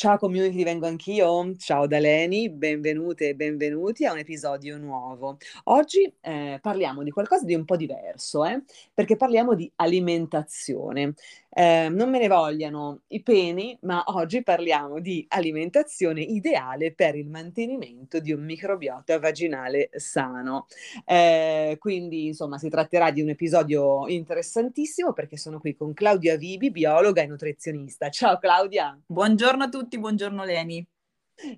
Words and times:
Ciao 0.00 0.16
community, 0.16 0.64
vengo 0.64 0.86
anch'io. 0.86 1.54
Ciao 1.58 1.86
da 1.86 1.98
Leni, 1.98 2.48
benvenute 2.48 3.28
e 3.28 3.34
benvenuti 3.34 4.06
a 4.06 4.12
un 4.12 4.18
episodio 4.18 4.78
nuovo. 4.78 5.36
Oggi 5.64 6.10
eh, 6.22 6.58
parliamo 6.62 7.02
di 7.02 7.10
qualcosa 7.10 7.44
di 7.44 7.54
un 7.54 7.66
po' 7.66 7.76
diverso, 7.76 8.46
eh? 8.46 8.62
perché 8.94 9.16
parliamo 9.16 9.54
di 9.54 9.70
alimentazione. 9.76 11.12
Eh, 11.52 11.88
non 11.90 12.08
me 12.10 12.20
ne 12.20 12.28
vogliano 12.28 13.00
i 13.08 13.22
peni, 13.22 13.76
ma 13.82 14.04
oggi 14.06 14.42
parliamo 14.42 15.00
di 15.00 15.24
alimentazione 15.28 16.20
ideale 16.22 16.92
per 16.94 17.16
il 17.16 17.26
mantenimento 17.28 18.20
di 18.20 18.32
un 18.32 18.44
microbiota 18.44 19.18
vaginale 19.18 19.90
sano. 19.94 20.66
Eh, 21.04 21.76
quindi, 21.80 22.26
insomma, 22.26 22.56
si 22.58 22.68
tratterà 22.68 23.10
di 23.10 23.20
un 23.20 23.30
episodio 23.30 24.06
interessantissimo 24.06 25.12
perché 25.12 25.36
sono 25.36 25.58
qui 25.58 25.74
con 25.74 25.92
Claudia 25.92 26.36
Vibi, 26.36 26.70
biologa 26.70 27.22
e 27.22 27.26
nutrizionista. 27.26 28.10
Ciao 28.10 28.38
Claudia. 28.38 28.96
Buongiorno 29.04 29.64
a 29.64 29.68
tutti 29.68 29.98
buongiorno 29.98 30.44
Leni. 30.44 30.86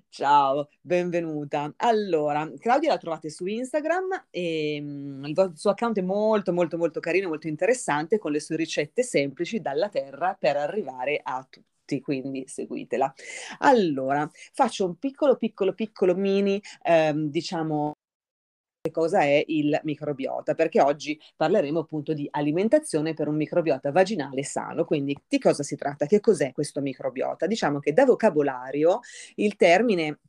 Ciao, 0.09 0.69
benvenuta. 0.81 1.73
Allora, 1.77 2.49
Claudia 2.57 2.89
la 2.89 2.97
trovate 2.97 3.29
su 3.29 3.45
Instagram 3.45 4.27
e 4.29 4.79
um, 4.81 5.25
il 5.25 5.51
suo 5.55 5.71
account 5.71 5.97
è 5.97 6.01
molto 6.01 6.53
molto 6.53 6.77
molto 6.77 6.99
carino, 6.99 7.27
molto 7.27 7.47
interessante 7.47 8.17
con 8.17 8.31
le 8.31 8.39
sue 8.39 8.55
ricette 8.55 9.03
semplici 9.03 9.59
dalla 9.59 9.89
terra 9.89 10.35
per 10.39 10.55
arrivare 10.57 11.19
a 11.21 11.45
tutti 11.49 11.99
quindi 12.01 12.45
seguitela. 12.47 13.13
Allora, 13.59 14.29
faccio 14.53 14.85
un 14.85 14.95
piccolo, 14.97 15.35
piccolo, 15.35 15.73
piccolo 15.73 16.15
mini, 16.15 16.61
ehm, 16.83 17.29
diciamo, 17.29 17.95
cosa 18.91 19.21
è 19.21 19.41
il 19.47 19.79
microbiota, 19.83 20.55
perché 20.55 20.81
oggi 20.81 21.17
parleremo 21.37 21.79
appunto 21.79 22.13
di 22.13 22.27
alimentazione 22.29 23.13
per 23.13 23.29
un 23.29 23.35
microbiota 23.35 23.91
vaginale 23.91 24.43
sano. 24.43 24.83
Quindi 24.83 25.17
di 25.25 25.39
cosa 25.39 25.63
si 25.63 25.77
tratta? 25.77 26.05
Che 26.05 26.19
cos'è 26.19 26.51
questo 26.51 26.81
microbiota? 26.81 27.47
Diciamo 27.47 27.79
che 27.79 27.93
da 27.93 28.03
vocabolario 28.03 28.99
il 29.35 29.55
termine 29.55 30.19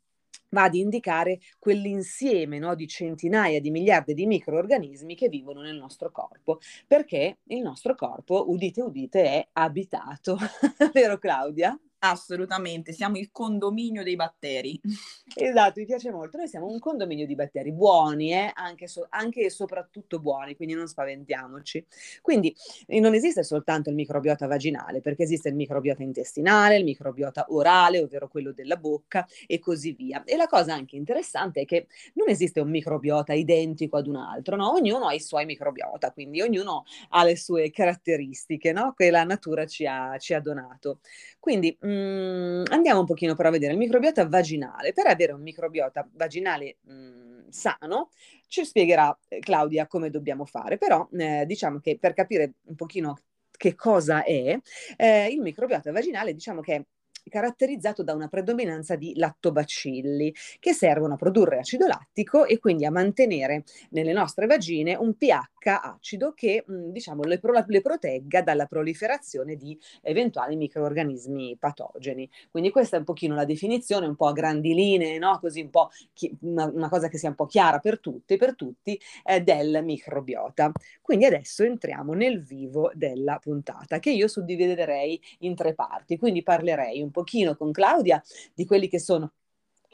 va 0.50 0.64
ad 0.64 0.74
indicare 0.74 1.40
quell'insieme 1.58 2.60
no, 2.60 2.76
di 2.76 2.86
centinaia 2.86 3.60
di 3.60 3.72
miliardi 3.72 4.14
di 4.14 4.24
microorganismi 4.24 5.16
che 5.16 5.28
vivono 5.28 5.60
nel 5.60 5.76
nostro 5.76 6.12
corpo, 6.12 6.60
perché 6.86 7.38
il 7.46 7.60
nostro 7.60 7.96
corpo, 7.96 8.48
udite 8.50 8.82
udite, 8.82 9.24
è 9.24 9.48
abitato, 9.54 10.38
vero 10.94 11.18
Claudia? 11.18 11.76
Assolutamente, 12.06 12.92
siamo 12.92 13.16
il 13.16 13.30
condominio 13.32 14.02
dei 14.02 14.16
batteri. 14.16 14.78
Esatto, 15.36 15.80
mi 15.80 15.86
piace 15.86 16.10
molto. 16.10 16.36
Noi 16.36 16.46
siamo 16.48 16.66
un 16.66 16.78
condominio 16.78 17.26
di 17.26 17.34
batteri 17.34 17.72
buoni, 17.72 18.32
eh? 18.32 18.50
anche, 18.54 18.86
so- 18.86 19.06
anche, 19.08 19.40
e 19.40 19.50
soprattutto 19.50 20.20
buoni, 20.20 20.54
quindi 20.54 20.74
non 20.74 20.86
spaventiamoci. 20.86 21.84
Quindi 22.20 22.54
eh, 22.86 23.00
non 23.00 23.14
esiste 23.14 23.42
soltanto 23.42 23.88
il 23.88 23.96
microbiota 23.96 24.46
vaginale, 24.46 25.00
perché 25.00 25.22
esiste 25.24 25.48
il 25.48 25.54
microbiota 25.56 26.02
intestinale, 26.02 26.76
il 26.76 26.84
microbiota 26.84 27.46
orale, 27.48 28.00
ovvero 28.00 28.28
quello 28.28 28.52
della 28.52 28.76
bocca 28.76 29.26
e 29.46 29.58
così 29.58 29.92
via. 29.92 30.22
E 30.24 30.36
la 30.36 30.46
cosa 30.46 30.74
anche 30.74 30.96
interessante 30.96 31.62
è 31.62 31.64
che 31.64 31.86
non 32.14 32.28
esiste 32.28 32.60
un 32.60 32.70
microbiota 32.70 33.32
identico 33.32 33.96
ad 33.96 34.06
un 34.06 34.16
altro, 34.16 34.56
no? 34.56 34.72
Ognuno 34.72 35.06
ha 35.08 35.14
i 35.14 35.20
suoi 35.20 35.46
microbiota, 35.46 36.12
quindi 36.12 36.40
ognuno 36.42 36.84
ha 37.10 37.24
le 37.24 37.36
sue 37.36 37.70
caratteristiche, 37.70 38.72
no? 38.72 38.92
Che 38.94 39.10
la 39.10 39.24
natura 39.24 39.66
ci 39.66 39.84
ha, 39.86 40.16
ci 40.18 40.32
ha 40.34 40.40
donato. 40.40 41.00
Quindi 41.40 41.76
mh, 41.80 41.88
mm, 41.94 42.64
andiamo 42.70 43.00
un 43.00 43.06
pochino 43.06 43.34
però 43.34 43.48
a 43.48 43.52
vedere 43.52 43.72
il 43.72 43.78
microbiota 43.78 44.26
vaginale. 44.28 44.92
Per 44.92 45.06
avere 45.06 45.32
un 45.32 45.42
microbiota 45.42 46.08
vaginale 46.12 46.78
mm, 46.90 47.48
sano, 47.48 48.10
ci 48.48 48.64
spiegherà 48.64 49.16
eh, 49.28 49.38
Claudia 49.38 49.86
come 49.86 50.10
dobbiamo 50.10 50.44
fare, 50.44 50.78
però 50.78 51.08
eh, 51.12 51.44
diciamo 51.46 51.78
che 51.80 51.98
per 51.98 52.14
capire 52.14 52.54
un 52.64 52.74
pochino 52.74 53.16
che 53.56 53.74
cosa 53.74 54.24
è, 54.24 54.58
eh, 54.96 55.26
il 55.28 55.40
microbiota 55.40 55.92
vaginale 55.92 56.34
diciamo 56.34 56.60
che 56.60 56.86
caratterizzato 57.28 58.02
da 58.02 58.14
una 58.14 58.28
predominanza 58.28 58.96
di 58.96 59.14
lattobacilli 59.16 60.34
che 60.58 60.72
servono 60.72 61.14
a 61.14 61.16
produrre 61.16 61.58
acido 61.58 61.86
lattico 61.86 62.44
e 62.44 62.58
quindi 62.58 62.84
a 62.84 62.90
mantenere 62.90 63.64
nelle 63.90 64.12
nostre 64.12 64.46
vagine 64.46 64.94
un 64.94 65.16
pH 65.16 65.52
acido 65.66 66.32
che 66.34 66.64
mh, 66.66 66.90
diciamo 66.90 67.22
le, 67.22 67.38
pro- 67.38 67.64
le, 67.66 67.80
protegga 67.80 68.42
dalla 68.42 68.66
proliferazione 68.66 69.56
di 69.56 69.78
eventuali 70.02 70.56
microorganismi 70.56 71.56
patogeni. 71.58 72.28
Quindi 72.50 72.70
questa 72.70 72.96
è 72.96 72.98
un 72.98 73.04
pochino 73.04 73.34
la 73.34 73.44
definizione, 73.44 74.06
un 74.06 74.16
po' 74.16 74.26
a 74.26 74.32
grandi 74.32 74.74
linee, 74.74 75.18
no? 75.18 75.38
così 75.40 75.60
un 75.62 75.70
po' 75.70 75.90
chi- 76.12 76.36
una, 76.42 76.66
una, 76.66 76.88
cosa 76.88 77.08
che 77.08 77.18
sia 77.18 77.28
un 77.28 77.34
po' 77.34 77.46
chiara 77.46 77.78
per 77.78 78.00
tutti, 78.00 78.36
per 78.36 78.54
tutti 78.54 79.00
eh, 79.24 79.40
del 79.40 79.82
microbiota. 79.82 80.72
Quindi 81.00 81.24
adesso 81.24 81.64
entriamo 81.64 82.12
nel 82.12 82.42
vivo 82.42 82.90
della 82.94 83.38
puntata 83.38 83.98
che 83.98 84.10
io 84.10 84.28
suddividerei 84.28 85.20
in 85.40 85.54
tre 85.54 85.74
parti, 85.74 86.18
quindi 86.18 86.42
parlerei 86.42 87.00
un 87.02 87.10
pochino 87.14 87.56
con 87.56 87.70
Claudia 87.70 88.20
di 88.52 88.66
quelli 88.66 88.88
che 88.88 88.98
sono 88.98 89.32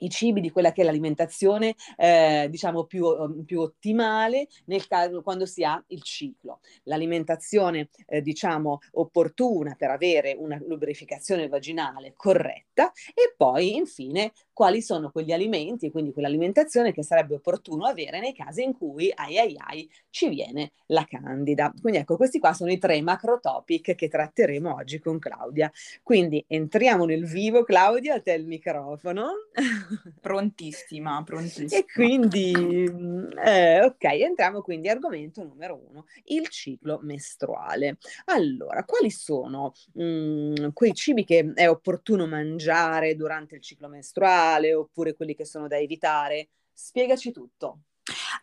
i 0.01 0.09
cibi, 0.09 0.41
di 0.41 0.51
quella 0.51 0.73
che 0.73 0.81
è 0.83 0.85
l'alimentazione, 0.85 1.75
eh, 1.97 2.47
diciamo, 2.51 2.85
più, 2.85 3.05
um, 3.05 3.45
più, 3.45 3.61
ottimale 3.61 4.49
nel 4.67 4.87
caso 4.87 5.23
quando 5.23 5.45
si 5.47 5.63
ha 5.63 5.83
il 5.89 6.03
ciclo. 6.03 6.61
L'alimentazione, 6.85 7.91
eh, 8.07 8.23
diciamo, 8.23 8.79
opportuna 8.93 9.75
per 9.77 9.91
avere 9.91 10.35
una 10.39 10.59
lubrificazione 10.67 11.49
vaginale 11.49 12.15
corretta 12.17 12.93
e 13.15 13.35
poi, 13.37 13.77
infine, 13.77 14.33
quali 14.61 14.83
sono 14.83 15.11
quegli 15.11 15.33
alimenti 15.33 15.87
e 15.87 15.91
quindi 15.91 16.13
quell'alimentazione 16.13 16.93
che 16.93 17.03
sarebbe 17.03 17.37
opportuno 17.37 17.87
avere 17.87 18.21
nei 18.21 18.35
casi 18.35 18.63
in 18.63 18.77
cui, 18.77 19.11
ai 19.15 19.39
ai 19.39 19.57
ai, 19.57 19.91
ci 20.11 20.29
viene 20.29 20.73
la 20.89 21.07
candida. 21.09 21.73
Quindi 21.81 22.01
ecco, 22.01 22.19
questi 22.19 22.39
qua 22.39 22.53
sono 22.53 22.71
i 22.71 22.77
tre 22.77 23.01
macro 23.01 23.41
topic 23.41 23.95
che 23.95 24.09
tratteremo 24.09 24.75
oggi 24.75 24.99
con 24.99 25.19
Claudia. 25.19 25.73
Quindi 26.03 26.45
entriamo 26.47 27.07
nel 27.07 27.25
vivo, 27.25 27.65
Claudia, 27.65 28.17
a 28.17 28.21
te 28.21 28.33
il 28.33 28.45
microfono. 28.45 29.31
Prontissima, 30.21 31.23
prontissima. 31.25 31.81
E 31.81 31.87
quindi, 31.91 32.53
eh, 33.43 33.83
ok, 33.83 34.05
entriamo 34.05 34.61
quindi 34.61 34.91
argomento 34.91 35.43
numero 35.43 35.81
uno, 35.89 36.05
il 36.25 36.49
ciclo 36.49 36.99
mestruale. 37.03 37.97
Allora, 38.27 38.85
quali 38.85 39.11
sono 39.11 39.73
mh, 39.95 40.03
mm, 40.05 40.55
quei 40.75 40.93
cibi 40.93 41.25
che 41.25 41.51
è 41.55 41.67
opportuno 41.67 42.27
mangiare 42.27 43.17
durante 43.17 43.55
il 43.55 43.63
ciclo 43.63 43.89
mestruale 43.89 44.49
oppure 44.75 45.15
quelli 45.15 45.35
che 45.35 45.45
sono 45.45 45.69
da 45.69 45.79
evitare? 45.79 46.51
Spiegaci 46.73 47.33
tutto. 47.33 47.83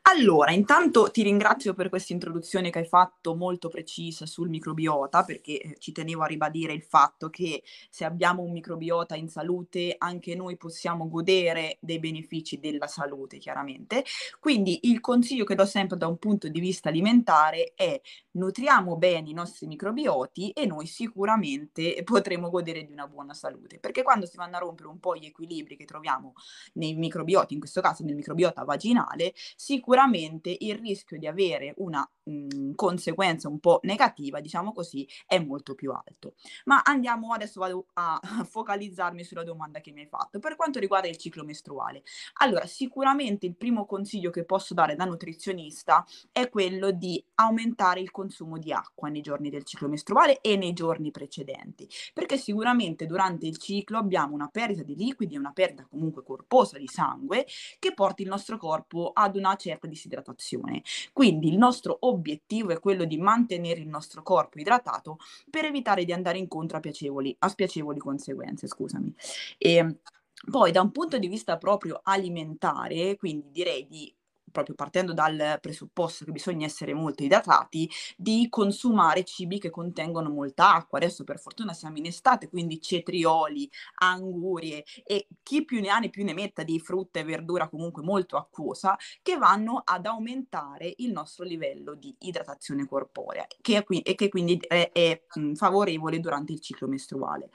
Allora, 0.10 0.52
intanto 0.52 1.12
ti 1.12 1.22
ringrazio 1.22 1.74
per 1.74 1.90
questa 1.90 2.14
introduzione 2.14 2.70
che 2.70 2.80
hai 2.80 2.86
fatto 2.86 3.36
molto 3.36 3.68
precisa 3.68 4.26
sul 4.26 4.48
microbiota, 4.48 5.26
perché 5.26 5.60
eh, 5.60 5.76
ci 5.80 5.92
tenevo 5.92 6.24
a 6.24 6.28
ribadire 6.28 6.72
il 6.72 6.82
fatto 6.82 7.30
che 7.30 7.62
se 7.90 8.06
abbiamo 8.06 8.42
un 8.42 8.54
microbiota 8.54 9.16
in 9.16 9.28
salute, 9.28 9.96
anche 9.98 10.34
noi 10.34 10.56
possiamo 10.56 11.10
godere 11.10 11.78
dei 11.82 12.00
benefici 12.00 12.58
della 12.58 12.88
salute, 12.88 13.38
chiaramente. 13.38 14.06
Quindi 14.40 14.80
il 14.84 15.02
consiglio 15.02 15.44
che 15.44 15.56
do 15.56 15.66
sempre 15.66 15.98
da 15.98 16.08
un 16.08 16.18
punto 16.18 16.48
di 16.48 16.62
vista 16.62 16.88
alimentare 16.88 17.74
è 17.76 18.00
nutriamo 18.32 18.96
bene 18.96 19.30
i 19.30 19.34
nostri 19.34 19.68
microbioti 19.68 20.52
e 20.52 20.66
noi 20.66 20.86
sicuramente 20.86 22.02
potremo 22.06 22.50
godere 22.50 22.86
di 22.86 22.94
una 22.94 23.08
buona 23.08 23.34
salute, 23.34 23.78
perché 23.78 24.04
quando 24.04 24.26
si 24.26 24.38
vanno 24.38 24.56
a 24.56 24.60
rompere 24.60 24.88
un 24.88 25.00
po' 25.00 25.18
gli 25.18 25.26
equilibri 25.26 25.76
che 25.76 25.84
troviamo 25.84 26.32
nei 26.76 26.94
microbioti, 26.96 27.56
in 27.56 27.60
questo 27.60 27.82
caso 27.82 28.06
nel 28.06 28.16
microbiota 28.16 28.64
vaginale, 28.64 29.34
sicuramente 29.58 29.96
sicuramente 29.98 30.56
il 30.60 30.76
rischio 30.76 31.18
di 31.18 31.26
avere 31.26 31.74
una 31.78 32.08
mh, 32.24 32.32
mhmm, 32.32 32.76
conseguenza 32.76 33.48
un 33.50 33.60
po' 33.60 33.80
negativa, 33.84 34.40
diciamo 34.40 34.72
così, 34.72 35.08
è 35.26 35.40
molto 35.40 35.74
più 35.74 35.92
alto. 35.92 36.36
Ma 36.66 36.82
andiamo 36.84 37.34
adesso 37.34 37.60
vado 37.60 37.88
a 37.94 38.20
focalizzarmi 38.48 39.24
sulla 39.24 39.44
domanda 39.44 39.80
che 39.80 39.92
mi 39.92 40.02
hai 40.02 40.08
fatto. 40.08 40.40
Per 40.40 40.56
quanto 40.56 40.80
riguarda 40.80 41.08
il 41.08 41.18
ciclo 41.18 41.44
mestruale, 41.44 42.04
allora 42.42 42.68
sicuramente 42.68 43.48
il 43.48 43.56
primo 43.56 43.86
consiglio 43.86 44.30
che 44.30 44.46
posso 44.46 44.76
dare 44.76 44.96
da 44.96 45.06
nutrizionista 45.06 46.06
è 46.32 46.48
quello 46.50 46.92
di 46.92 47.24
aumentare 47.36 48.00
il 48.00 48.12
consumo 48.12 48.60
di 48.60 48.72
acqua 48.72 49.10
nei 49.10 49.22
giorni 49.22 49.50
del 49.50 49.64
ciclo 49.64 49.88
mestruale 49.88 50.42
e 50.42 50.58
nei 50.58 50.74
giorni 50.74 51.10
precedenti, 51.10 51.88
perché 52.14 52.38
sicuramente 52.38 53.08
durante 53.08 53.48
il 53.48 53.58
ciclo 53.58 53.98
abbiamo 53.98 54.36
una 54.36 54.48
perdita 54.48 54.84
di 54.84 54.96
liquidi 54.96 55.36
e 55.36 55.40
una 55.40 55.54
perdita 55.54 55.88
comunque 55.90 56.24
corposa 56.24 56.78
di 56.78 56.88
sangue 56.88 57.46
che 57.80 57.94
porta 57.94 58.22
il 58.22 58.30
nostro 58.30 58.58
corpo 58.58 59.12
ad 59.14 59.36
una 59.36 59.56
certa 59.56 59.87
disidratazione. 59.88 60.84
Quindi 61.14 61.50
il 61.50 61.58
nostro 61.58 61.98
obiettivo 62.02 62.72
è 62.72 62.80
quello 62.80 63.06
di 63.06 63.18
mantenere 63.18 63.80
il 63.80 63.88
nostro 63.88 64.24
corpo 64.24 64.60
idratato 64.60 65.18
per 65.50 65.66
evitare 65.66 66.06
di 66.06 66.14
andare 66.14 66.38
incontro 66.38 66.78
a, 66.78 66.80
piacevoli, 66.80 67.36
a 67.40 67.48
spiacevoli 67.48 68.00
conseguenze. 68.00 68.68
Scusami. 68.68 69.14
E, 69.58 69.98
poi 70.52 70.72
da 70.72 70.82
un 70.82 70.92
punto 70.92 71.18
di 71.18 71.28
vista 71.28 71.58
proprio 71.58 72.00
alimentare, 72.04 73.16
quindi 73.18 73.50
direi 73.52 73.88
di 73.88 74.14
proprio 74.58 74.76
partendo 74.76 75.14
dal 75.14 75.60
presupposto 75.62 76.26
che 76.26 76.32
bisogna 76.32 76.66
essere 76.66 76.96
molto 76.96 77.22
idratati, 77.24 77.88
di 78.16 78.48
consumare 78.50 79.24
cibi 79.24 79.60
che 79.60 79.70
contengono 79.70 80.30
molta 80.32 80.74
acqua. 80.74 80.98
Adesso 80.98 81.24
per 81.24 81.38
fortuna 81.40 81.74
siamo 81.74 81.98
in 81.98 82.08
estate, 82.08 82.50
quindi 82.50 82.82
cetrioli, 82.82 83.70
angurie 84.00 84.84
e 85.04 85.28
chi 85.44 85.64
più 85.64 85.80
ne 85.80 85.90
ha 85.90 86.00
ne 86.00 86.10
più 86.10 86.24
ne 86.24 86.34
metta 86.34 86.64
di 86.64 86.80
frutta 86.80 87.20
e 87.20 87.24
verdura 87.24 87.70
comunque 87.70 88.02
molto 88.02 88.36
acquosa 88.38 88.98
che 89.22 89.38
vanno 89.38 89.82
ad 89.86 90.08
aumentare 90.08 90.92
il 90.98 91.12
nostro 91.12 91.44
livello 91.46 91.94
di 91.94 92.16
idratazione 92.20 92.88
corporea 92.88 93.46
che 93.62 93.84
qui- 93.84 94.02
e 94.02 94.16
che 94.16 94.30
quindi 94.30 94.58
è, 94.68 94.90
è 94.92 95.22
favorevole 95.54 96.20
durante 96.20 96.54
il 96.54 96.62
ciclo 96.62 96.88
mestruale. 96.88 97.52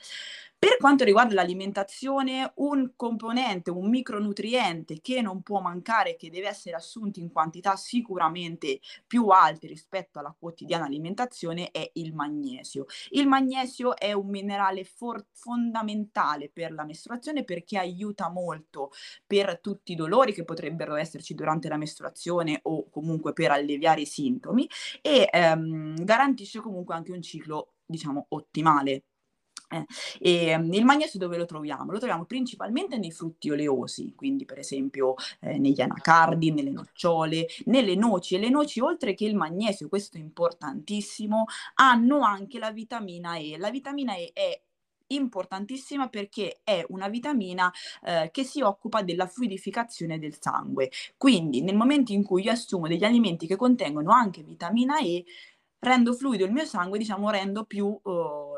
Per 0.63 0.77
quanto 0.77 1.03
riguarda 1.03 1.35
l'alimentazione, 1.35 2.53
un 2.59 2.93
componente, 2.95 3.73
un 3.73 3.91
micronutriente 3.91 5.01
che 5.01 5.21
non 5.21 5.43
può 5.43 5.61
mancare, 5.61 6.15
che 6.15 6.31
deve 6.31 6.47
essere 6.47 6.77
assunto 6.77 7.19
in 7.19 7.33
quantità 7.33 7.75
sicuramente 7.75 8.79
più 9.05 9.27
alte 9.27 9.67
rispetto 9.67 10.21
alla 10.21 10.33
quotidiana 10.39 10.85
alimentazione, 10.85 11.73
è 11.73 11.91
il 11.95 12.15
magnesio. 12.15 12.85
Il 13.09 13.27
magnesio 13.27 13.97
è 13.97 14.13
un 14.13 14.29
minerale 14.29 14.85
for- 14.85 15.27
fondamentale 15.33 16.49
per 16.49 16.71
la 16.71 16.85
mestruazione 16.85 17.43
perché 17.43 17.77
aiuta 17.77 18.31
molto 18.31 18.93
per 19.27 19.59
tutti 19.59 19.91
i 19.91 19.97
dolori 19.97 20.33
che 20.33 20.45
potrebbero 20.45 20.95
esserci 20.95 21.35
durante 21.35 21.69
la 21.69 21.77
mestruazione 21.77 22.61
o 22.63 22.89
comunque 22.89 23.33
per 23.33 23.51
alleviare 23.51 24.03
i 24.03 24.07
sintomi 24.07 24.69
e 25.01 25.29
ehm, 25.29 26.05
garantisce 26.05 26.61
comunque 26.61 26.95
anche 26.95 27.11
un 27.11 27.21
ciclo, 27.21 27.73
diciamo, 27.85 28.27
ottimale 28.29 29.07
e, 30.21 30.47
ehm, 30.47 30.73
il 30.73 30.85
magnesio 30.85 31.19
dove 31.19 31.37
lo 31.37 31.47
troviamo? 31.47 31.93
Lo 31.93 31.99
troviamo 31.99 32.25
principalmente 32.25 32.99
nei 32.99 33.11
frutti 33.11 33.51
oleosi, 33.51 34.15
quindi 34.15 34.45
per 34.45 34.59
esempio 34.59 35.15
eh, 35.41 35.59
negli 35.59 35.81
anacardi, 35.81 36.53
nelle 36.53 36.71
nocciole, 36.71 37.47
nelle 37.67 37.95
noci. 37.95 38.37
E 38.37 38.39
le 38.39 38.49
noci, 38.51 38.81
oltre 38.81 39.15
che 39.15 39.25
il 39.25 39.37
magnesio, 39.37 39.89
questo 39.89 40.17
è 40.17 40.21
importantissimo, 40.21 41.47
hanno 41.75 42.21
anche 42.21 42.59
la 42.59 42.71
vitamina 42.71 43.37
E. 43.37 43.57
La 43.59 43.71
vitamina 43.71 44.15
E 44.17 44.31
è 44.33 44.61
importantissima 45.15 46.09
perché 46.09 46.61
è 46.65 46.85
una 46.89 47.09
vitamina 47.09 47.71
eh, 48.03 48.31
che 48.33 48.45
si 48.45 48.61
occupa 48.61 49.03
della 49.03 49.27
fluidificazione 49.27 50.19
del 50.19 50.37
sangue. 50.41 50.91
Quindi 51.17 51.63
nel 51.63 51.77
momento 51.77 52.13
in 52.13 52.25
cui 52.25 52.43
io 52.45 52.53
assumo 52.53 52.89
degli 52.89 53.05
alimenti 53.05 53.47
che 53.47 53.57
contengono 53.57 54.13
anche 54.13 54.43
vitamina 54.43 54.99
E, 55.01 55.25
rendo 55.83 56.13
fluido 56.15 56.45
il 56.45 56.53
mio 56.53 56.65
sangue, 56.65 56.99
diciamo, 56.99 57.29
rendo 57.31 57.65
più 57.65 57.87
uh, 57.87 58.53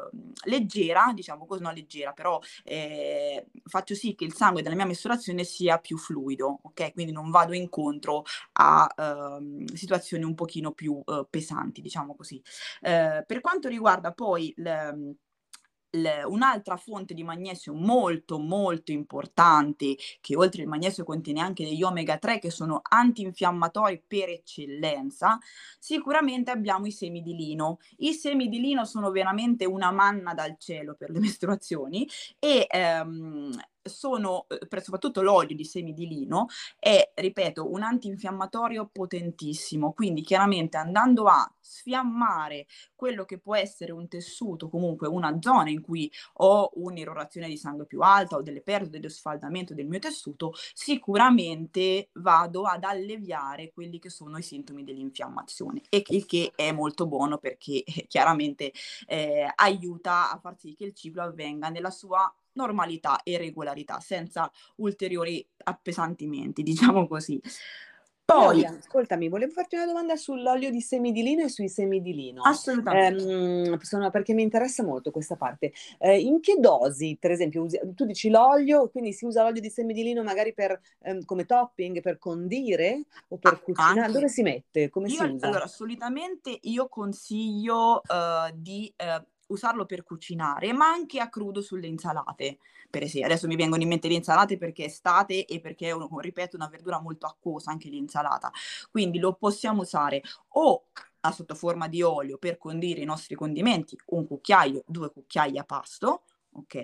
leggera, 0.45 1.11
diciamo 1.15 1.47
così, 1.47 1.63
no 1.63 1.73
leggera, 1.73 2.13
però 2.13 2.39
eh, 2.65 3.47
faccio 3.65 3.95
sì 3.95 4.15
che 4.15 4.25
il 4.25 4.35
sangue 4.35 4.63
della 4.63 4.75
mia 4.75 4.85
mestruazione 4.85 5.43
sia 5.45 5.79
più 5.79 5.97
fluido, 5.97 6.61
ok? 6.63 6.93
Quindi 6.93 7.13
non 7.13 7.31
vado 7.31 7.55
incontro 7.55 8.25
a 8.53 8.87
uh, 8.95 9.65
situazioni 9.75 10.25
un 10.25 10.35
pochino 10.35 10.73
più 10.73 11.01
uh, 11.03 11.27
pesanti, 11.29 11.81
diciamo 11.81 12.15
così. 12.15 12.43
Eh, 12.83 13.25
per 13.27 13.41
quanto 13.41 13.69
riguarda 13.69 14.13
poi 14.13 14.53
l, 15.95 16.07
un'altra 16.27 16.77
fonte 16.77 17.15
di 17.15 17.23
magnesio 17.23 17.75
molto 17.75 18.39
molto 18.39 18.93
importante, 18.93 19.97
che 20.21 20.37
oltre 20.37 20.63
al 20.63 20.69
magnesio 20.69 21.05
contiene 21.05 21.41
anche 21.41 21.65
degli 21.65 21.83
omega 21.83 22.19
3 22.19 22.39
che 22.39 22.51
sono 22.51 22.81
antinfiammatori 22.83 24.03
per 24.07 24.29
eccellenza, 24.29 25.39
sicuramente 25.79 26.51
abbiamo 26.51 26.87
i 26.87 26.93
semi 26.93 27.23
di 27.23 27.35
lino. 27.35 27.79
I 27.99 28.13
semi 28.13 28.49
di 28.49 28.61
lino 28.61 28.85
sono 28.85 29.11
veramente 29.11 29.65
una 29.65 29.91
manna 29.91 30.35
dal 30.35 30.57
cielo 30.59 30.95
per 30.95 31.11
le 31.11 31.21
mestruazioni 31.21 32.09
e 32.39 32.67
ehm, 32.69 33.53
sono, 33.85 34.47
eh, 34.49 34.81
soprattutto 34.81 35.23
l'olio 35.23 35.55
di 35.55 35.65
semi 35.65 35.93
di 35.93 36.07
lino, 36.07 36.47
è, 36.79 37.13
ripeto, 37.15 37.71
un 37.71 37.83
antinfiammatorio 37.83 38.89
potentissimo, 38.91 39.93
quindi 39.93 40.23
chiaramente 40.23 40.77
andando 40.77 41.25
a 41.25 41.51
sfiammare 41.61 42.67
quello 42.95 43.25
che 43.25 43.39
può 43.39 43.57
essere 43.57 43.93
un 43.93 44.09
tessuto, 44.09 44.69
comunque 44.69 45.09
una 45.09 45.37
zona 45.41 45.71
in 45.71 45.81
cui 45.81 46.11
ho 46.35 46.71
un'irrorazione 46.75 47.49
di 47.49 47.57
sangue 47.57 47.87
più 47.87 48.01
alta 48.01 48.37
o 48.37 48.43
delle 48.43 48.63
perdite 48.63 49.01
di 49.01 49.09
sfaldamento 49.09 49.75
del 49.75 49.87
mio 49.87 49.99
tessuto, 49.99 50.53
sicuramente 50.73 52.09
vado 52.15 52.65
ad 52.65 52.85
alleviare 52.85 53.73
quelli 53.73 53.99
che 53.99 54.11
sono 54.11 54.39
i 54.39 54.43
sintomi 54.43 54.85
dell'infiammazione 54.85 55.83
e 55.89 56.03
il 56.09 56.27
che 56.27 56.53
è 56.55 56.73
molto 56.73 57.07
buono 57.07 57.39
perché 57.39 57.83
eh, 57.85 58.07
chiaramente 58.07 58.73
eh, 59.07 59.51
aiuta 59.55 60.31
a 60.31 60.39
far 60.39 60.57
sì 60.59 60.75
che 60.75 60.85
il 60.85 60.95
ciclo 60.95 61.23
avvenga 61.23 61.69
nella 61.69 61.91
sua 61.91 62.33
normalità 62.55 63.23
e 63.23 63.39
regolarità, 63.39 64.01
senza 64.01 64.51
ulteriori 64.77 65.47
appesantimenti, 65.65 66.63
diciamo 66.65 67.07
così. 67.07 67.41
Poi, 68.27 68.61
Claudia, 68.61 68.79
ascoltami, 68.79 69.29
volevo 69.29 69.53
farti 69.53 69.75
una 69.75 69.85
domanda 69.85 70.17
sull'olio 70.17 70.71
di 70.71 70.81
semi 70.81 71.13
di 71.13 71.23
lino 71.23 71.45
e 71.45 71.51
sui 71.51 71.69
semi 71.69 72.01
di 72.01 72.15
lino. 72.15 72.41
Assolutamente. 72.43 73.71
Eh, 73.71 73.79
sono, 73.85 74.11
perché 74.11 74.33
mi 74.33 74.41
interessa 74.41 74.83
molto 74.83 75.11
questa 75.11 75.37
parte. 75.37 75.73
Eh, 75.99 76.21
in 76.21 76.41
che 76.41 76.57
dosi, 76.59 77.19
per 77.21 77.33
esempio, 77.33 77.65
usi, 77.65 77.79
tu 77.95 78.07
dici 78.07 78.31
l'olio, 78.31 78.89
quindi 78.89 79.13
si 79.13 79.27
usa 79.27 79.43
l'olio 79.43 79.61
di 79.61 79.69
semi 79.69 79.93
di 79.93 80.03
lino 80.03 80.23
magari 80.23 80.55
per, 80.55 80.81
ehm, 81.03 81.27
come 81.27 81.45
topping, 81.45 82.01
per 82.01 82.17
condire 82.17 83.03
o 83.29 83.37
per 83.37 83.53
ah, 83.53 83.59
cucinare? 83.59 84.01
Anche. 84.01 84.13
Dove 84.13 84.29
si 84.29 84.41
mette? 84.41 84.89
Come 84.89 85.09
io, 85.09 85.17
si 85.17 85.25
usa? 85.25 85.47
Allora, 85.47 85.67
solitamente 85.67 86.59
io 86.63 86.89
consiglio 86.89 88.01
uh, 88.07 88.51
di... 88.55 88.91
Uh, 88.97 89.23
usarlo 89.55 89.87
per 89.87 90.05
cucinare, 90.05 90.73
ma 90.73 90.87
anche 90.87 91.21
a 91.21 91.29
crudo 91.29 91.63
sulle 91.63 91.87
insalate. 91.87 92.59
Per 92.91 93.03
esempio, 93.03 93.29
adesso 93.31 93.47
mi 93.47 93.57
vengono 93.57 93.83
in 93.83 93.89
mente 93.89 94.09
le 94.09 94.15
insalate 94.15 94.57
perché 94.57 94.85
è 94.85 94.87
estate 94.87 95.47
e 95.47 95.61
perché 95.61 95.91
è, 95.91 95.95
ripeto, 96.21 96.57
una 96.57 96.69
verdura 96.69 97.01
molto 97.01 97.27
acquosa 97.27 97.71
anche 97.71 97.89
l'insalata. 97.89 98.53
Quindi 98.91 99.19
lo 99.19 99.35
possiamo 99.35 99.83
usare 99.83 100.23
o 100.49 100.85
a 101.21 101.33
sotto 101.33 101.55
forma 101.55 101.89
di 101.89 102.03
olio 102.03 102.37
per 102.39 102.59
condire 102.59 103.01
i 103.01 103.05
nostri 103.05 103.35
condimenti, 103.35 103.99
un 104.07 104.27
cucchiaio, 104.27 104.85
due 104.87 105.11
cucchiai 105.11 105.57
a 105.59 105.65
pasto, 105.65 106.25
ok? 106.53 106.75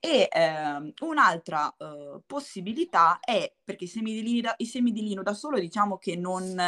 E 0.00 0.28
ehm, 0.30 0.92
un'altra 1.00 1.74
eh, 1.76 2.20
possibilità 2.26 3.20
è, 3.20 3.52
perché 3.62 3.84
i 3.84 3.88
semi, 3.88 4.12
di 4.12 4.22
lino, 4.22 4.52
i 4.56 4.66
semi 4.66 4.92
di 4.92 5.02
lino 5.02 5.22
da 5.22 5.34
solo 5.34 5.58
diciamo 5.58 5.98
che 5.98 6.16
non 6.16 6.60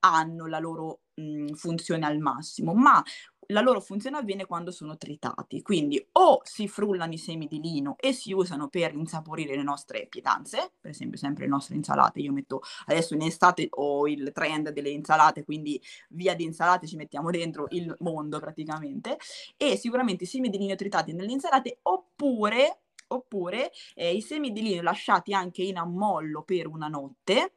hanno 0.00 0.46
la 0.46 0.58
loro 0.58 1.00
mh, 1.14 1.52
funzione 1.52 2.04
al 2.06 2.18
massimo, 2.18 2.74
ma 2.74 3.02
la 3.48 3.60
loro 3.60 3.80
funzione 3.80 4.16
avviene 4.16 4.46
quando 4.46 4.70
sono 4.70 4.96
tritati, 4.96 5.62
quindi 5.62 6.04
o 6.12 6.40
si 6.42 6.68
frullano 6.68 7.12
i 7.12 7.18
semi 7.18 7.46
di 7.46 7.60
lino 7.60 7.96
e 7.98 8.12
si 8.12 8.32
usano 8.32 8.68
per 8.68 8.94
insaporire 8.94 9.56
le 9.56 9.62
nostre 9.62 10.06
pietanze, 10.08 10.72
per 10.80 10.90
esempio 10.90 11.18
sempre 11.18 11.44
le 11.44 11.50
nostre 11.50 11.76
insalate, 11.76 12.20
io 12.20 12.32
metto 12.32 12.60
adesso 12.86 13.14
in 13.14 13.22
estate 13.22 13.68
ho 13.70 14.06
il 14.08 14.32
trend 14.32 14.70
delle 14.70 14.90
insalate, 14.90 15.44
quindi 15.44 15.80
via 16.10 16.34
di 16.34 16.44
insalate 16.44 16.86
ci 16.86 16.96
mettiamo 16.96 17.30
dentro 17.30 17.66
il 17.70 17.94
mondo 18.00 18.38
praticamente, 18.38 19.18
e 19.56 19.76
sicuramente 19.76 20.24
i 20.24 20.26
semi 20.26 20.50
di 20.50 20.58
lino 20.58 20.74
tritati 20.74 21.12
nelle 21.12 21.32
insalate 21.32 21.78
oppure, 21.82 22.80
oppure 23.08 23.70
eh, 23.94 24.14
i 24.14 24.20
semi 24.20 24.52
di 24.52 24.62
lino 24.62 24.82
lasciati 24.82 25.32
anche 25.32 25.62
in 25.62 25.76
ammollo 25.76 26.42
per 26.42 26.66
una 26.66 26.88
notte, 26.88 27.52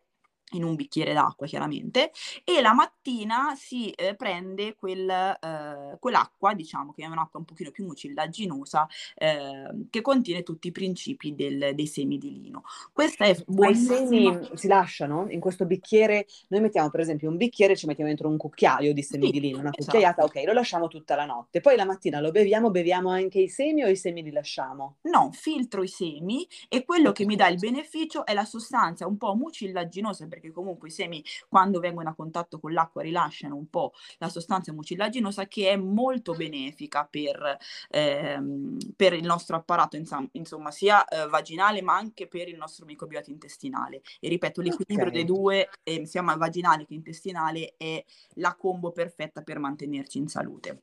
in 0.52 0.64
un 0.64 0.76
bicchiere 0.76 1.14
d'acqua 1.14 1.46
chiaramente 1.46 2.12
e 2.44 2.62
la 2.62 2.74
mattina 2.74 3.54
si 3.56 3.92
eh, 3.92 4.16
prende 4.16 4.76
quel, 4.76 5.10
eh, 5.10 5.98
quell'acqua 6.00 6.54
diciamo 6.54 6.94
che 6.94 7.04
è 7.04 7.08
un'acqua 7.08 7.40
un 7.40 7.46
pochino 7.46 7.72
più 7.72 7.86
mucillaginosa 7.86 8.88
eh, 9.16 9.88
che 9.90 10.02
contiene 10.02 10.44
tutti 10.44 10.68
i 10.68 10.72
principi 10.72 11.36
del, 11.36 11.76
dei 11.76 11.88
semi 11.88 12.18
di 12.18 12.32
lino. 12.42 12.64
Questa 12.92 13.26
è 13.26 13.36
buonissima 13.46 13.96
i 13.96 14.08
semi 14.08 14.50
si 14.54 14.68
lasciano? 14.68 15.28
In 15.30 15.40
questo 15.40 15.66
bicchiere 15.66 16.26
noi 16.50 16.62
mettiamo 16.62 16.90
per 16.90 17.02
esempio 17.02 17.30
un 17.30 17.38
bicchiere 17.38 17.76
ci 17.76 17.86
mettiamo 17.86 18.10
dentro 18.10 18.30
un 18.30 18.38
cucchiaio 18.38 18.94
di 18.94 19.04
semi 19.04 19.26
sì, 19.28 19.32
di 19.32 19.40
lino 19.40 19.60
una 19.60 19.70
esatto. 19.70 19.86
cucchiaiata 19.86 20.24
ok 20.24 20.44
lo 20.46 20.54
lasciamo 20.54 20.88
tutta 20.88 21.16
la 21.16 21.26
notte. 21.26 21.62
Poi 21.62 21.76
la 21.76 21.86
mattina 21.86 22.20
lo 22.20 22.32
beviamo 22.32 22.72
beviamo 22.72 23.10
anche 23.10 23.40
i 23.40 23.50
semi 23.50 23.84
o 23.84 23.88
i 23.88 23.96
semi 23.96 24.24
li 24.24 24.32
lasciamo? 24.32 24.98
No 25.04 25.30
filtro 25.32 25.84
i 25.84 25.88
semi 25.88 26.48
e 26.68 26.84
quello 26.86 27.10
okay. 27.10 27.26
che 27.26 27.26
mi 27.26 27.36
dà 27.36 27.48
il 27.48 27.58
beneficio 27.58 28.26
è 28.26 28.34
la 28.34 28.46
sostanza 28.46 29.08
un 29.08 29.18
po' 29.18 29.36
mucillaginosa 29.36 30.24
perché 30.40 30.56
comunque 30.56 30.88
i 30.88 30.92
semi 30.92 31.24
quando 31.48 31.80
vengono 31.80 32.10
a 32.10 32.16
contatto 32.16 32.60
con 32.60 32.74
l'acqua 32.74 33.02
rilasciano 33.02 33.56
un 33.56 33.70
po' 33.70 33.94
la 34.18 34.30
sostanza 34.30 34.72
mucillaginosa 34.74 35.48
che 35.48 35.70
è 35.70 35.76
molto 35.76 36.34
benefica 36.34 37.08
per, 37.10 37.58
ehm, 37.90 38.78
per 38.96 39.14
il 39.14 39.26
nostro 39.26 39.56
apparato 39.56 39.96
insomma, 39.96 40.28
insomma 40.34 40.72
sia 40.72 41.06
eh, 41.06 41.28
vaginale 41.28 41.82
ma 41.82 41.96
anche 41.96 42.28
per 42.28 42.48
il 42.48 42.58
nostro 42.58 42.86
microbiota 42.86 43.30
intestinale. 43.32 44.02
E 44.20 44.30
ripeto, 44.30 44.62
l'equilibrio 44.62 45.10
okay. 45.10 45.12
dei 45.12 45.26
due, 45.26 45.70
eh, 45.84 46.06
sia 46.06 46.22
vaginale 46.22 46.86
che 46.86 46.94
intestinale, 46.94 47.74
è 47.78 48.04
la 48.36 48.56
combo 48.56 48.92
perfetta 48.92 49.42
per 49.42 49.60
mantenerci 49.60 50.18
in 50.18 50.28
salute. 50.28 50.82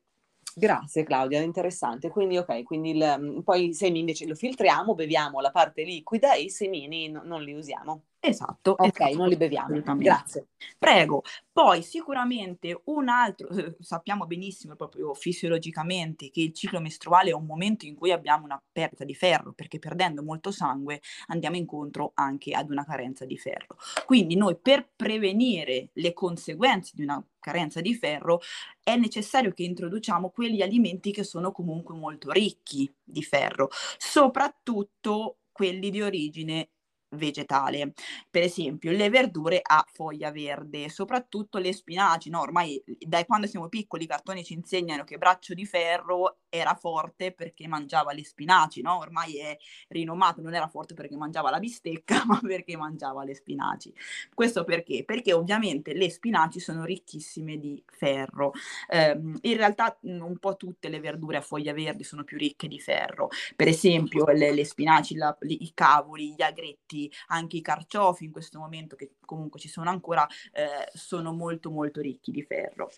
Grazie 0.59 1.05
Claudia, 1.05 1.43
interessante. 1.43 2.09
Quindi 2.09 2.39
ok, 2.39 2.63
quindi 2.63 2.93
il, 2.93 3.17
mm, 3.19 3.41
poi 3.41 3.69
i 3.69 3.75
semi 3.75 3.99
invece 3.99 4.27
lo 4.27 4.35
filtriamo, 4.35 4.95
beviamo 4.95 5.41
la 5.41 5.51
parte 5.51 5.83
liquida 5.83 6.33
e 6.35 6.45
i 6.45 6.51
semini 6.51 7.11
no, 7.11 7.21
non 7.25 7.43
li 7.43 7.53
usiamo. 7.53 8.05
Esatto. 8.29 8.73
Ok, 8.73 9.01
esatto, 9.01 9.17
non 9.17 9.29
li 9.29 9.37
beviamo. 9.37 9.81
Grazie. 9.97 10.49
Prego. 10.79 11.23
Poi 11.53 11.83
sicuramente 11.83 12.83
un 12.87 13.09
altro, 13.09 13.49
eh, 13.49 13.77
sappiamo 13.81 14.27
benissimo 14.27 14.75
proprio 14.75 15.15
fisiologicamente 15.15 16.31
che 16.31 16.41
il 16.43 16.53
ciclo 16.53 16.81
mestruale 16.81 17.31
è 17.31 17.35
un 17.35 17.47
momento 17.47 17.87
in 17.87 17.95
cui 17.95 18.13
abbiamo 18.13 18.45
una 18.45 18.63
perdita 18.71 19.05
di 19.05 19.15
ferro, 19.15 19.53
perché 19.53 19.79
perdendo 19.79 20.23
molto 20.23 20.51
sangue 20.51 21.01
andiamo 21.29 21.57
incontro 21.57 22.13
anche 22.15 22.53
ad 22.53 22.69
una 22.71 22.85
carenza 22.85 23.25
di 23.25 23.39
ferro. 23.39 23.77
Quindi 24.05 24.37
noi 24.37 24.57
per 24.57 24.89
prevenire 24.95 25.91
le 25.95 26.13
conseguenze 26.13 26.93
di 26.95 27.03
una 27.03 27.25
carenza 27.39 27.81
di 27.81 27.95
ferro 27.95 28.41
è 28.83 28.97
necessario 28.97 29.53
che 29.53 29.63
introduciamo 29.63 30.31
quegli 30.31 30.63
alimenti 30.63 31.13
che 31.13 31.23
sono 31.23 31.53
comunque 31.53 31.95
molto 31.95 32.31
ricchi 32.33 32.93
di 33.03 33.23
ferro, 33.23 33.69
soprattutto 33.99 35.39
quelli 35.53 35.89
di 35.91 36.03
origine 36.03 36.69
vegetale. 37.11 37.93
Per 38.31 38.43
esempio, 38.43 38.91
le 38.93 39.09
verdure 39.09 39.61
a 39.63 39.85
foglia 39.93 40.31
verde, 40.31 40.89
soprattutto 40.89 41.59
le 41.59 41.73
spinaci. 41.73 42.31
No, 42.31 42.41
ormai 42.41 42.83
da 42.99 43.25
quando 43.25 43.47
siamo 43.47 43.69
piccoli 43.69 44.05
i 44.05 44.07
cartoni 44.07 44.45
ci 44.45 44.55
insegnano 44.55 45.05
che 45.05 45.19
Braccio 45.19 45.55
di 45.55 45.67
Ferro 45.67 46.39
era 46.49 46.75
forte 46.75 47.33
perché 47.33 47.67
mangiava 47.69 48.13
le 48.13 48.25
spinaci, 48.25 48.81
no? 48.83 48.99
Ormai 48.99 49.39
è 49.39 49.57
rinomato, 49.89 50.41
non 50.41 50.55
era 50.55 50.69
forte 50.69 50.95
perché 50.95 51.17
mangiava 51.17 51.51
la 51.51 51.59
bistecca, 51.59 52.25
ma 52.27 52.41
perché 52.41 52.77
mangiava 52.77 53.25
le 53.25 53.35
spinaci. 53.35 53.93
Questo 54.35 54.65
perché? 54.65 55.05
Perché 55.05 55.33
ovviamente 55.33 55.95
le 55.95 56.11
spinaci 56.11 56.61
sono 56.61 56.85
ricchissime 56.85 57.59
di 57.59 57.83
ferro. 57.87 58.53
Eh, 58.89 59.19
in 59.43 59.57
realtà 59.57 59.97
un 60.03 60.39
po' 60.39 60.57
tutte 60.57 60.89
le 60.89 61.01
verdure 61.01 61.39
a 61.39 61.41
foglia 61.41 61.73
verde 61.73 62.05
sono 62.05 62.25
più 62.25 62.37
ricche 62.39 62.69
di 62.69 62.81
ferro. 62.81 63.29
Per 63.55 63.69
esempio 63.69 64.27
le, 64.27 64.53
le 64.53 64.65
spinaci, 64.65 65.15
la, 65.17 65.37
i 65.43 65.73
cavoli, 65.75 66.35
gli 66.35 66.43
agretti, 66.43 66.96
anche 67.29 67.57
i 67.57 67.63
carciofi 67.63 68.25
in 68.25 68.33
questo 68.33 68.59
momento 68.59 68.97
che 68.97 69.13
comunque 69.25 69.61
ci 69.61 69.69
sono 69.69 69.91
ancora, 69.91 70.27
eh, 70.53 70.91
sono 70.93 71.33
molto 71.33 71.71
molto 71.71 72.01
ricchi 72.01 72.31
di 72.31 72.43
ferro 72.43 72.91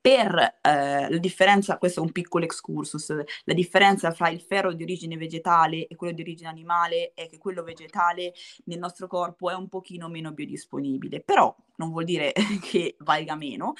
per 0.00 0.58
eh, 0.60 1.10
la 1.10 1.18
differenza, 1.18 1.78
questo 1.78 2.00
è 2.00 2.02
un 2.02 2.12
piccolo 2.12 2.44
excursus, 2.44 3.14
la 3.44 3.54
differenza 3.54 4.10
fra 4.12 4.28
il 4.28 4.40
ferro 4.40 4.72
di 4.72 4.82
origine 4.82 5.16
vegetale 5.16 5.86
e 5.86 5.96
quello 5.96 6.12
di 6.12 6.22
origine 6.22 6.48
animale 6.48 7.12
è 7.14 7.28
che 7.28 7.38
quello 7.38 7.62
vegetale 7.62 8.32
nel 8.64 8.78
nostro 8.78 9.06
corpo 9.06 9.50
è 9.50 9.54
un 9.54 9.68
pochino 9.68 10.08
meno 10.08 10.32
biodisponibile, 10.32 11.20
però 11.20 11.54
non 11.76 11.90
vuol 11.90 12.04
dire 12.04 12.32
che 12.62 12.96
valga 12.98 13.34
meno, 13.34 13.74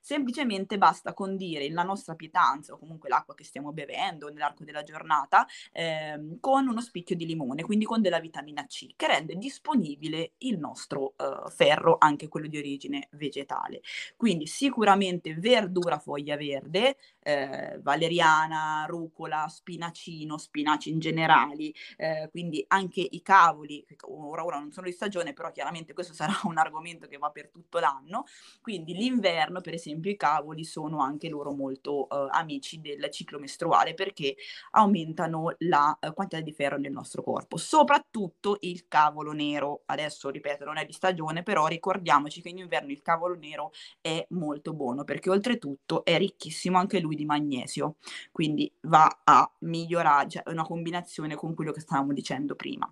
semplicemente 0.00 0.78
basta 0.78 1.12
condire 1.12 1.68
la 1.70 1.82
nostra 1.82 2.14
pietanza 2.14 2.72
o 2.72 2.78
comunque 2.78 3.08
l'acqua 3.08 3.34
che 3.34 3.44
stiamo 3.44 3.72
bevendo 3.72 4.28
nell'arco 4.28 4.64
della 4.64 4.82
giornata 4.82 5.46
ehm, 5.72 6.40
con 6.40 6.66
uno 6.66 6.80
spicchio 6.80 7.16
di 7.16 7.26
limone, 7.26 7.62
quindi 7.62 7.84
con 7.84 8.00
della 8.00 8.20
vitamina 8.20 8.64
C, 8.66 8.94
che 8.96 9.06
rende 9.06 9.36
disponibile 9.36 10.32
il 10.38 10.58
nostro 10.58 11.14
eh, 11.16 11.50
ferro, 11.50 11.96
anche 11.98 12.28
quello 12.28 12.46
di 12.46 12.58
origine 12.58 13.08
vegetale. 13.12 13.82
Quindi 14.16 14.46
sicuramente 14.46 15.34
verdura 15.48 15.98
foglia 16.00 16.36
verde, 16.36 16.96
eh, 17.28 17.78
valeriana, 17.82 18.86
rucola, 18.88 19.46
spinacino, 19.48 20.38
spinaci 20.38 20.88
in 20.88 20.98
generali, 20.98 21.74
eh, 21.98 22.28
quindi 22.30 22.64
anche 22.68 23.06
i 23.06 23.20
cavoli, 23.20 23.84
ora, 24.06 24.46
ora 24.46 24.58
non 24.58 24.72
sono 24.72 24.86
di 24.86 24.94
stagione, 24.94 25.34
però 25.34 25.50
chiaramente 25.50 25.92
questo 25.92 26.14
sarà 26.14 26.32
un 26.44 26.56
argomento 26.56 27.06
che 27.06 27.18
va 27.18 27.28
per 27.28 27.50
tutto 27.50 27.80
l'anno, 27.80 28.24
quindi 28.62 28.94
l'inverno 28.94 29.60
per 29.60 29.74
esempio 29.74 30.10
i 30.10 30.16
cavoli 30.16 30.64
sono 30.64 31.00
anche 31.00 31.28
loro 31.28 31.52
molto 31.52 32.06
uh, 32.08 32.28
amici 32.30 32.80
del 32.80 33.10
ciclo 33.10 33.38
mestruale 33.38 33.92
perché 33.92 34.36
aumentano 34.70 35.54
la 35.58 35.96
uh, 36.00 36.14
quantità 36.14 36.40
di 36.40 36.52
ferro 36.52 36.78
nel 36.78 36.92
nostro 36.92 37.22
corpo, 37.22 37.58
soprattutto 37.58 38.56
il 38.60 38.86
cavolo 38.88 39.32
nero. 39.32 39.82
Adesso 39.84 40.30
ripeto, 40.30 40.64
non 40.64 40.78
è 40.78 40.86
di 40.86 40.92
stagione, 40.92 41.42
però 41.42 41.66
ricordiamoci 41.66 42.40
che 42.40 42.48
in 42.48 42.58
inverno 42.58 42.90
il 42.90 43.02
cavolo 43.02 43.34
nero 43.34 43.70
è 44.00 44.24
molto 44.30 44.72
buono 44.72 45.04
perché 45.04 45.28
oltretutto 45.28 46.04
è 46.04 46.16
ricchissimo 46.16 46.78
anche 46.78 47.00
lui 47.00 47.16
di 47.18 47.26
magnesio, 47.26 47.96
quindi 48.32 48.72
va 48.82 49.20
a 49.24 49.50
migliorare, 49.60 50.28
cioè 50.28 50.42
è 50.44 50.50
una 50.50 50.64
combinazione 50.64 51.34
con 51.34 51.54
quello 51.54 51.72
che 51.72 51.80
stavamo 51.80 52.12
dicendo 52.12 52.54
prima. 52.54 52.90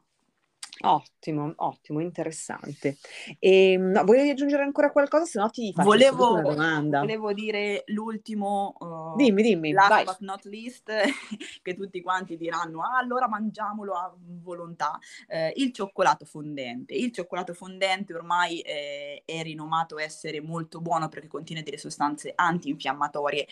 Ottimo, 0.81 1.55
ottimo, 1.57 2.01
interessante. 2.01 2.99
E, 3.39 3.73
ehm, 3.73 3.93
no, 3.93 4.05
volevi 4.05 4.29
aggiungere 4.29 4.63
ancora 4.63 4.91
qualcosa? 4.91 5.25
Se 5.25 5.39
no 5.39 5.49
ti 5.49 5.73
faccio 5.73 5.89
volevo, 5.89 6.33
una 6.35 6.43
domanda. 6.43 7.01
Volevo 7.01 7.33
dire 7.33 7.85
l'ultimo, 7.87 8.75
uh, 8.79 9.17
dimmi, 9.17 9.43
dimmi, 9.43 9.73
last 9.73 9.89
vai. 9.89 10.05
but 10.05 10.19
not 10.21 10.45
least, 10.45 10.91
che 11.63 11.75
tutti 11.75 12.03
quanti 12.03 12.37
diranno, 12.37 12.83
ah, 12.83 12.99
allora 12.99 13.27
mangiamolo 13.27 13.95
a 13.95 14.15
volontà, 14.19 14.99
eh, 15.29 15.51
il 15.57 15.73
cioccolato 15.73 16.27
fondente. 16.27 16.93
Il 16.93 17.11
cioccolato 17.11 17.55
fondente 17.55 18.13
ormai 18.13 18.61
eh, 18.61 19.23
è 19.25 19.43
rinomato 19.43 19.99
essere 19.99 20.43
molto 20.43 20.83
buono 20.83 21.09
perché 21.09 21.29
contiene 21.29 21.63
delle 21.63 21.79
sostanze 21.79 22.33
antinfiammatorie 22.35 23.47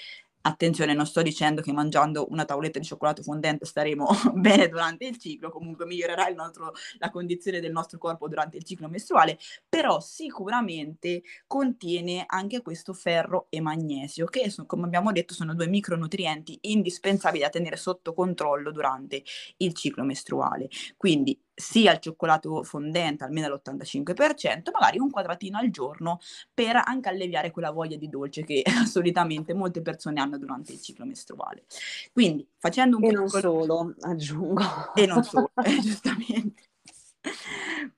Attenzione, 0.46 0.92
non 0.92 1.06
sto 1.06 1.22
dicendo 1.22 1.62
che 1.62 1.72
mangiando 1.72 2.26
una 2.28 2.44
tavoletta 2.44 2.78
di 2.78 2.84
cioccolato 2.84 3.22
fondente 3.22 3.64
staremo 3.64 4.06
bene 4.34 4.68
durante 4.68 5.06
il 5.06 5.16
ciclo, 5.16 5.48
comunque 5.50 5.86
migliorerà 5.86 6.26
nostro, 6.34 6.72
la 6.98 7.08
condizione 7.08 7.60
del 7.60 7.72
nostro 7.72 7.96
corpo 7.96 8.28
durante 8.28 8.58
il 8.58 8.64
ciclo 8.64 8.88
mestruale, 8.90 9.38
però 9.66 10.00
sicuramente 10.00 11.22
contiene 11.46 12.24
anche 12.26 12.60
questo 12.60 12.92
ferro 12.92 13.46
e 13.48 13.60
magnesio, 13.62 14.26
che 14.26 14.52
come 14.66 14.84
abbiamo 14.84 15.12
detto 15.12 15.32
sono 15.32 15.54
due 15.54 15.66
micronutrienti 15.66 16.58
indispensabili 16.62 17.42
da 17.42 17.48
tenere 17.48 17.76
sotto 17.76 18.12
controllo 18.12 18.70
durante 18.70 19.22
il 19.58 19.72
ciclo 19.72 20.04
mestruale. 20.04 20.68
Quindi 20.98 21.40
sia 21.54 21.92
il 21.92 22.00
cioccolato 22.00 22.62
fondente 22.64 23.24
almeno 23.24 23.46
all'85%, 23.46 24.70
magari 24.72 24.98
un 24.98 25.10
quadratino 25.10 25.58
al 25.58 25.70
giorno 25.70 26.18
per 26.52 26.80
anche 26.84 27.08
alleviare 27.08 27.50
quella 27.50 27.70
voglia 27.70 27.96
di 27.96 28.08
dolce 28.08 28.44
che 28.44 28.62
solitamente 28.86 29.54
molte 29.54 29.80
persone 29.80 30.20
hanno 30.20 30.38
durante 30.38 30.72
il 30.72 30.80
ciclo 30.80 31.04
mestruale. 31.04 31.64
Quindi 32.12 32.46
facendo 32.58 32.96
un 32.96 33.04
e 33.04 33.08
piccolo... 33.08 33.20
non 33.20 33.40
solo, 33.40 33.94
aggiungo. 34.00 34.94
E 34.94 35.06
non 35.06 35.22
solo, 35.22 35.52
eh, 35.64 35.78
giustamente. 35.80 36.70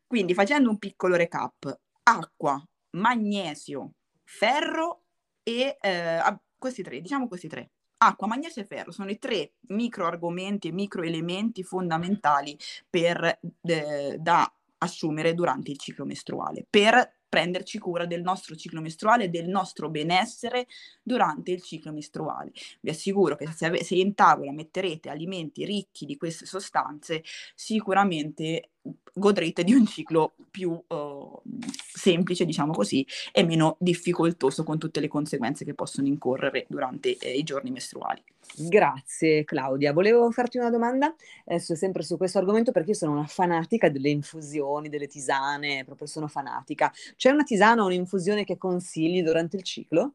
Quindi 0.06 0.34
facendo 0.34 0.70
un 0.70 0.78
piccolo 0.78 1.16
recap, 1.16 1.80
acqua, 2.04 2.62
magnesio, 2.90 3.92
ferro 4.22 5.04
e 5.42 5.76
eh, 5.80 6.38
questi 6.58 6.82
tre, 6.82 7.00
diciamo 7.00 7.26
questi 7.28 7.48
tre 7.48 7.70
acqua, 7.98 8.26
magnesio 8.26 8.62
e 8.62 8.66
ferro 8.66 8.92
sono 8.92 9.10
i 9.10 9.18
tre 9.18 9.52
micro 9.68 10.06
argomenti 10.06 10.68
e 10.68 10.72
micro 10.72 11.02
elementi 11.02 11.62
fondamentali 11.62 12.58
per, 12.88 13.40
eh, 13.62 14.16
da 14.18 14.50
assumere 14.78 15.34
durante 15.34 15.70
il 15.70 15.78
ciclo 15.78 16.04
mestruale 16.04 16.66
per 16.68 17.16
prenderci 17.28 17.78
cura 17.78 18.06
del 18.06 18.22
nostro 18.22 18.54
ciclo 18.54 18.80
mestruale, 18.80 19.30
del 19.30 19.48
nostro 19.48 19.90
benessere 19.90 20.66
durante 21.02 21.50
il 21.50 21.62
ciclo 21.62 21.92
mestruale. 21.92 22.52
Vi 22.80 22.90
assicuro 22.90 23.36
che 23.36 23.46
se, 23.48 23.66
ave- 23.66 23.82
se 23.82 23.96
in 23.96 24.14
tavola 24.14 24.52
metterete 24.52 25.10
alimenti 25.10 25.64
ricchi 25.64 26.06
di 26.06 26.16
queste 26.16 26.46
sostanze, 26.46 27.22
sicuramente 27.54 28.70
godrete 29.12 29.64
di 29.64 29.72
un 29.72 29.86
ciclo 29.86 30.34
più 30.50 30.70
uh, 30.70 31.42
semplice, 31.76 32.44
diciamo 32.44 32.72
così, 32.72 33.06
e 33.32 33.44
meno 33.44 33.76
difficoltoso 33.78 34.64
con 34.64 34.78
tutte 34.78 35.00
le 35.00 35.08
conseguenze 35.08 35.64
che 35.64 35.74
possono 35.74 36.06
incorrere 36.06 36.66
durante 36.68 37.16
eh, 37.16 37.32
i 37.32 37.42
giorni 37.42 37.70
mestruali. 37.70 38.22
Grazie 38.56 39.44
Claudia. 39.44 39.92
Volevo 39.92 40.30
farti 40.30 40.58
una 40.58 40.70
domanda, 40.70 41.14
adesso 41.46 41.74
sempre 41.74 42.02
su 42.02 42.16
questo 42.16 42.38
argomento 42.38 42.72
perché 42.72 42.90
io 42.90 42.96
sono 42.96 43.12
una 43.12 43.26
fanatica 43.26 43.88
delle 43.88 44.10
infusioni, 44.10 44.88
delle 44.88 45.08
tisane, 45.08 45.84
proprio 45.84 46.06
sono 46.06 46.28
fanatica. 46.28 46.92
C'è 47.16 47.30
una 47.30 47.42
tisana 47.42 47.82
o 47.82 47.86
un'infusione 47.86 48.44
che 48.44 48.56
consigli 48.56 49.22
durante 49.22 49.56
il 49.56 49.62
ciclo? 49.62 50.14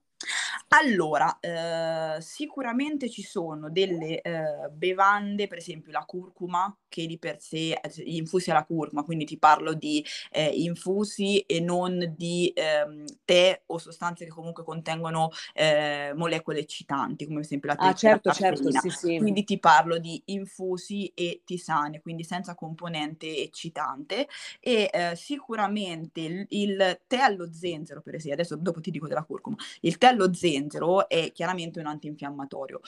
Allora, 0.69 1.39
eh, 1.39 2.21
sicuramente 2.21 3.09
ci 3.09 3.23
sono 3.23 3.69
delle 3.69 4.21
eh, 4.21 4.69
bevande, 4.71 5.47
per 5.47 5.57
esempio 5.57 5.91
la 5.91 6.03
curcuma, 6.05 6.75
che 6.87 7.05
di 7.05 7.17
per 7.17 7.41
sé 7.41 7.71
eh, 7.71 8.03
gli 8.03 8.15
infusi 8.15 8.51
alla 8.51 8.65
curcuma, 8.65 9.03
quindi 9.03 9.25
ti 9.25 9.37
parlo 9.37 9.73
di 9.73 10.05
eh, 10.31 10.47
infusi 10.47 11.39
e 11.39 11.59
non 11.59 12.13
di 12.17 12.51
ehm, 12.53 13.05
tè 13.25 13.61
o 13.67 13.77
sostanze 13.77 14.25
che 14.25 14.31
comunque 14.31 14.63
contengono 14.63 15.29
eh, 15.53 16.11
molecole 16.15 16.59
eccitanti, 16.59 17.25
come 17.25 17.37
per 17.37 17.45
esempio 17.45 17.69
la 17.69 17.75
tè. 17.75 17.85
Ah, 17.87 17.93
certo, 17.93 18.31
certo, 18.31 18.71
sì, 18.71 18.89
sì. 18.89 19.17
Quindi 19.17 19.43
ti 19.43 19.59
parlo 19.59 19.97
di 19.97 20.21
infusi 20.25 21.11
e 21.15 21.41
tisane, 21.45 22.01
quindi 22.01 22.23
senza 22.23 22.55
componente 22.55 23.37
eccitante. 23.37 24.27
E 24.59 24.89
eh, 24.91 25.15
sicuramente 25.15 26.21
il, 26.21 26.45
il 26.49 27.01
tè 27.07 27.17
allo 27.17 27.51
zenzero, 27.51 28.01
per 28.01 28.15
esempio, 28.15 28.41
adesso 28.41 28.55
dopo 28.55 28.79
ti 28.81 28.91
dico 28.91 29.07
della 29.07 29.23
curcuma, 29.23 29.55
il 29.81 29.97
tè 29.97 30.10
allo 30.11 30.33
zenzero 30.33 31.07
è 31.09 31.31
chiaramente 31.31 31.79
un 31.79 31.87
antinfiammatorio, 31.87 32.79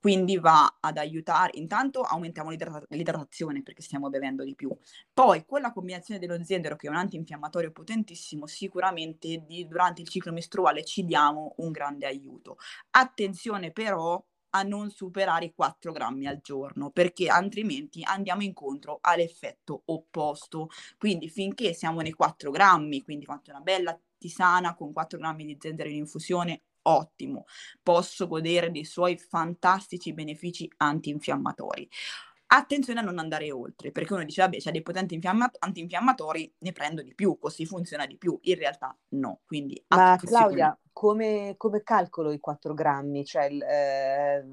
quindi 0.00 0.38
va 0.38 0.78
ad 0.80 0.96
aiutare, 0.96 1.52
intanto 1.54 2.02
aumentiamo 2.02 2.50
l'idrata- 2.50 2.84
l'idratazione 2.90 3.62
perché 3.62 3.82
stiamo 3.82 4.08
bevendo 4.08 4.44
di 4.44 4.54
più, 4.54 4.74
poi 5.12 5.44
con 5.44 5.60
la 5.60 5.72
combinazione 5.72 6.20
dello 6.20 6.42
zenzero 6.44 6.76
che 6.76 6.86
è 6.86 6.90
un 6.90 6.96
antinfiammatorio 6.96 7.72
potentissimo, 7.72 8.46
sicuramente 8.46 9.44
di, 9.46 9.66
durante 9.66 10.02
il 10.02 10.08
ciclo 10.08 10.32
mestruale 10.32 10.84
ci 10.84 11.04
diamo 11.04 11.54
un 11.58 11.70
grande 11.72 12.06
aiuto. 12.06 12.56
Attenzione 12.90 13.72
però 13.72 14.22
a 14.50 14.62
non 14.62 14.90
superare 14.90 15.46
i 15.46 15.52
4 15.54 15.92
grammi 15.92 16.26
al 16.26 16.40
giorno 16.40 16.90
perché 16.90 17.28
altrimenti 17.28 18.02
andiamo 18.02 18.42
incontro 18.42 18.98
all'effetto 19.02 19.82
opposto. 19.86 20.68
Quindi 20.96 21.28
finché 21.28 21.74
siamo 21.74 22.00
nei 22.00 22.12
4 22.12 22.50
grammi 22.50 23.02
quindi 23.02 23.24
fate 23.26 23.50
una 23.50 23.60
bella 23.60 23.98
tisana 24.18 24.74
con 24.74 24.92
4 24.92 25.18
grammi 25.18 25.44
di 25.44 25.56
zenzero 25.58 25.88
in 25.88 25.96
infusione 25.96 26.62
ottimo, 26.82 27.44
posso 27.82 28.26
godere 28.26 28.70
dei 28.70 28.84
suoi 28.84 29.18
fantastici 29.18 30.12
benefici 30.12 30.70
antinfiammatori. 30.78 31.88
Attenzione 32.50 33.00
a 33.00 33.02
non 33.02 33.18
andare 33.18 33.52
oltre, 33.52 33.92
perché 33.92 34.14
uno 34.14 34.24
dice, 34.24 34.40
vabbè, 34.40 34.56
c'è 34.56 34.70
dei 34.70 34.80
potenti 34.80 35.14
infiamma- 35.14 35.50
antinfiammatori, 35.58 36.54
ne 36.60 36.72
prendo 36.72 37.02
di 37.02 37.14
più, 37.14 37.38
così 37.38 37.66
funziona 37.66 38.06
di 38.06 38.16
più. 38.16 38.38
In 38.42 38.54
realtà 38.54 38.96
no, 39.10 39.40
quindi... 39.46 39.82
Ma 39.88 40.18
Claudia, 40.18 40.76
come, 40.90 41.54
come, 41.58 41.82
calcolo 41.82 42.32
i 42.32 42.40
4 42.40 42.72
grammi? 42.72 43.22
Cioè, 43.26 43.44
il, 43.44 43.62
eh... 43.62 44.44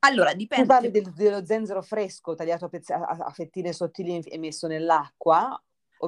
Allora, 0.00 0.34
dipende. 0.34 0.64
Tu 0.64 0.68
parli 0.68 0.90
del, 0.90 1.12
dello 1.12 1.44
zenzero 1.44 1.80
fresco 1.80 2.34
tagliato 2.34 2.64
a, 2.64 2.68
pezz- 2.68 2.90
a, 2.90 3.06
a 3.06 3.30
fettine 3.30 3.72
sottili 3.72 4.18
e 4.18 4.38
messo 4.38 4.66
nell'acqua 4.66 5.60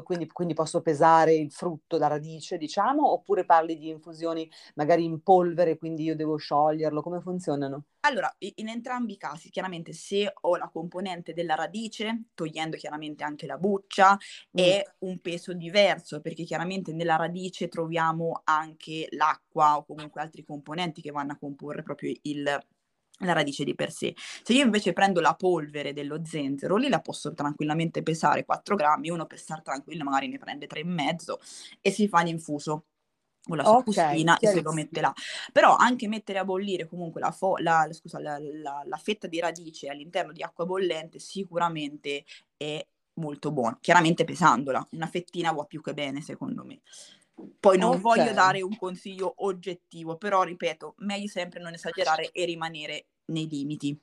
quindi, 0.02 0.26
quindi, 0.28 0.54
posso 0.54 0.80
pesare 0.80 1.34
il 1.34 1.50
frutto, 1.50 1.98
la 1.98 2.06
radice, 2.06 2.56
diciamo, 2.56 3.10
oppure 3.10 3.44
parli 3.44 3.76
di 3.76 3.88
infusioni 3.88 4.48
magari 4.74 5.04
in 5.04 5.22
polvere, 5.22 5.76
quindi 5.76 6.04
io 6.04 6.16
devo 6.16 6.36
scioglierlo? 6.36 7.02
Come 7.02 7.20
funzionano? 7.20 7.84
Allora, 8.00 8.34
in 8.38 8.68
entrambi 8.68 9.12
i 9.12 9.16
casi, 9.18 9.50
chiaramente 9.50 9.92
se 9.92 10.32
ho 10.40 10.56
la 10.56 10.68
componente 10.68 11.34
della 11.34 11.54
radice, 11.54 12.24
togliendo 12.34 12.76
chiaramente 12.76 13.24
anche 13.24 13.46
la 13.46 13.58
buccia, 13.58 14.12
mm. 14.14 14.16
è 14.52 14.82
un 15.00 15.18
peso 15.20 15.52
diverso, 15.52 16.20
perché 16.20 16.44
chiaramente 16.44 16.92
nella 16.92 17.16
radice 17.16 17.68
troviamo 17.68 18.40
anche 18.44 19.06
l'acqua 19.10 19.76
o 19.76 19.84
comunque 19.84 20.20
altri 20.22 20.44
componenti 20.44 21.02
che 21.02 21.10
vanno 21.10 21.32
a 21.32 21.38
comporre 21.38 21.82
proprio 21.82 22.14
il 22.22 22.58
la 23.20 23.32
radice 23.32 23.64
di 23.64 23.74
per 23.74 23.90
sé. 23.90 24.14
Se 24.16 24.52
io 24.52 24.64
invece 24.64 24.92
prendo 24.92 25.20
la 25.20 25.34
polvere 25.34 25.92
dello 25.92 26.20
zenzero, 26.24 26.76
lì 26.76 26.88
la 26.88 27.00
posso 27.00 27.32
tranquillamente 27.34 28.02
pesare 28.02 28.44
4 28.44 28.74
grammi, 28.74 29.10
uno 29.10 29.26
per 29.26 29.38
stare 29.38 29.62
tranquillo 29.62 30.04
magari 30.04 30.28
ne 30.28 30.38
prende 30.38 30.66
3,5 30.66 31.34
e 31.80 31.90
si 31.90 32.08
fa 32.08 32.22
l'infuso 32.22 32.84
con 33.42 33.56
la 33.56 33.64
sua 33.64 33.78
okay, 33.78 33.84
bustina 33.84 34.38
e 34.38 34.46
se 34.48 34.62
lo 34.62 34.72
mette 34.72 35.00
là. 35.00 35.12
Però 35.52 35.76
anche 35.76 36.08
mettere 36.08 36.38
a 36.38 36.44
bollire 36.44 36.86
comunque 36.86 37.20
la, 37.20 37.30
fo- 37.30 37.56
la, 37.58 37.88
scusa, 37.90 38.20
la, 38.20 38.38
la, 38.38 38.82
la 38.84 38.96
fetta 38.96 39.26
di 39.26 39.40
radice 39.40 39.88
all'interno 39.88 40.32
di 40.32 40.42
acqua 40.42 40.66
bollente 40.66 41.18
sicuramente 41.18 42.24
è 42.56 42.84
molto 43.14 43.50
buono. 43.50 43.78
Chiaramente 43.80 44.24
pesandola, 44.24 44.86
una 44.92 45.06
fettina 45.06 45.52
va 45.52 45.64
più 45.64 45.80
che 45.80 45.94
bene 45.94 46.20
secondo 46.20 46.64
me. 46.64 46.80
Poi 47.58 47.78
non 47.78 47.90
okay. 47.90 48.00
voglio 48.00 48.32
dare 48.32 48.60
un 48.60 48.76
consiglio 48.76 49.32
oggettivo, 49.38 50.16
però 50.16 50.42
ripeto, 50.42 50.96
meglio 50.98 51.28
sempre 51.28 51.60
non 51.60 51.72
esagerare 51.72 52.30
e 52.32 52.44
rimanere 52.44 53.06
nei 53.30 53.48
limiti. 53.48 53.98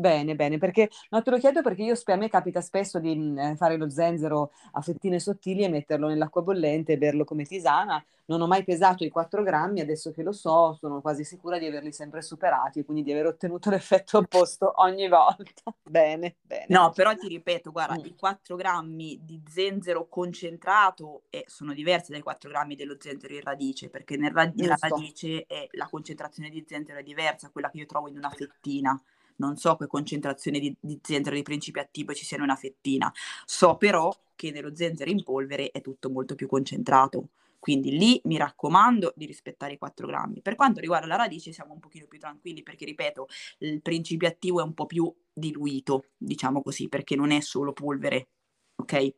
Bene, 0.00 0.34
bene, 0.34 0.56
perché 0.56 0.88
no, 1.10 1.20
te 1.20 1.30
lo 1.30 1.36
chiedo 1.36 1.60
perché 1.60 1.82
io 1.82 1.94
a 2.02 2.16
me 2.16 2.30
capita 2.30 2.62
spesso 2.62 2.98
di 2.98 3.14
mm, 3.14 3.54
fare 3.56 3.76
lo 3.76 3.90
zenzero 3.90 4.50
a 4.72 4.80
fettine 4.80 5.20
sottili 5.20 5.62
e 5.62 5.68
metterlo 5.68 6.08
nell'acqua 6.08 6.40
bollente 6.40 6.94
e 6.94 6.96
berlo 6.96 7.24
come 7.24 7.44
tisana. 7.44 8.02
Non 8.24 8.40
ho 8.40 8.46
mai 8.46 8.64
pesato 8.64 9.04
i 9.04 9.10
4 9.10 9.42
grammi, 9.42 9.80
adesso 9.80 10.10
che 10.12 10.22
lo 10.22 10.32
so, 10.32 10.72
sono 10.80 11.02
quasi 11.02 11.22
sicura 11.22 11.58
di 11.58 11.66
averli 11.66 11.92
sempre 11.92 12.22
superati, 12.22 12.82
quindi 12.82 13.02
di 13.02 13.12
aver 13.12 13.26
ottenuto 13.26 13.68
l'effetto 13.70 14.18
opposto 14.18 14.72
ogni 14.76 15.06
volta. 15.06 15.74
bene, 15.82 16.36
bene. 16.40 16.64
No, 16.68 16.92
però 16.94 17.14
ti 17.14 17.28
ripeto, 17.28 17.70
guarda, 17.70 17.96
mm. 17.96 18.04
i 18.04 18.14
4 18.16 18.56
grammi 18.56 19.20
di 19.22 19.42
zenzero 19.46 20.08
concentrato 20.08 21.24
eh, 21.28 21.44
sono 21.46 21.74
diversi 21.74 22.10
dai 22.10 22.22
4 22.22 22.48
grammi 22.48 22.74
dello 22.74 22.96
zenzero 22.98 23.34
in 23.34 23.42
radice, 23.42 23.90
perché 23.90 24.16
nel 24.16 24.30
ra- 24.30 24.50
nella 24.54 24.78
radice 24.80 25.44
è, 25.46 25.68
la 25.72 25.88
concentrazione 25.90 26.48
di 26.48 26.64
zenzero 26.66 27.00
è 27.00 27.02
diversa, 27.02 27.50
quella 27.50 27.68
che 27.68 27.76
io 27.76 27.86
trovo 27.86 28.08
in 28.08 28.16
una 28.16 28.30
fettina 28.30 28.98
non 29.40 29.56
so 29.56 29.74
che 29.76 29.86
concentrazione 29.86 30.60
di, 30.60 30.74
di 30.78 31.00
zenzero 31.02 31.34
di 31.34 31.42
principio 31.42 31.80
attivo 31.82 32.12
ci 32.14 32.24
sia 32.24 32.36
in 32.36 32.44
una 32.44 32.56
fettina, 32.56 33.12
so 33.44 33.76
però 33.76 34.14
che 34.36 34.50
nello 34.52 34.74
zenzero 34.76 35.10
in 35.10 35.22
polvere 35.22 35.70
è 35.70 35.80
tutto 35.80 36.10
molto 36.10 36.34
più 36.34 36.46
concentrato. 36.46 37.30
Quindi 37.58 37.98
lì 37.98 38.18
mi 38.24 38.38
raccomando 38.38 39.12
di 39.14 39.26
rispettare 39.26 39.74
i 39.74 39.78
4 39.78 40.06
grammi. 40.06 40.40
Per 40.40 40.54
quanto 40.54 40.80
riguarda 40.80 41.06
la 41.06 41.16
radice 41.16 41.52
siamo 41.52 41.74
un 41.74 41.78
pochino 41.78 42.06
più 42.06 42.18
tranquilli 42.18 42.62
perché, 42.62 42.86
ripeto, 42.86 43.28
il 43.58 43.82
principio 43.82 44.28
attivo 44.28 44.60
è 44.60 44.62
un 44.62 44.72
po' 44.72 44.86
più 44.86 45.14
diluito, 45.30 46.06
diciamo 46.16 46.62
così, 46.62 46.88
perché 46.88 47.16
non 47.16 47.30
è 47.32 47.40
solo 47.40 47.74
polvere, 47.74 48.28
ok? 48.76 49.12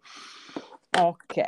Ok. 0.98 1.40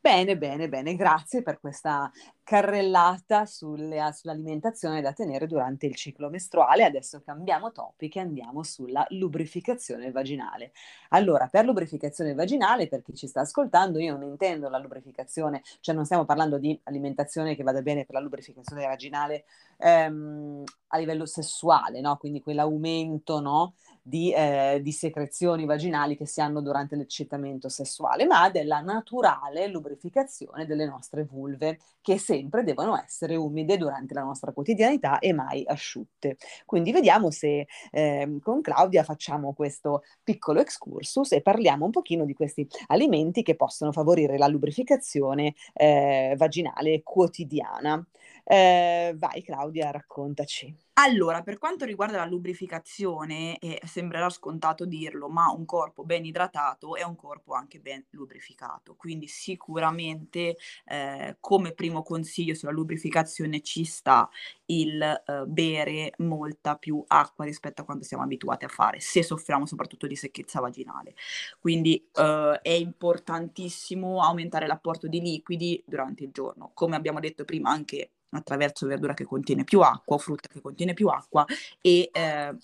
Bene, 0.00 0.36
bene, 0.36 0.68
bene, 0.68 0.96
grazie 0.96 1.42
per 1.42 1.60
questa 1.60 2.10
carrellata 2.42 3.46
sulle, 3.46 4.10
sull'alimentazione 4.12 5.00
da 5.00 5.12
tenere 5.12 5.46
durante 5.46 5.86
il 5.86 5.94
ciclo 5.94 6.28
mestruale. 6.28 6.84
Adesso 6.84 7.22
cambiamo 7.24 7.70
topic 7.72 8.16
e 8.16 8.20
andiamo 8.20 8.62
sulla 8.62 9.06
lubrificazione 9.10 10.10
vaginale. 10.10 10.72
Allora, 11.10 11.46
per 11.46 11.64
lubrificazione 11.64 12.34
vaginale, 12.34 12.88
per 12.88 13.02
chi 13.02 13.14
ci 13.14 13.26
sta 13.26 13.40
ascoltando, 13.40 13.98
io 13.98 14.16
non 14.16 14.28
intendo 14.28 14.68
la 14.68 14.78
lubrificazione, 14.78 15.62
cioè 15.80 15.94
non 15.94 16.04
stiamo 16.04 16.24
parlando 16.24 16.58
di 16.58 16.78
alimentazione 16.84 17.54
che 17.54 17.62
vada 17.62 17.82
bene 17.82 18.04
per 18.04 18.14
la 18.14 18.20
lubrificazione 18.20 18.86
vaginale 18.86 19.44
ehm, 19.78 20.64
a 20.88 20.98
livello 20.98 21.26
sessuale, 21.26 22.00
no? 22.00 22.16
quindi 22.16 22.40
quell'aumento 22.40 23.40
no? 23.40 23.74
di, 24.02 24.32
eh, 24.32 24.80
di, 24.82 24.92
secrezioni 24.92 25.64
vaginali 25.64 26.16
che 26.16 26.26
si 26.26 26.40
hanno 26.40 26.60
durante 26.60 26.96
l'eccitamento 26.96 27.68
sessuale, 27.68 28.26
ma 28.26 28.48
della 28.50 28.80
naturale 28.80 29.68
lubrificazione 29.68 30.66
delle 30.66 30.86
nostre 30.86 31.24
vulve, 31.24 31.78
che 32.00 32.18
sempre 32.40 32.62
devono 32.64 32.98
essere 32.98 33.36
umide 33.36 33.76
durante 33.76 34.14
la 34.14 34.22
nostra 34.22 34.52
quotidianità 34.52 35.18
e 35.18 35.32
mai 35.32 35.62
asciutte. 35.66 36.36
Quindi 36.64 36.90
vediamo 36.90 37.30
se 37.30 37.66
eh, 37.90 38.38
con 38.42 38.62
Claudia 38.62 39.02
facciamo 39.02 39.52
questo 39.52 40.02
piccolo 40.24 40.60
excursus 40.60 41.32
e 41.32 41.42
parliamo 41.42 41.84
un 41.84 41.90
pochino 41.90 42.24
di 42.24 42.32
questi 42.32 42.66
alimenti 42.86 43.42
che 43.42 43.56
possono 43.56 43.92
favorire 43.92 44.38
la 44.38 44.46
lubrificazione 44.46 45.54
eh, 45.74 46.34
vaginale 46.36 47.02
quotidiana. 47.02 48.04
Eh, 48.52 49.14
vai 49.16 49.42
Claudia, 49.42 49.92
raccontaci. 49.92 50.76
Allora, 50.94 51.40
per 51.42 51.56
quanto 51.58 51.84
riguarda 51.84 52.16
la 52.16 52.24
lubrificazione, 52.24 53.56
eh, 53.60 53.80
sembrerà 53.86 54.28
scontato 54.28 54.86
dirlo, 54.86 55.28
ma 55.28 55.52
un 55.52 55.64
corpo 55.64 56.02
ben 56.04 56.24
idratato 56.24 56.96
è 56.96 57.04
un 57.04 57.14
corpo 57.14 57.54
anche 57.54 57.78
ben 57.78 58.04
lubrificato. 58.10 58.96
Quindi 58.96 59.28
sicuramente 59.28 60.56
eh, 60.84 61.36
come 61.38 61.74
primo 61.74 62.02
consiglio 62.02 62.54
sulla 62.54 62.72
lubrificazione 62.72 63.60
ci 63.62 63.84
sta 63.84 64.28
il 64.66 65.00
eh, 65.00 65.44
bere 65.46 66.14
molta 66.18 66.74
più 66.76 67.04
acqua 67.06 67.44
rispetto 67.44 67.82
a 67.82 67.84
quanto 67.84 68.04
siamo 68.04 68.24
abituati 68.24 68.64
a 68.64 68.68
fare, 68.68 68.98
se 68.98 69.22
soffriamo 69.22 69.64
soprattutto 69.64 70.08
di 70.08 70.16
secchezza 70.16 70.58
vaginale. 70.58 71.14
Quindi 71.60 72.04
eh, 72.12 72.58
è 72.62 72.72
importantissimo 72.72 74.20
aumentare 74.22 74.66
l'apporto 74.66 75.06
di 75.06 75.20
liquidi 75.20 75.80
durante 75.86 76.24
il 76.24 76.32
giorno. 76.32 76.72
Come 76.74 76.96
abbiamo 76.96 77.20
detto 77.20 77.44
prima, 77.44 77.70
anche 77.70 78.10
attraverso 78.30 78.86
verdura 78.86 79.14
che 79.14 79.24
contiene 79.24 79.64
più 79.64 79.80
acqua 79.80 80.18
frutta 80.18 80.48
che 80.48 80.60
contiene 80.60 80.94
più 80.94 81.08
acqua 81.08 81.44
e 81.80 82.10
eh, 82.12 82.56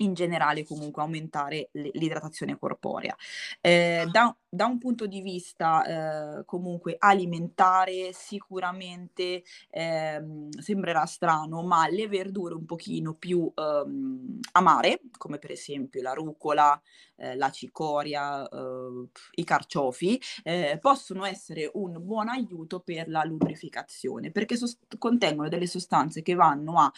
in 0.00 0.14
generale 0.14 0.64
comunque 0.64 1.02
aumentare 1.02 1.68
l'idratazione 1.72 2.58
corporea. 2.58 3.16
Eh, 3.60 4.06
da, 4.10 4.34
da, 4.50 4.66
un 4.66 4.78
punto 4.78 5.06
di 5.06 5.20
vista 5.20 6.38
eh, 6.38 6.44
comunque 6.44 6.96
alimentare 6.98 8.12
sicuramente 8.12 9.42
eh, 9.70 10.22
sembrerà 10.58 11.04
strano, 11.06 11.62
ma 11.62 11.88
le 11.88 12.08
verdure 12.08 12.54
un 12.54 12.64
pochino 12.64 13.14
più 13.14 13.50
ehm, 13.54 14.40
amare, 14.52 15.00
come 15.16 15.38
per 15.38 15.52
esempio 15.52 16.02
la 16.02 16.12
rucola, 16.12 16.80
eh, 17.16 17.36
la 17.36 17.50
cicoria, 17.50 18.48
eh, 18.48 19.08
i 19.34 19.44
carciofi, 19.44 20.20
eh, 20.42 20.78
possono 20.80 21.24
essere 21.24 21.70
un 21.74 21.96
buon 22.00 22.28
aiuto 22.28 22.80
per 22.80 23.08
la 23.08 23.22
lubrificazione 23.24 24.30
perché 24.30 24.56
sost- 24.56 24.98
contengono 24.98 25.48
delle 25.48 25.66
sostanze 25.66 26.22
che 26.22 26.34
vanno 26.34 26.78
a 26.78 26.92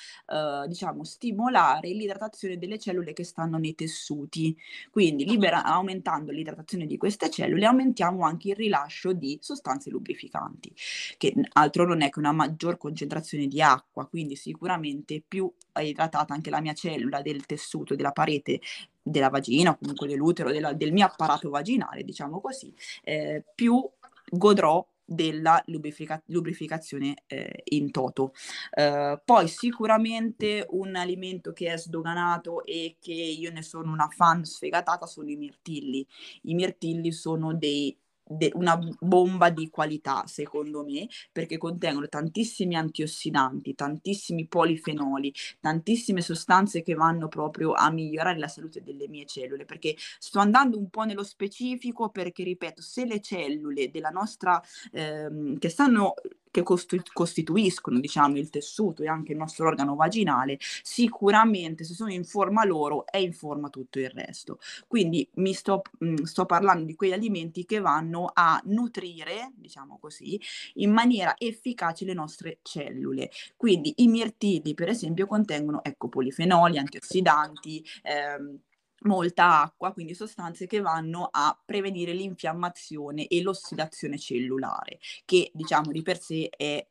diciamo 0.66 1.04
stimolare 1.04 1.88
l'idratazione 1.88 2.56
delle 2.56 2.78
cellule 2.78 3.02
cellule 3.02 3.12
che 3.12 3.24
stanno 3.24 3.58
nei 3.58 3.74
tessuti. 3.74 4.56
Quindi 4.90 5.24
libera, 5.24 5.64
aumentando 5.64 6.30
l'idratazione 6.30 6.86
di 6.86 6.96
queste 6.96 7.28
cellule 7.28 7.41
aumentiamo 7.42 8.24
anche 8.24 8.50
il 8.50 8.56
rilascio 8.56 9.12
di 9.12 9.38
sostanze 9.40 9.90
lubrificanti, 9.90 10.72
che 11.16 11.34
altro 11.52 11.86
non 11.86 12.02
è 12.02 12.10
che 12.10 12.18
una 12.18 12.32
maggior 12.32 12.76
concentrazione 12.78 13.46
di 13.46 13.60
acqua, 13.62 14.06
quindi 14.06 14.36
sicuramente 14.36 15.22
più 15.26 15.52
è 15.72 15.80
idratata 15.80 16.34
anche 16.34 16.50
la 16.50 16.60
mia 16.60 16.74
cellula 16.74 17.22
del 17.22 17.46
tessuto, 17.46 17.94
della 17.94 18.12
parete 18.12 18.60
della 19.02 19.30
vagina 19.30 19.76
comunque 19.76 20.06
dell'utero, 20.06 20.52
della, 20.52 20.72
del 20.72 20.92
mio 20.92 21.06
apparato 21.06 21.50
vaginale, 21.50 22.04
diciamo 22.04 22.40
così, 22.40 22.72
eh, 23.02 23.44
più 23.54 23.84
godrò 24.30 24.86
della 25.04 25.62
lubrifica- 25.66 26.22
lubrificazione 26.26 27.22
eh, 27.26 27.62
in 27.64 27.90
toto. 27.90 28.32
Uh, 28.76 29.20
poi 29.24 29.48
sicuramente 29.48 30.66
un 30.70 30.96
alimento 30.96 31.52
che 31.52 31.72
è 31.72 31.76
sdoganato 31.76 32.64
e 32.64 32.96
che 33.00 33.12
io 33.12 33.50
ne 33.50 33.62
sono 33.62 33.92
una 33.92 34.08
fan 34.08 34.44
sfegatata 34.44 35.06
sono 35.06 35.30
i 35.30 35.36
mirtilli. 35.36 36.06
I 36.42 36.54
mirtilli 36.54 37.12
sono 37.12 37.54
dei 37.54 37.96
de- 38.36 38.50
una 38.54 38.78
bomba 39.00 39.50
di 39.50 39.68
qualità, 39.70 40.24
secondo 40.26 40.84
me, 40.84 41.06
perché 41.30 41.58
contengono 41.58 42.08
tantissimi 42.08 42.74
antiossidanti, 42.76 43.74
tantissimi 43.74 44.46
polifenoli, 44.46 45.32
tantissime 45.60 46.20
sostanze 46.20 46.82
che 46.82 46.94
vanno 46.94 47.28
proprio 47.28 47.72
a 47.72 47.90
migliorare 47.90 48.38
la 48.38 48.48
salute 48.48 48.82
delle 48.82 49.08
mie 49.08 49.26
cellule, 49.26 49.64
perché 49.64 49.94
sto 50.18 50.38
andando 50.38 50.78
un 50.78 50.88
po' 50.90 51.02
nello 51.04 51.24
specifico 51.24 52.08
perché, 52.10 52.42
ripeto, 52.44 52.82
se 52.82 53.04
le 53.06 53.20
cellule 53.20 53.90
della 53.90 54.10
nostra, 54.10 54.60
ehm, 54.92 55.58
che 55.58 55.68
stanno 55.68 56.14
che 56.52 56.62
costituiscono 56.62 57.98
diciamo, 57.98 58.36
il 58.38 58.50
tessuto 58.50 59.02
e 59.02 59.08
anche 59.08 59.32
il 59.32 59.38
nostro 59.38 59.66
organo 59.66 59.96
vaginale, 59.96 60.58
sicuramente 60.82 61.82
se 61.82 61.94
sono 61.94 62.12
in 62.12 62.24
forma 62.24 62.64
loro 62.64 63.06
è 63.06 63.16
in 63.16 63.32
forma 63.32 63.70
tutto 63.70 63.98
il 63.98 64.10
resto. 64.10 64.58
Quindi 64.86 65.28
mi 65.34 65.54
sto, 65.54 65.82
mh, 65.98 66.22
sto 66.22 66.46
parlando 66.46 66.84
di 66.84 66.94
quegli 66.94 67.12
alimenti 67.12 67.64
che 67.64 67.80
vanno 67.80 68.30
a 68.32 68.60
nutrire, 68.66 69.52
diciamo 69.56 69.98
così, 69.98 70.40
in 70.74 70.92
maniera 70.92 71.34
efficace 71.38 72.04
le 72.04 72.12
nostre 72.14 72.58
cellule. 72.62 73.30
Quindi 73.56 73.94
i 73.96 74.06
mirtilli, 74.08 74.74
per 74.74 74.88
esempio, 74.88 75.26
contengono 75.26 75.82
ecco, 75.82 76.08
polifenoli, 76.08 76.76
antiossidanti, 76.78 77.84
ehm, 78.02 78.58
molta 79.02 79.62
acqua, 79.62 79.92
quindi 79.92 80.14
sostanze 80.14 80.66
che 80.66 80.80
vanno 80.80 81.28
a 81.30 81.58
prevenire 81.64 82.12
l'infiammazione 82.12 83.26
e 83.26 83.42
l'ossidazione 83.42 84.18
cellulare, 84.18 84.98
che 85.24 85.50
diciamo 85.54 85.90
di 85.92 86.02
per 86.02 86.20
sé 86.20 86.48
è 86.48 86.86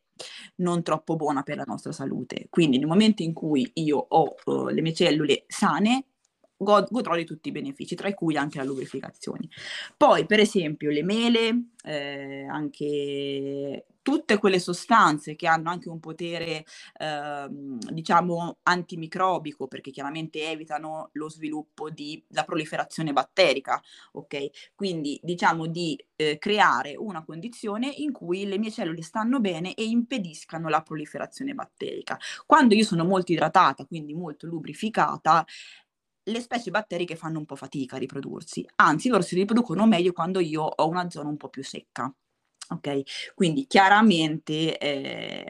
non 0.57 0.83
troppo 0.83 1.15
buona 1.15 1.43
per 1.43 1.57
la 1.57 1.63
nostra 1.65 1.91
salute. 1.91 2.47
Quindi 2.49 2.77
nel 2.77 2.87
momento 2.87 3.23
in 3.23 3.33
cui 3.33 3.69
io 3.75 3.97
ho 3.97 4.35
uh, 4.45 4.67
le 4.67 4.81
mie 4.81 4.93
cellule 4.93 5.45
sane, 5.47 6.10
godrò 6.63 7.15
di 7.15 7.25
tutti 7.25 7.49
i 7.49 7.51
benefici, 7.51 7.95
tra 7.95 8.13
cui 8.13 8.37
anche 8.37 8.57
la 8.57 8.63
lubrificazione. 8.63 9.47
Poi, 9.97 10.25
per 10.25 10.39
esempio, 10.39 10.89
le 10.91 11.03
mele, 11.03 11.65
eh, 11.83 12.45
anche 12.49 13.85
tutte 14.01 14.37
quelle 14.39 14.59
sostanze 14.59 15.35
che 15.35 15.47
hanno 15.47 15.69
anche 15.69 15.89
un 15.89 15.99
potere, 15.99 16.65
eh, 16.97 17.47
diciamo, 17.49 18.57
antimicrobico, 18.63 19.67
perché 19.67 19.91
chiaramente 19.91 20.49
evitano 20.49 21.09
lo 21.13 21.29
sviluppo 21.29 21.89
di 21.89 22.23
la 22.29 22.43
proliferazione 22.43 23.13
batterica, 23.13 23.81
ok? 24.13 24.71
Quindi 24.75 25.19
diciamo 25.23 25.67
di 25.67 26.03
eh, 26.15 26.37
creare 26.39 26.95
una 26.95 27.23
condizione 27.23 27.93
in 27.97 28.11
cui 28.11 28.45
le 28.45 28.57
mie 28.57 28.71
cellule 28.71 29.01
stanno 29.03 29.39
bene 29.39 29.73
e 29.75 29.83
impediscano 29.83 30.69
la 30.69 30.81
proliferazione 30.81 31.53
batterica. 31.53 32.17
Quando 32.45 32.73
io 32.75 32.83
sono 32.83 33.03
molto 33.05 33.31
idratata, 33.31 33.85
quindi 33.85 34.13
molto 34.13 34.47
lubrificata, 34.47 35.45
le 36.23 36.39
specie 36.39 36.71
batteriche 36.71 37.15
fanno 37.15 37.39
un 37.39 37.45
po' 37.45 37.55
fatica 37.55 37.95
a 37.95 37.99
riprodursi, 37.99 38.65
anzi 38.75 39.09
loro 39.09 39.21
si 39.23 39.35
riproducono 39.35 39.85
meglio 39.87 40.11
quando 40.13 40.39
io 40.39 40.63
ho 40.63 40.87
una 40.87 41.09
zona 41.09 41.29
un 41.29 41.37
po' 41.37 41.49
più 41.49 41.63
secca. 41.63 42.13
Ok, 42.71 43.33
quindi 43.35 43.67
chiaramente, 43.67 44.77
eh, 44.77 45.45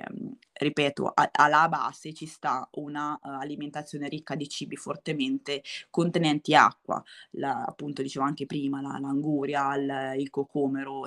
ripeto, 0.53 1.05
a- 1.13 1.29
alla 1.31 1.67
base 1.69 2.13
ci 2.13 2.25
sta 2.25 2.67
una 2.73 3.13
uh, 3.13 3.19
alimentazione 3.29 4.07
ricca 4.09 4.33
di 4.35 4.49
cibi 4.49 4.75
fortemente 4.75 5.61
contenenti 5.91 6.55
acqua, 6.55 6.99
la, 7.31 7.63
appunto 7.63 8.01
dicevo 8.01 8.25
anche 8.25 8.47
prima, 8.47 8.81
la, 8.81 8.97
l'anguria, 8.99 9.75
il, 9.75 10.19
il 10.19 10.29
cocomero, 10.31 11.03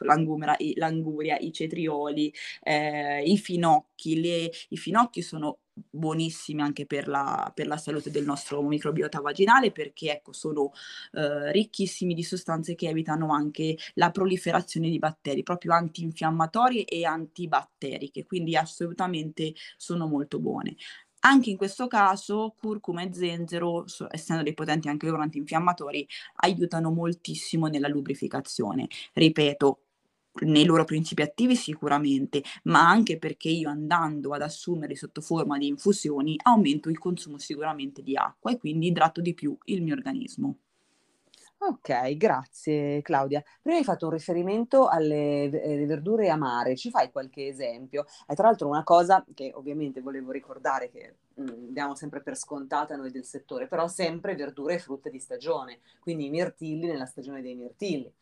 l'anguria, 0.00 0.56
l'anguria, 0.76 1.36
i 1.38 1.52
cetrioli, 1.52 2.32
eh, 2.62 3.22
i 3.24 3.36
finocchi, 3.36 4.20
le, 4.20 4.50
i 4.68 4.76
finocchi 4.76 5.22
sono 5.22 5.58
buonissimi 5.74 6.60
anche 6.60 6.86
per 6.86 7.08
la, 7.08 7.50
per 7.54 7.66
la, 7.66 7.76
salute 7.76 8.10
del 8.10 8.24
nostro 8.24 8.62
microbiota 8.62 9.20
vaginale 9.20 9.72
perché 9.72 10.12
ecco, 10.12 10.32
sono 10.32 10.72
eh, 11.12 11.50
ricchissimi 11.52 12.14
di 12.14 12.22
sostanze 12.22 12.74
che 12.74 12.88
evitano 12.88 13.32
anche 13.32 13.76
la 13.94 14.10
proliferazione 14.10 14.88
di 14.90 14.98
batteri, 14.98 15.42
proprio 15.42 15.72
antinfiammatorie 15.72 16.84
e 16.84 17.04
antibatteriche, 17.04 18.24
quindi 18.24 18.56
assolutamente 18.56 19.54
sono 19.76 20.06
molto 20.06 20.38
buone. 20.38 20.76
Anche 21.24 21.50
in 21.50 21.56
questo 21.56 21.86
caso 21.86 22.54
curcuma 22.58 23.02
e 23.02 23.12
zenzero, 23.14 23.86
so, 23.86 24.08
essendo 24.10 24.42
dei 24.42 24.54
potenti 24.54 24.88
anche 24.88 25.06
loro 25.06 25.22
antinfiammatori, 25.22 26.06
aiutano 26.36 26.90
moltissimo 26.90 27.68
nella 27.68 27.86
lubrificazione. 27.86 28.88
Ripeto, 29.12 29.82
nei 30.40 30.64
loro 30.64 30.84
principi 30.84 31.22
attivi 31.22 31.56
sicuramente, 31.56 32.42
ma 32.64 32.88
anche 32.88 33.18
perché 33.18 33.48
io 33.48 33.68
andando 33.68 34.32
ad 34.32 34.42
assumere 34.42 34.96
sotto 34.96 35.20
forma 35.20 35.58
di 35.58 35.66
infusioni 35.66 36.38
aumento 36.42 36.88
il 36.88 36.98
consumo 36.98 37.38
sicuramente 37.38 38.02
di 38.02 38.16
acqua 38.16 38.50
e 38.50 38.58
quindi 38.58 38.88
idrato 38.88 39.20
di 39.20 39.34
più 39.34 39.56
il 39.64 39.82
mio 39.82 39.94
organismo. 39.94 40.56
Ok, 41.64 42.16
grazie 42.16 43.02
Claudia. 43.02 43.40
Prima 43.62 43.78
hai 43.78 43.84
fatto 43.84 44.06
un 44.06 44.12
riferimento 44.12 44.88
alle 44.88 45.44
eh, 45.44 45.86
verdure 45.86 46.28
amare, 46.28 46.74
ci 46.74 46.90
fai 46.90 47.12
qualche 47.12 47.46
esempio? 47.46 48.04
È 48.26 48.34
tra 48.34 48.48
l'altro 48.48 48.66
una 48.66 48.82
cosa 48.82 49.24
che 49.32 49.52
ovviamente 49.54 50.00
volevo 50.00 50.32
ricordare 50.32 50.90
che 50.90 51.18
mh, 51.34 51.42
mm, 51.42 51.68
diamo 51.68 51.94
sempre 51.94 52.20
per 52.20 52.36
scontata 52.36 52.96
noi 52.96 53.12
del 53.12 53.24
settore, 53.24 53.68
però 53.68 53.86
sempre 53.86 54.34
verdure 54.34 54.74
e 54.74 54.78
frutta 54.80 55.08
di 55.08 55.20
stagione, 55.20 55.78
quindi 56.00 56.26
i 56.26 56.30
mirtilli 56.30 56.88
nella 56.88 57.06
stagione 57.06 57.42
dei 57.42 57.54
mirtilli 57.54 58.12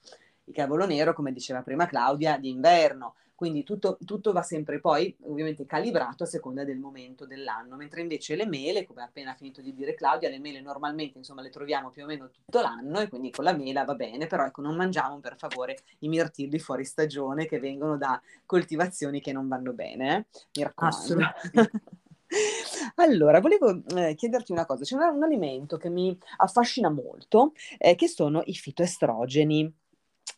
il 0.51 0.57
cavolo 0.57 0.85
nero, 0.85 1.15
come 1.15 1.33
diceva 1.33 1.63
prima 1.63 1.87
Claudia, 1.87 2.37
d'inverno. 2.37 3.15
Quindi 3.35 3.63
tutto, 3.65 3.97
tutto, 4.05 4.33
va 4.33 4.43
sempre 4.43 4.81
poi 4.81 5.17
ovviamente 5.23 5.65
calibrato 5.65 6.25
a 6.25 6.27
seconda 6.27 6.63
del 6.63 6.77
momento 6.77 7.25
dell'anno, 7.25 7.77
mentre 7.77 8.03
invece 8.03 8.37
le 8.37 8.45
mele, 8.45 8.85
come 8.85 9.01
ha 9.01 9.07
appena 9.07 9.33
finito 9.33 9.63
di 9.63 9.73
dire 9.73 9.95
Claudia, 9.95 10.29
le 10.29 10.39
mele 10.39 10.61
normalmente 10.61 11.17
insomma 11.17 11.41
le 11.41 11.49
troviamo 11.49 11.89
più 11.89 12.03
o 12.03 12.07
meno 12.07 12.29
tutto 12.29 12.61
l'anno 12.61 13.01
e 13.01 13.09
quindi 13.09 13.31
con 13.31 13.45
la 13.45 13.55
mela 13.55 13.85
va 13.85 13.95
bene, 13.95 14.27
però 14.27 14.45
ecco 14.45 14.61
non 14.61 14.77
mangiamo 14.77 15.21
per 15.21 15.39
favore 15.39 15.79
i 16.01 16.09
mirtilli 16.09 16.59
fuori 16.59 16.85
stagione 16.85 17.47
che 17.47 17.59
vengono 17.59 17.97
da 17.97 18.21
coltivazioni 18.45 19.23
che 19.23 19.33
non 19.33 19.49
vanno 19.49 19.73
bene, 19.73 20.17
eh? 20.17 20.27
mi 20.59 20.63
raccomando. 20.63 20.97
Assolutamente. 20.99 21.71
Allora, 22.97 23.41
volevo 23.41 23.83
eh, 23.97 24.15
chiederti 24.15 24.53
una 24.53 24.65
cosa, 24.65 24.85
c'è 24.85 24.95
un, 24.95 25.03
un, 25.17 25.23
alimento 25.23 25.77
che 25.77 25.89
mi 25.89 26.17
affascina 26.37 26.89
molto, 26.89 27.53
eh, 27.79 27.95
che 27.97 28.07
sono 28.07 28.43
i 28.45 28.55
fitoestrogeni. 28.55 29.73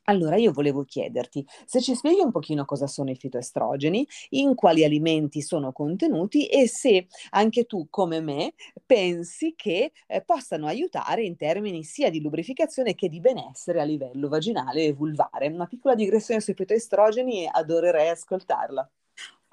Allora, 0.04 0.36
io 0.36 0.52
volevo 0.52 0.84
chiederti 0.84 1.44
se 1.64 1.80
ci 1.80 1.94
spieghi 1.94 2.20
un 2.20 2.30
pochino 2.30 2.64
cosa 2.64 2.86
sono 2.86 3.10
i 3.10 3.14
fitoestrogeni, 3.16 4.06
in 4.30 4.54
quali 4.54 4.84
alimenti 4.84 5.42
sono 5.42 5.72
contenuti 5.72 6.46
e 6.46 6.68
se 6.68 7.06
anche 7.30 7.64
tu, 7.64 7.86
come 7.90 8.20
me, 8.20 8.54
pensi 8.84 9.54
che 9.56 9.92
eh, 10.06 10.22
possano 10.22 10.66
aiutare 10.66 11.22
in 11.24 11.36
termini 11.36 11.84
sia 11.84 12.10
di 12.10 12.20
lubrificazione 12.20 12.94
che 12.94 13.08
di 13.08 13.20
benessere 13.20 13.80
a 13.80 13.84
livello 13.84 14.28
vaginale 14.28 14.84
e 14.84 14.92
vulvare. 14.92 15.48
Una 15.48 15.66
piccola 15.66 15.94
digressione 15.94 16.40
sui 16.40 16.54
fitoestrogeni 16.54 17.44
e 17.44 17.50
adorerei 17.52 18.08
ascoltarla. 18.08 18.88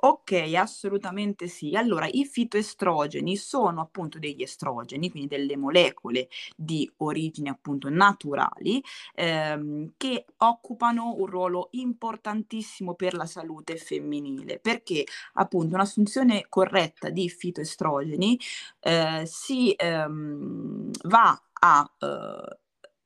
Ok, 0.01 0.31
assolutamente 0.55 1.47
sì. 1.47 1.75
Allora, 1.75 2.07
i 2.09 2.23
fitoestrogeni 2.25 3.35
sono 3.35 3.81
appunto 3.81 4.17
degli 4.17 4.41
estrogeni, 4.41 5.09
quindi 5.11 5.27
delle 5.27 5.57
molecole 5.57 6.29
di 6.55 6.89
origine 6.97 7.49
appunto 7.49 7.89
naturali, 7.89 8.81
ehm, 9.15 9.91
che 9.97 10.25
occupano 10.37 11.15
un 11.17 11.25
ruolo 11.25 11.67
importantissimo 11.71 12.93
per 12.93 13.13
la 13.13 13.25
salute 13.25 13.75
femminile, 13.75 14.59
perché 14.59 15.03
appunto 15.33 15.75
un'assunzione 15.75 16.45
corretta 16.47 17.09
di 17.09 17.27
fitoestrogeni 17.29 18.39
eh, 18.79 19.23
si 19.25 19.73
ehm, 19.75 20.91
va 21.03 21.41
a 21.61 21.91
eh, 21.99 22.57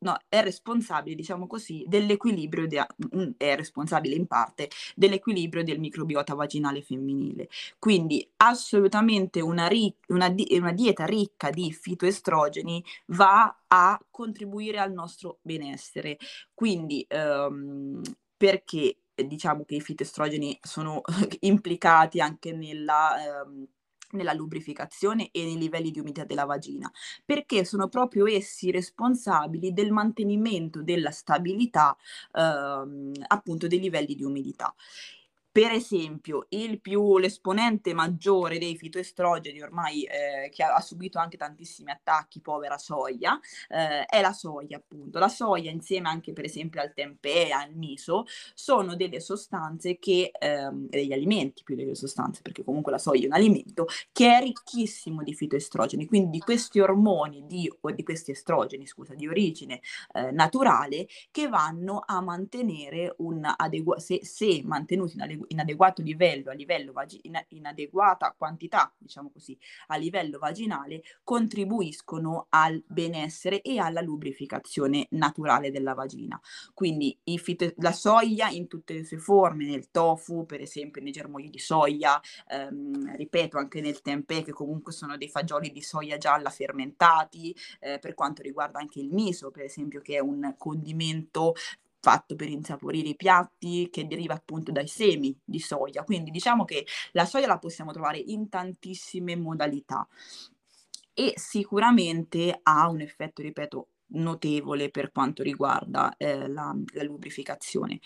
no, 0.03 0.17
è 0.29 0.41
responsabile, 0.43 1.15
diciamo 1.15 1.47
così, 1.47 1.83
dell'equilibrio, 1.87 2.67
de- 2.67 2.85
mm, 3.15 3.31
è 3.37 3.55
responsabile 3.55 4.15
in 4.15 4.27
parte 4.27 4.69
dell'equilibrio 4.95 5.63
del 5.63 5.79
microbiota 5.79 6.35
vaginale 6.35 6.81
femminile. 6.81 7.47
Quindi 7.79 8.27
assolutamente 8.37 9.41
una, 9.41 9.67
ri- 9.67 9.93
una, 10.09 10.29
di- 10.29 10.47
una 10.51 10.71
dieta 10.73 11.05
ricca 11.05 11.49
di 11.49 11.71
fitoestrogeni 11.71 12.83
va 13.07 13.63
a 13.67 13.99
contribuire 14.11 14.79
al 14.79 14.91
nostro 14.93 15.39
benessere. 15.41 16.17
Quindi 16.53 17.05
ehm, 17.07 18.01
perché 18.37 18.97
diciamo 19.15 19.63
che 19.65 19.75
i 19.75 19.81
fitoestrogeni 19.81 20.57
sono 20.61 21.01
implicati 21.41 22.19
anche 22.19 22.51
nella... 22.53 23.41
Ehm, 23.43 23.67
nella 24.13 24.33
lubrificazione 24.33 25.29
e 25.31 25.43
nei 25.43 25.57
livelli 25.57 25.91
di 25.91 25.99
umidità 25.99 26.25
della 26.25 26.45
vagina, 26.45 26.91
perché 27.25 27.65
sono 27.65 27.87
proprio 27.87 28.25
essi 28.27 28.71
responsabili 28.71 29.73
del 29.73 29.91
mantenimento 29.91 30.81
della 30.81 31.11
stabilità 31.11 31.95
ehm, 32.33 33.11
appunto 33.27 33.67
dei 33.67 33.79
livelli 33.79 34.15
di 34.15 34.23
umidità. 34.23 34.73
Per 35.53 35.71
esempio, 35.71 36.47
il 36.49 36.81
più, 36.81 37.19
l'esponente 37.19 37.93
maggiore 37.93 38.57
dei 38.57 38.75
fitoestrogeni, 38.75 39.61
ormai 39.61 40.01
eh, 40.01 40.49
che 40.49 40.63
ha, 40.63 40.73
ha, 40.73 40.81
subito 40.81 41.19
anche 41.19 41.37
tantissimi 41.37 41.91
attacchi, 41.91 42.41
povera 42.41 42.79
soia, 42.79 43.39
eh, 43.69 44.03
è 44.05 44.19
la 44.19 44.33
soia, 44.33 44.77
appunto. 44.77 45.19
La 45.19 45.27
soia, 45.27 45.69
insieme 45.69 46.09
anche 46.09 46.33
per 46.33 46.45
esempio 46.45 46.81
al 46.81 46.91
tempeh, 46.95 47.51
al 47.51 47.75
miso, 47.75 48.25
sono 48.55 48.95
delle 48.95 49.19
sostanze 49.19 49.99
che, 49.99 50.31
ehm, 50.39 50.89
degli 50.89 51.13
alimenti 51.13 51.61
più 51.61 51.75
delle 51.75 51.93
sostanze, 51.93 52.41
perché 52.41 52.63
comunque 52.63 52.91
la 52.91 52.97
soia 52.97 53.21
è 53.21 53.27
un 53.27 53.33
alimento, 53.33 53.85
che 54.11 54.35
è 54.35 54.41
ricchissimo 54.41 55.21
di 55.21 55.35
fitoestrogeni, 55.35 56.07
quindi 56.07 56.31
di 56.31 56.39
questi 56.39 56.79
ormoni, 56.79 57.45
di, 57.45 57.71
o 57.79 57.91
di 57.91 58.01
questi 58.01 58.31
estrogeni, 58.31 58.87
scusa, 58.87 59.13
di 59.13 59.27
origine 59.27 59.81
eh, 60.13 60.31
naturale, 60.31 61.07
che 61.29 61.47
vanno 61.47 62.01
a 62.03 62.21
mantenere 62.21 63.13
un 63.17 63.47
adeguato, 63.55 64.01
se, 64.01 64.25
se 64.25 64.63
mantenuti 64.65 65.13
in 65.13 65.21
adeguato 65.21 65.41
inadeguato 65.47 66.01
livello, 66.01 66.51
a 66.51 66.53
livello 66.53 66.91
vagi- 66.91 67.19
in- 67.23 67.45
inadeguata 67.49 68.33
quantità, 68.37 68.93
diciamo 68.97 69.29
così, 69.31 69.57
a 69.87 69.97
livello 69.97 70.39
vaginale, 70.39 71.01
contribuiscono 71.23 72.47
al 72.49 72.83
benessere 72.87 73.61
e 73.61 73.77
alla 73.79 74.01
lubrificazione 74.01 75.07
naturale 75.11 75.71
della 75.71 75.93
vagina. 75.93 76.39
Quindi 76.73 77.17
fito- 77.37 77.73
la 77.77 77.91
soia 77.91 78.49
in 78.49 78.67
tutte 78.67 78.93
le 78.93 79.03
sue 79.03 79.17
forme, 79.17 79.65
nel 79.65 79.89
tofu, 79.91 80.45
per 80.45 80.61
esempio, 80.61 81.01
nei 81.01 81.11
germogli 81.11 81.49
di 81.49 81.59
soia, 81.59 82.19
ehm, 82.47 83.15
ripeto, 83.15 83.57
anche 83.57 83.81
nel 83.81 84.01
tempeh, 84.01 84.43
che 84.43 84.51
comunque 84.51 84.91
sono 84.91 85.17
dei 85.17 85.29
fagioli 85.29 85.71
di 85.71 85.81
soia 85.81 86.17
gialla 86.17 86.49
fermentati, 86.49 87.55
eh, 87.79 87.99
per 87.99 88.13
quanto 88.13 88.41
riguarda 88.41 88.79
anche 88.79 88.99
il 88.99 89.11
miso, 89.11 89.51
per 89.51 89.63
esempio, 89.63 90.01
che 90.01 90.15
è 90.15 90.19
un 90.19 90.55
condimento 90.57 91.53
fatto 92.03 92.35
per 92.35 92.49
insaporire 92.49 93.07
i 93.09 93.15
piatti 93.15 93.87
che 93.89 94.05
deriva 94.05 94.33
appunto 94.33 94.71
dai 94.73 94.87
semi 94.87 95.35
di 95.43 95.59
soia. 95.59 96.03
Quindi 96.03 96.31
diciamo 96.31 96.65
che 96.65 96.85
la 97.13 97.25
soia 97.25 97.47
la 97.47 97.59
possiamo 97.59 97.93
trovare 97.93 98.17
in 98.19 98.49
tantissime 98.49 99.35
modalità. 99.37 100.05
e 101.13 101.33
sicuramente 101.35 102.59
ha 102.63 102.87
un 102.89 103.01
effetto, 103.01 103.41
ripeto, 103.41 103.87
notevole 104.15 104.89
per 104.89 105.11
quanto 105.11 105.41
riguarda 105.43 106.15
eh, 106.17 106.47
la, 106.47 106.75
la 106.93 107.03
lubrificazione. 107.03 107.99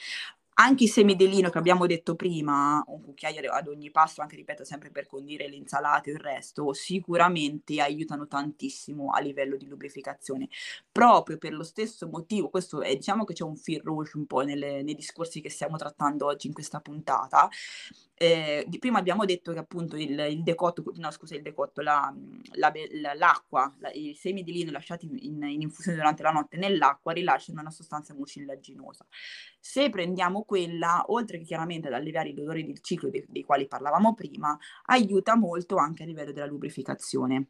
Anche 0.60 0.86
i 0.86 0.88
semi 0.88 1.16
di 1.16 1.30
lino 1.30 1.52
che 1.52 1.60
abbiamo 1.60 1.86
detto 1.86 2.16
prima, 2.16 2.84
un 2.88 3.02
cucchiaio 3.04 3.52
ad 3.52 3.68
ogni 3.68 3.92
pasto, 3.92 4.22
anche 4.22 4.36
ripeto 4.36 4.64
sempre 4.64 4.90
per 4.90 5.06
condire 5.06 5.48
le 5.48 5.56
insalate 5.56 6.10
e 6.10 6.14
il 6.14 6.20
resto, 6.20 6.74
sicuramente 6.74 7.80
aiutano 7.80 8.26
tantissimo 8.26 9.12
a 9.12 9.20
livello 9.20 9.56
di 9.56 9.68
lubrificazione. 9.68 10.48
Proprio 10.92 11.38
per 11.38 11.54
lo 11.54 11.64
stesso 11.64 12.08
motivo, 12.08 12.50
questo 12.50 12.82
è 12.82 12.96
diciamo 12.96 13.24
che 13.24 13.34
c'è 13.34 13.44
un 13.44 13.56
fil 13.56 13.82
rouge 13.84 14.18
un 14.18 14.26
po' 14.26 14.42
nelle, 14.42 14.82
nei 14.82 14.96
discorsi 14.96 15.42
che 15.42 15.52
stiamo 15.52 15.78
trattando 15.78 16.26
oggi 16.26 16.48
in 16.48 16.54
questa 16.54 16.80
puntata, 16.80 17.48
eh, 18.20 18.66
di, 18.68 18.80
prima 18.80 18.98
abbiamo 18.98 19.26
detto 19.26 19.54
che 19.54 19.60
appunto 19.60 19.96
il, 19.96 20.18
il 20.30 20.42
decotto, 20.42 20.84
no 20.96 21.12
scusa 21.12 21.36
il 21.36 21.44
decotto, 21.44 21.82
la, 21.82 22.12
la, 22.54 22.74
l'acqua, 23.14 23.72
la, 23.78 23.92
i 23.92 24.16
semi 24.16 24.42
di 24.42 24.52
lino 24.52 24.72
lasciati 24.72 25.06
in, 25.06 25.44
in, 25.44 25.62
infusione 25.62 25.98
durante 25.98 26.24
la 26.24 26.32
notte 26.32 26.58
nell'acqua 26.58 27.14
rilasciano 27.14 27.62
una 27.62 27.70
sostanza 27.70 28.16
mucillaginosa. 28.16 29.06
Se 29.60 29.90
prendiamo 29.92 30.44
quella, 30.44 31.04
oltre 31.10 31.38
che 31.38 31.44
chiaramente 31.44 31.90
ad 31.90 31.94
alleviare 31.94 32.30
i 32.30 32.34
dolori 32.34 32.66
del 32.66 32.82
ciclo 32.82 33.12
dei, 33.12 33.24
dei 33.28 33.44
quali 33.44 33.68
parlavamo 33.68 34.16
prima, 34.16 34.58
aiuta 34.86 35.36
molto 35.36 35.76
anche 35.76 36.02
a 36.02 36.06
livello 36.08 36.32
della 36.32 36.48
lubrificazione 36.48 37.50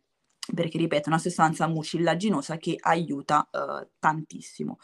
perché 0.54 0.78
ripeto 0.78 1.06
è 1.06 1.10
una 1.10 1.18
sostanza 1.18 1.68
mucillaginosa 1.68 2.58
che 2.58 2.78
aiuta 2.80 3.48
uh, 3.52 3.88
tantissimo. 4.00 4.78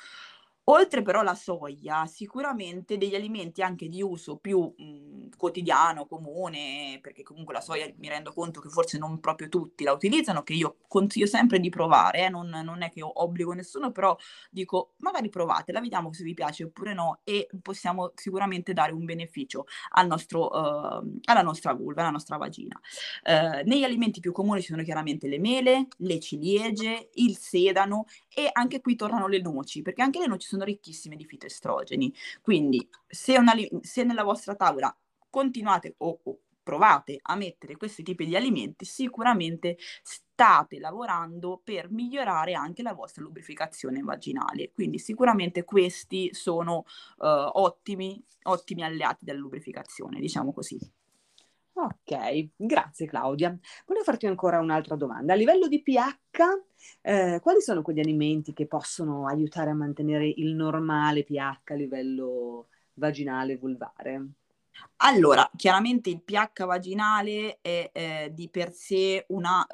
Oltre 0.67 1.01
però 1.01 1.19
alla 1.19 1.35
soia, 1.35 2.05
sicuramente 2.05 2.97
degli 2.97 3.15
alimenti 3.15 3.61
anche 3.61 3.89
di 3.89 4.01
uso 4.01 4.37
più 4.37 4.61
mh, 4.61 5.35
quotidiano, 5.35 6.05
comune, 6.05 6.99
perché 7.01 7.21
comunque 7.21 7.53
la 7.53 7.59
soia 7.59 7.91
mi 7.97 8.07
rendo 8.07 8.31
conto 8.31 8.61
che 8.61 8.69
forse 8.69 8.97
non 8.97 9.19
proprio 9.19 9.49
tutti 9.49 9.83
la 9.83 9.91
utilizzano, 9.91 10.41
che 10.41 10.53
io 10.53 10.77
consiglio 10.87 11.25
sempre 11.25 11.59
di 11.59 11.67
provare, 11.67 12.25
eh, 12.25 12.29
non, 12.29 12.47
non, 12.47 12.81
è 12.81 12.89
che 12.89 13.01
obbligo 13.01 13.51
nessuno, 13.51 13.91
però 13.91 14.15
dico 14.49 14.93
magari 14.99 15.27
provatela, 15.27 15.81
vediamo 15.81 16.13
se 16.13 16.23
vi 16.23 16.33
piace 16.33 16.63
oppure 16.63 16.93
no 16.93 17.19
e 17.25 17.49
possiamo 17.61 18.13
sicuramente 18.15 18.71
dare 18.71 18.93
un 18.93 19.03
beneficio 19.03 19.65
al 19.95 20.07
nostro, 20.07 20.45
uh, 20.45 21.19
alla 21.25 21.41
nostra 21.41 21.73
vulva, 21.73 22.03
alla 22.03 22.11
nostra 22.11 22.37
vagina. 22.37 22.79
Uh, 23.25 23.67
negli 23.67 23.83
alimenti 23.83 24.21
più 24.21 24.31
comuni 24.31 24.61
ci 24.61 24.67
sono 24.67 24.83
chiaramente 24.83 25.27
le 25.27 25.39
mele, 25.39 25.87
le 25.97 26.19
ciliegie, 26.21 27.09
il 27.15 27.35
sedano 27.35 28.05
e 28.33 28.49
anche 28.51 28.81
qui 28.81 28.95
tornano 28.95 29.27
le 29.27 29.39
noci, 29.39 29.81
perché 29.81 30.01
anche 30.01 30.19
le 30.19 30.27
noci 30.27 30.47
sono 30.47 30.63
ricchissime 30.63 31.15
di 31.15 31.25
fitoestrogeni. 31.25 32.13
Quindi 32.41 32.87
se, 33.07 33.37
una, 33.37 33.53
se 33.81 34.03
nella 34.03 34.23
vostra 34.23 34.55
tavola 34.55 34.95
continuate 35.29 35.95
o, 35.97 36.19
o 36.23 36.39
provate 36.63 37.19
a 37.21 37.35
mettere 37.35 37.75
questi 37.75 38.03
tipi 38.03 38.25
di 38.25 38.35
alimenti, 38.35 38.85
sicuramente 38.85 39.77
state 40.01 40.79
lavorando 40.79 41.61
per 41.63 41.91
migliorare 41.91 42.53
anche 42.53 42.81
la 42.81 42.93
vostra 42.93 43.21
lubrificazione 43.21 44.01
vaginale. 44.01 44.71
Quindi 44.71 44.97
sicuramente 44.97 45.63
questi 45.65 46.33
sono 46.33 46.85
uh, 47.17 47.25
ottimi, 47.25 48.23
ottimi 48.43 48.83
alleati 48.83 49.25
della 49.25 49.39
lubrificazione, 49.39 50.19
diciamo 50.19 50.53
così. 50.53 50.79
Ok, 51.75 52.49
grazie 52.55 53.07
Claudia. 53.07 53.57
Volevo 53.87 54.05
farti 54.05 54.27
ancora 54.27 54.59
un'altra 54.59 54.95
domanda. 54.95 55.33
A 55.33 55.35
livello 55.35 55.67
di 55.67 55.81
pH, 55.81 56.43
eh, 57.01 57.39
quali 57.41 57.61
sono 57.61 57.81
quegli 57.81 57.99
alimenti 57.99 58.53
che 58.53 58.67
possono 58.67 59.27
aiutare 59.27 59.71
a 59.71 59.73
mantenere 59.73 60.27
il 60.27 60.53
normale 60.53 61.23
pH 61.23 61.71
a 61.71 61.73
livello 61.73 62.67
vaginale 62.93 63.57
vulvare? 63.57 64.27
Allora, 64.97 65.49
chiaramente 65.55 66.09
il 66.09 66.21
pH 66.23 66.65
vaginale 66.65 67.57
è, 67.61 67.89
eh, 67.91 68.31
di 68.33 68.49
per 68.49 68.71
sé 68.71 69.25
una, 69.29 69.65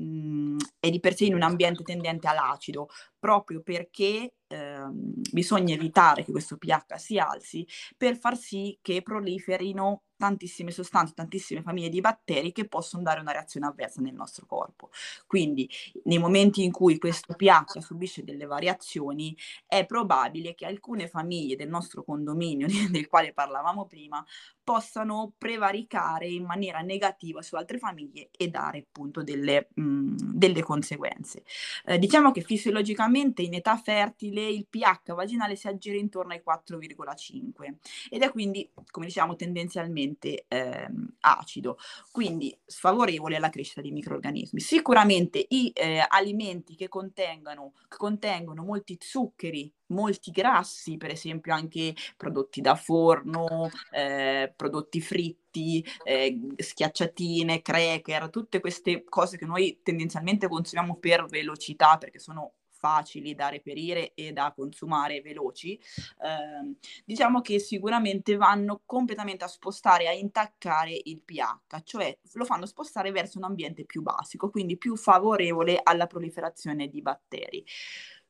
mm, 0.00 0.58
è 0.78 0.90
di 0.90 1.00
per 1.00 1.14
sé 1.14 1.24
in 1.24 1.34
un 1.34 1.42
ambiente 1.42 1.82
tendente 1.82 2.28
all'acido, 2.28 2.88
proprio 3.18 3.60
perché 3.60 4.34
eh, 4.46 4.86
bisogna 4.90 5.74
evitare 5.74 6.24
che 6.24 6.30
questo 6.32 6.56
pH 6.56 6.94
si 6.96 7.18
alzi 7.18 7.66
per 7.96 8.16
far 8.16 8.36
sì 8.36 8.76
che 8.82 9.02
proliferino 9.02 10.02
tantissime 10.20 10.70
sostanze, 10.70 11.14
tantissime 11.14 11.62
famiglie 11.62 11.88
di 11.88 12.02
batteri 12.02 12.52
che 12.52 12.68
possono 12.68 13.02
dare 13.02 13.20
una 13.20 13.32
reazione 13.32 13.66
avversa 13.66 14.02
nel 14.02 14.12
nostro 14.12 14.44
corpo. 14.44 14.90
Quindi 15.26 15.66
nei 16.04 16.18
momenti 16.18 16.62
in 16.62 16.72
cui 16.72 16.98
questo 16.98 17.34
pH 17.34 17.78
subisce 17.78 18.22
delle 18.22 18.44
variazioni 18.44 19.34
è 19.66 19.86
probabile 19.86 20.54
che 20.54 20.66
alcune 20.66 21.08
famiglie 21.08 21.56
del 21.56 21.70
nostro 21.70 22.04
condominio, 22.04 22.66
del 22.90 23.08
quale 23.08 23.32
parlavamo 23.32 23.86
prima, 23.86 24.22
possano 24.70 25.32
prevaricare 25.36 26.28
in 26.28 26.44
maniera 26.44 26.78
negativa 26.78 27.42
su 27.42 27.56
altre 27.56 27.78
famiglie 27.78 28.28
e 28.30 28.46
dare 28.46 28.78
appunto 28.78 29.24
delle, 29.24 29.68
mh, 29.74 30.14
delle 30.32 30.62
conseguenze. 30.62 31.42
Eh, 31.84 31.98
diciamo 31.98 32.30
che 32.30 32.42
fisiologicamente 32.42 33.42
in 33.42 33.54
età 33.54 33.76
fertile 33.76 34.46
il 34.46 34.68
pH 34.70 35.12
vaginale 35.12 35.56
si 35.56 35.66
aggira 35.66 35.98
intorno 35.98 36.34
ai 36.34 36.42
4,5 36.46 37.74
ed 38.10 38.22
è 38.22 38.30
quindi, 38.30 38.70
come 38.92 39.06
diciamo, 39.06 39.34
tendenzialmente 39.34 40.44
ehm, 40.46 41.16
acido, 41.22 41.76
quindi 42.12 42.56
sfavorevole 42.64 43.34
alla 43.34 43.50
crescita 43.50 43.80
di 43.80 43.90
microrganismi. 43.90 44.60
Sicuramente 44.60 45.44
i 45.48 45.72
eh, 45.74 46.04
alimenti 46.06 46.76
che 46.76 46.86
contengono, 46.86 47.72
che 47.88 47.96
contengono 47.96 48.62
molti 48.62 48.96
zuccheri 49.00 49.72
molti 49.90 50.30
grassi, 50.30 50.96
per 50.96 51.10
esempio 51.10 51.54
anche 51.54 51.94
prodotti 52.16 52.60
da 52.60 52.74
forno, 52.74 53.70
eh, 53.90 54.52
prodotti 54.56 55.00
fritti, 55.00 55.84
eh, 56.04 56.38
schiacciatine, 56.56 57.62
cracker, 57.62 58.30
tutte 58.30 58.60
queste 58.60 59.04
cose 59.04 59.36
che 59.36 59.46
noi 59.46 59.80
tendenzialmente 59.82 60.48
consumiamo 60.48 60.96
per 60.96 61.26
velocità 61.26 61.98
perché 61.98 62.18
sono 62.18 62.54
facili 62.80 63.34
da 63.34 63.50
reperire 63.50 64.14
e 64.14 64.32
da 64.32 64.52
consumare 64.56 65.20
veloci, 65.20 65.74
eh, 65.74 66.74
diciamo 67.04 67.42
che 67.42 67.58
sicuramente 67.58 68.36
vanno 68.36 68.80
completamente 68.86 69.44
a 69.44 69.48
spostare, 69.48 70.08
a 70.08 70.12
intaccare 70.12 70.98
il 71.04 71.20
pH, 71.20 71.82
cioè 71.84 72.16
lo 72.32 72.44
fanno 72.46 72.64
spostare 72.64 73.12
verso 73.12 73.36
un 73.36 73.44
ambiente 73.44 73.84
più 73.84 74.00
basico, 74.00 74.48
quindi 74.48 74.78
più 74.78 74.96
favorevole 74.96 75.78
alla 75.82 76.06
proliferazione 76.06 76.88
di 76.88 77.02
batteri. 77.02 77.64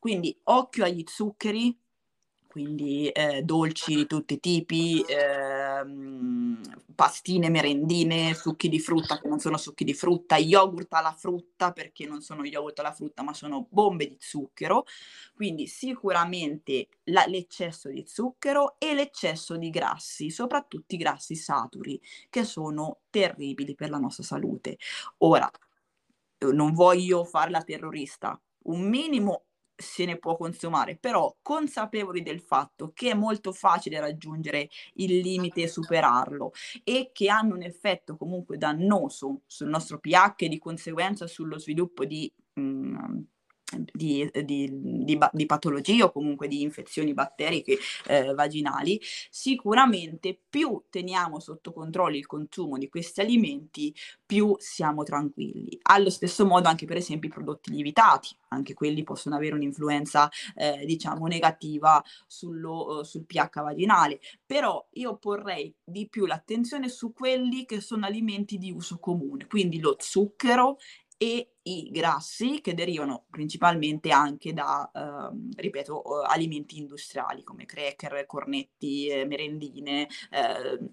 Quindi 0.01 0.35
occhio 0.45 0.85
agli 0.85 1.05
zuccheri, 1.07 1.79
quindi 2.47 3.09
eh, 3.11 3.43
dolci 3.43 3.95
di 3.95 4.07
tutti 4.07 4.35
i 4.35 4.41
tipi, 4.41 5.03
eh, 5.03 5.85
pastine, 6.95 7.51
merendine, 7.51 8.35
succhi 8.35 8.71
di 8.71 8.81
frutta 8.81 9.21
che 9.21 9.29
non 9.29 9.41
sono 9.41 9.59
succhi 9.59 9.85
di 9.85 9.93
frutta, 9.93 10.39
yogurt 10.39 10.93
alla 10.95 11.13
frutta 11.13 11.73
perché 11.73 12.07
non 12.07 12.23
sono 12.23 12.45
yogurt 12.45 12.79
alla 12.79 12.93
frutta 12.93 13.23
ma 13.23 13.35
sono 13.35 13.69
bombe 13.71 14.09
di 14.09 14.17
zucchero, 14.19 14.85
quindi 15.35 15.67
sicuramente 15.67 16.89
la, 17.05 17.25
l'eccesso 17.27 17.91
di 17.91 18.03
zucchero 18.07 18.77
e 18.79 18.95
l'eccesso 18.95 19.57
di 19.59 19.69
grassi, 19.69 20.31
soprattutto 20.31 20.95
i 20.95 20.99
grassi 20.99 21.37
saturi 21.37 22.01
che 22.31 22.45
sono 22.45 23.01
terribili 23.11 23.75
per 23.75 23.91
la 23.91 23.99
nostra 23.99 24.25
salute. 24.25 24.79
Ora, 25.19 25.49
non 26.53 26.73
voglio 26.73 27.25
fare 27.25 27.51
la 27.51 27.63
terrorista, 27.63 28.41
un 28.65 28.89
minimo 28.89 29.45
se 29.81 30.05
ne 30.05 30.19
può 30.19 30.37
consumare, 30.37 30.97
però 30.97 31.35
consapevoli 31.43 32.23
del 32.23 32.41
fatto 32.41 32.93
che 32.95 33.11
è 33.11 33.15
molto 33.15 33.53
facile 33.53 34.01
raggiungere 34.01 34.69
il 34.95 35.19
limite 35.19 35.63
e 35.63 35.69
superarlo 35.69 36.53
e 36.85 37.11
che 37.13 37.29
hanno 37.29 37.55
un 37.55 37.63
effetto 37.63 38.17
comunque 38.17 38.57
dannoso 38.57 39.43
sul 39.47 39.69
nostro 39.69 39.99
pH 39.99 40.43
e 40.45 40.49
di 40.49 40.59
conseguenza 40.59 41.27
sullo 41.27 41.59
sviluppo 41.59 42.05
di 42.05 42.33
mh, 42.55 42.61
mm, 42.63 43.19
di, 43.93 44.29
di, 44.45 44.69
di, 45.05 45.19
di, 45.33 45.47
patologie 45.47 46.03
o 46.03 46.13
comunque 46.13 46.49
di 46.49 46.63
infezioni 46.63 47.15
batteriche 47.15 47.79
eh, 48.07 48.35
vaginali, 48.35 49.01
sicuramente 49.31 50.39
più 50.49 50.83
teniamo 50.91 51.39
sotto 51.41 51.73
controllo 51.73 52.17
il 52.17 52.27
consumo 52.27 52.79
di 52.79 52.89
questi 52.89 53.21
alimenti, 53.21 53.95
più 54.25 54.55
siamo 54.59 55.03
tranquilli. 55.03 55.79
Allo 55.83 56.11
stesso 56.11 56.45
modo 56.47 56.69
anche 56.69 56.87
per 56.87 56.97
esempio 56.97 57.29
i 57.29 57.33
prodotti 57.33 57.71
lievitati, 57.71 58.35
anche 58.49 58.75
quelli 58.75 59.03
possono 59.03 59.37
avere 59.37 59.55
un'influenza 59.55 60.29
eh, 60.57 60.85
diciamo 60.85 61.27
negativa 61.27 62.03
sullo, 62.27 62.99
uh, 62.99 63.03
sul 63.03 63.25
pH 63.25 63.61
vaginale, 63.61 64.21
però 64.45 64.87
io 64.95 65.17
porrei 65.17 65.75
di 65.85 66.09
più 66.09 66.27
l'attenzione 66.27 66.89
su 66.89 67.13
quelli 67.13 67.65
che 67.65 67.81
sono 67.81 68.07
alimenti 68.07 68.59
di 68.59 68.71
uso 68.71 68.99
comune, 68.99 69.47
quindi 69.47 69.79
lo 69.81 69.97
zucchero 69.99 70.79
e 71.23 71.57
i 71.65 71.91
grassi 71.91 72.63
che 72.63 72.73
derivano 72.73 73.27
principalmente 73.29 74.11
anche 74.11 74.55
da, 74.55 74.91
ehm, 74.95 75.51
ripeto, 75.55 76.23
alimenti 76.23 76.79
industriali 76.79 77.43
come 77.45 77.67
cracker, 77.67 78.25
cornetti, 78.25 79.09
eh, 79.09 79.27
merendine. 79.27 80.09
Eh, 80.31 80.91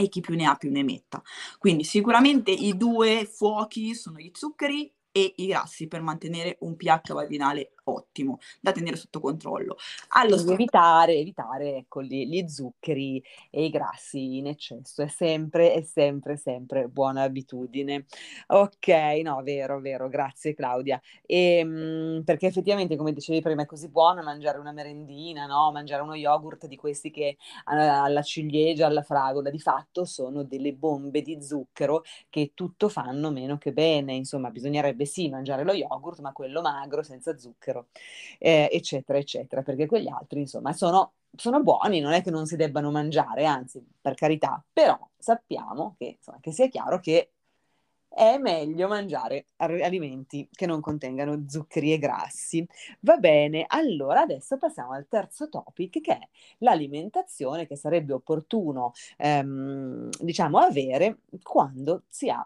e 0.00 0.08
chi 0.08 0.20
più 0.20 0.36
ne 0.36 0.46
ha 0.46 0.54
più 0.54 0.70
ne 0.70 0.84
metta. 0.84 1.20
Quindi 1.58 1.82
sicuramente 1.84 2.52
i 2.52 2.76
due 2.76 3.24
fuochi 3.26 3.94
sono 3.94 4.18
gli 4.18 4.30
zuccheri 4.32 4.90
e 5.10 5.34
i 5.38 5.46
grassi 5.46 5.88
per 5.88 6.00
mantenere 6.02 6.56
un 6.60 6.76
pH 6.76 7.12
vaginale 7.12 7.72
ottimo, 7.88 8.38
da 8.60 8.72
tenere 8.72 8.96
sotto 8.96 9.20
controllo. 9.20 9.76
Allo 10.10 10.38
st- 10.38 10.50
evitare, 10.50 11.14
evitare 11.14 11.76
ecco, 11.76 12.02
gli, 12.02 12.26
gli, 12.26 12.46
zuccheri 12.48 13.22
e 13.50 13.64
i 13.64 13.70
grassi 13.70 14.38
in 14.38 14.46
eccesso, 14.46 15.02
è 15.02 15.08
sempre, 15.08 15.72
è 15.72 15.82
sempre, 15.82 16.36
sempre 16.36 16.88
buona 16.88 17.22
abitudine. 17.22 18.06
Ok, 18.48 18.88
no, 19.22 19.42
vero, 19.42 19.80
vero, 19.80 20.08
grazie 20.08 20.54
Claudia. 20.54 21.00
E, 21.26 21.58
ehm, 21.58 22.18
mh, 22.18 22.22
perché 22.24 22.46
effettivamente, 22.46 22.96
come 22.96 23.12
dicevi 23.12 23.40
prima, 23.40 23.62
è 23.62 23.66
così 23.66 23.88
buono 23.88 24.22
mangiare 24.22 24.58
una 24.58 24.72
merendina, 24.72 25.46
no? 25.46 25.70
mangiare 25.72 26.02
uno 26.02 26.14
yogurt 26.14 26.66
di 26.66 26.76
questi 26.76 27.10
che 27.10 27.36
alla 27.64 28.22
ciliegia, 28.22 28.86
alla 28.86 29.02
fragola, 29.02 29.50
di 29.50 29.58
fatto 29.58 30.04
sono 30.04 30.42
delle 30.44 30.72
bombe 30.72 31.22
di 31.22 31.42
zucchero 31.42 32.02
che 32.28 32.52
tutto 32.54 32.88
fanno 32.88 33.30
meno 33.30 33.58
che 33.58 33.72
bene. 33.72 34.14
Insomma, 34.14 34.50
bisognerebbe 34.50 35.04
sì 35.04 35.28
mangiare 35.28 35.64
lo 35.64 35.72
yogurt, 35.72 36.20
ma 36.20 36.32
quello 36.32 36.60
magro, 36.60 37.02
senza 37.02 37.36
zucchero, 37.36 37.77
eh, 38.38 38.68
eccetera, 38.72 39.18
eccetera, 39.18 39.62
perché 39.62 39.86
quegli 39.86 40.08
altri, 40.08 40.40
insomma, 40.40 40.72
sono 40.72 41.12
sono 41.36 41.62
buoni, 41.62 42.00
non 42.00 42.12
è 42.12 42.22
che 42.22 42.30
non 42.30 42.46
si 42.46 42.56
debbano 42.56 42.90
mangiare, 42.90 43.44
anzi, 43.44 43.84
per 44.00 44.14
carità, 44.14 44.62
però 44.72 44.98
sappiamo 45.16 45.94
che, 45.98 46.16
insomma, 46.16 46.38
che 46.40 46.52
sia 46.52 46.68
chiaro 46.68 46.98
che 47.00 47.30
è 48.08 48.38
meglio 48.38 48.88
mangiare 48.88 49.46
alimenti 49.56 50.48
che 50.50 50.66
non 50.66 50.80
contengano 50.80 51.44
zuccheri 51.46 51.92
e 51.92 51.98
grassi. 51.98 52.66
Va 53.00 53.16
bene, 53.16 53.64
allora 53.68 54.22
adesso 54.22 54.56
passiamo 54.56 54.92
al 54.92 55.06
terzo 55.08 55.48
topic 55.48 56.00
che 56.00 56.12
è 56.14 56.28
l'alimentazione 56.58 57.66
che 57.66 57.76
sarebbe 57.76 58.14
opportuno, 58.14 58.92
ehm, 59.18 60.08
diciamo, 60.20 60.58
avere 60.58 61.18
quando 61.42 62.04
si 62.08 62.28
ha 62.28 62.44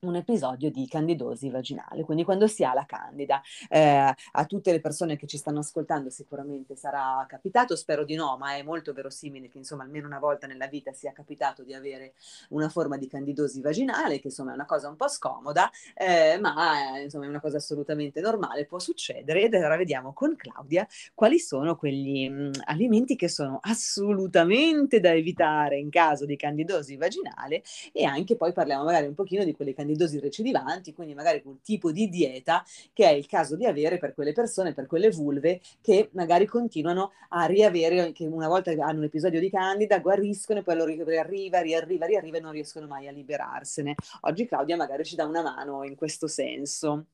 un 0.00 0.14
episodio 0.14 0.70
di 0.70 0.86
candidosi 0.86 1.50
vaginale, 1.50 2.04
quindi 2.04 2.22
quando 2.22 2.46
si 2.46 2.62
ha 2.62 2.72
la 2.72 2.84
candida. 2.86 3.42
Eh, 3.68 4.14
a 4.32 4.44
tutte 4.46 4.70
le 4.70 4.80
persone 4.80 5.16
che 5.16 5.26
ci 5.26 5.36
stanno 5.36 5.58
ascoltando 5.58 6.08
sicuramente 6.08 6.76
sarà 6.76 7.24
capitato, 7.28 7.74
spero 7.74 8.04
di 8.04 8.14
no, 8.14 8.36
ma 8.38 8.54
è 8.54 8.62
molto 8.62 8.92
verosimile 8.92 9.48
che 9.48 9.58
insomma 9.58 9.82
almeno 9.82 10.06
una 10.06 10.20
volta 10.20 10.46
nella 10.46 10.68
vita 10.68 10.92
sia 10.92 11.12
capitato 11.12 11.64
di 11.64 11.74
avere 11.74 12.14
una 12.50 12.68
forma 12.68 12.96
di 12.96 13.08
candidosi 13.08 13.60
vaginale, 13.60 14.20
che 14.20 14.28
insomma 14.28 14.52
è 14.52 14.54
una 14.54 14.66
cosa 14.66 14.88
un 14.88 14.94
po' 14.94 15.08
scomoda, 15.08 15.68
eh, 15.94 16.38
ma 16.40 16.98
eh, 16.98 17.02
insomma 17.02 17.24
è 17.24 17.28
una 17.28 17.40
cosa 17.40 17.56
assolutamente 17.56 18.20
normale, 18.20 18.66
può 18.66 18.78
succedere 18.78 19.42
ed 19.42 19.54
ora 19.54 19.76
vediamo 19.76 20.12
con 20.12 20.36
Claudia 20.36 20.86
quali 21.14 21.40
sono 21.40 21.76
quegli 21.76 22.28
mh, 22.28 22.34
mm, 22.48 22.50
alimenti 22.66 23.16
che 23.16 23.28
sono 23.28 23.58
assolutamente 23.62 25.00
da 25.00 25.12
evitare 25.12 25.78
in 25.78 25.90
caso 25.90 26.24
di 26.24 26.36
candidosi 26.36 26.96
vaginale 26.96 27.62
e 27.92 28.04
anche 28.04 28.36
poi 28.36 28.52
parliamo 28.52 28.84
magari 28.84 29.06
un 29.06 29.14
pochino 29.14 29.42
di 29.42 29.54
quelle 29.54 29.74
candidosi 29.74 29.86
candidosi 29.88 30.20
recidivanti, 30.20 30.92
quindi 30.92 31.14
magari 31.14 31.42
quel 31.42 31.60
tipo 31.62 31.90
di 31.90 32.08
dieta 32.08 32.62
che 32.92 33.08
è 33.08 33.12
il 33.12 33.26
caso 33.26 33.56
di 33.56 33.64
avere 33.64 33.98
per 33.98 34.12
quelle 34.12 34.32
persone, 34.32 34.74
per 34.74 34.86
quelle 34.86 35.10
vulve 35.10 35.60
che 35.80 36.10
magari 36.12 36.46
continuano 36.46 37.12
a 37.30 37.46
riavere, 37.46 38.12
che 38.12 38.26
una 38.26 38.48
volta 38.48 38.70
hanno 38.70 38.98
un 38.98 39.04
episodio 39.04 39.40
di 39.40 39.50
candida, 39.50 39.98
guariscono 40.00 40.60
e 40.60 40.62
poi 40.62 40.76
lo 40.76 40.84
riarriva, 40.84 41.60
riarriva, 41.60 42.06
riarriva 42.06 42.36
e 42.36 42.40
non 42.40 42.52
riescono 42.52 42.86
mai 42.86 43.08
a 43.08 43.12
liberarsene. 43.12 43.94
Oggi 44.22 44.46
Claudia 44.46 44.76
magari 44.76 45.04
ci 45.04 45.16
dà 45.16 45.24
una 45.24 45.42
mano 45.42 45.82
in 45.84 45.96
questo 45.96 46.26
senso. 46.26 47.06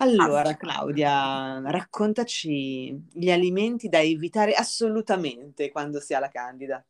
Allora, 0.00 0.56
Claudia, 0.56 1.60
raccontaci 1.60 3.08
gli 3.12 3.30
alimenti 3.30 3.88
da 3.88 4.00
evitare 4.00 4.52
assolutamente 4.52 5.70
quando 5.72 5.98
si 6.00 6.14
ha 6.14 6.20
la 6.20 6.28
candida. 6.28 6.82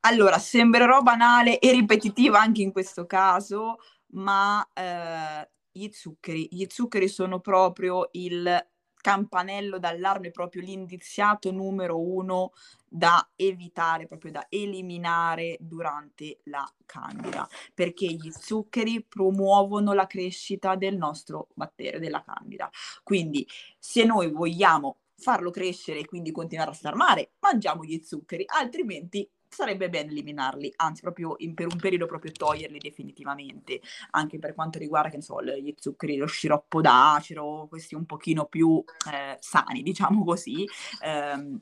Allora, 0.00 0.38
sembrerò 0.38 1.00
banale 1.00 1.58
e 1.58 1.72
ripetitiva 1.72 2.38
anche 2.38 2.62
in 2.62 2.70
questo 2.70 3.06
caso, 3.06 3.78
ma 4.12 4.66
eh, 4.72 5.48
gli 5.70 5.88
zuccheri, 5.90 6.48
gli 6.50 6.64
zuccheri 6.68 7.08
sono 7.08 7.40
proprio 7.40 8.08
il 8.12 8.66
campanello 9.00 9.78
d'allarme, 9.78 10.30
proprio 10.30 10.62
l'indiziato 10.62 11.50
numero 11.50 12.00
uno 12.00 12.52
da 12.86 13.30
evitare, 13.36 14.06
proprio 14.06 14.32
da 14.32 14.46
eliminare 14.48 15.56
durante 15.60 16.40
la 16.44 16.70
candida, 16.84 17.48
perché 17.74 18.06
gli 18.06 18.30
zuccheri 18.30 19.04
promuovono 19.04 19.92
la 19.92 20.06
crescita 20.06 20.74
del 20.74 20.96
nostro 20.96 21.48
batterio, 21.54 22.00
della 22.00 22.22
candida. 22.22 22.68
Quindi 23.02 23.46
se 23.78 24.04
noi 24.04 24.30
vogliamo 24.30 24.98
farlo 25.16 25.50
crescere 25.50 26.00
e 26.00 26.06
quindi 26.06 26.30
continuare 26.30 26.70
a 26.70 26.74
star 26.74 26.94
male, 26.94 27.32
mangiamo 27.40 27.84
gli 27.84 28.00
zuccheri, 28.02 28.44
altrimenti 28.46 29.28
sarebbe 29.48 29.88
bene 29.88 30.10
eliminarli, 30.10 30.72
anzi 30.76 31.02
proprio 31.02 31.34
in, 31.38 31.54
per 31.54 31.66
un 31.66 31.78
periodo 31.78 32.06
proprio 32.06 32.32
toglierli 32.32 32.78
definitivamente, 32.78 33.80
anche 34.10 34.38
per 34.38 34.54
quanto 34.54 34.78
riguarda, 34.78 35.10
che 35.10 35.16
ne 35.16 35.22
so, 35.22 35.42
gli 35.42 35.74
zuccheri, 35.76 36.16
lo 36.16 36.26
sciroppo 36.26 36.80
d'acero, 36.80 37.66
questi 37.68 37.94
un 37.94 38.06
pochino 38.06 38.46
più 38.46 38.82
eh, 39.12 39.36
sani, 39.40 39.82
diciamo 39.82 40.24
così. 40.24 40.64
Eh, 41.02 41.60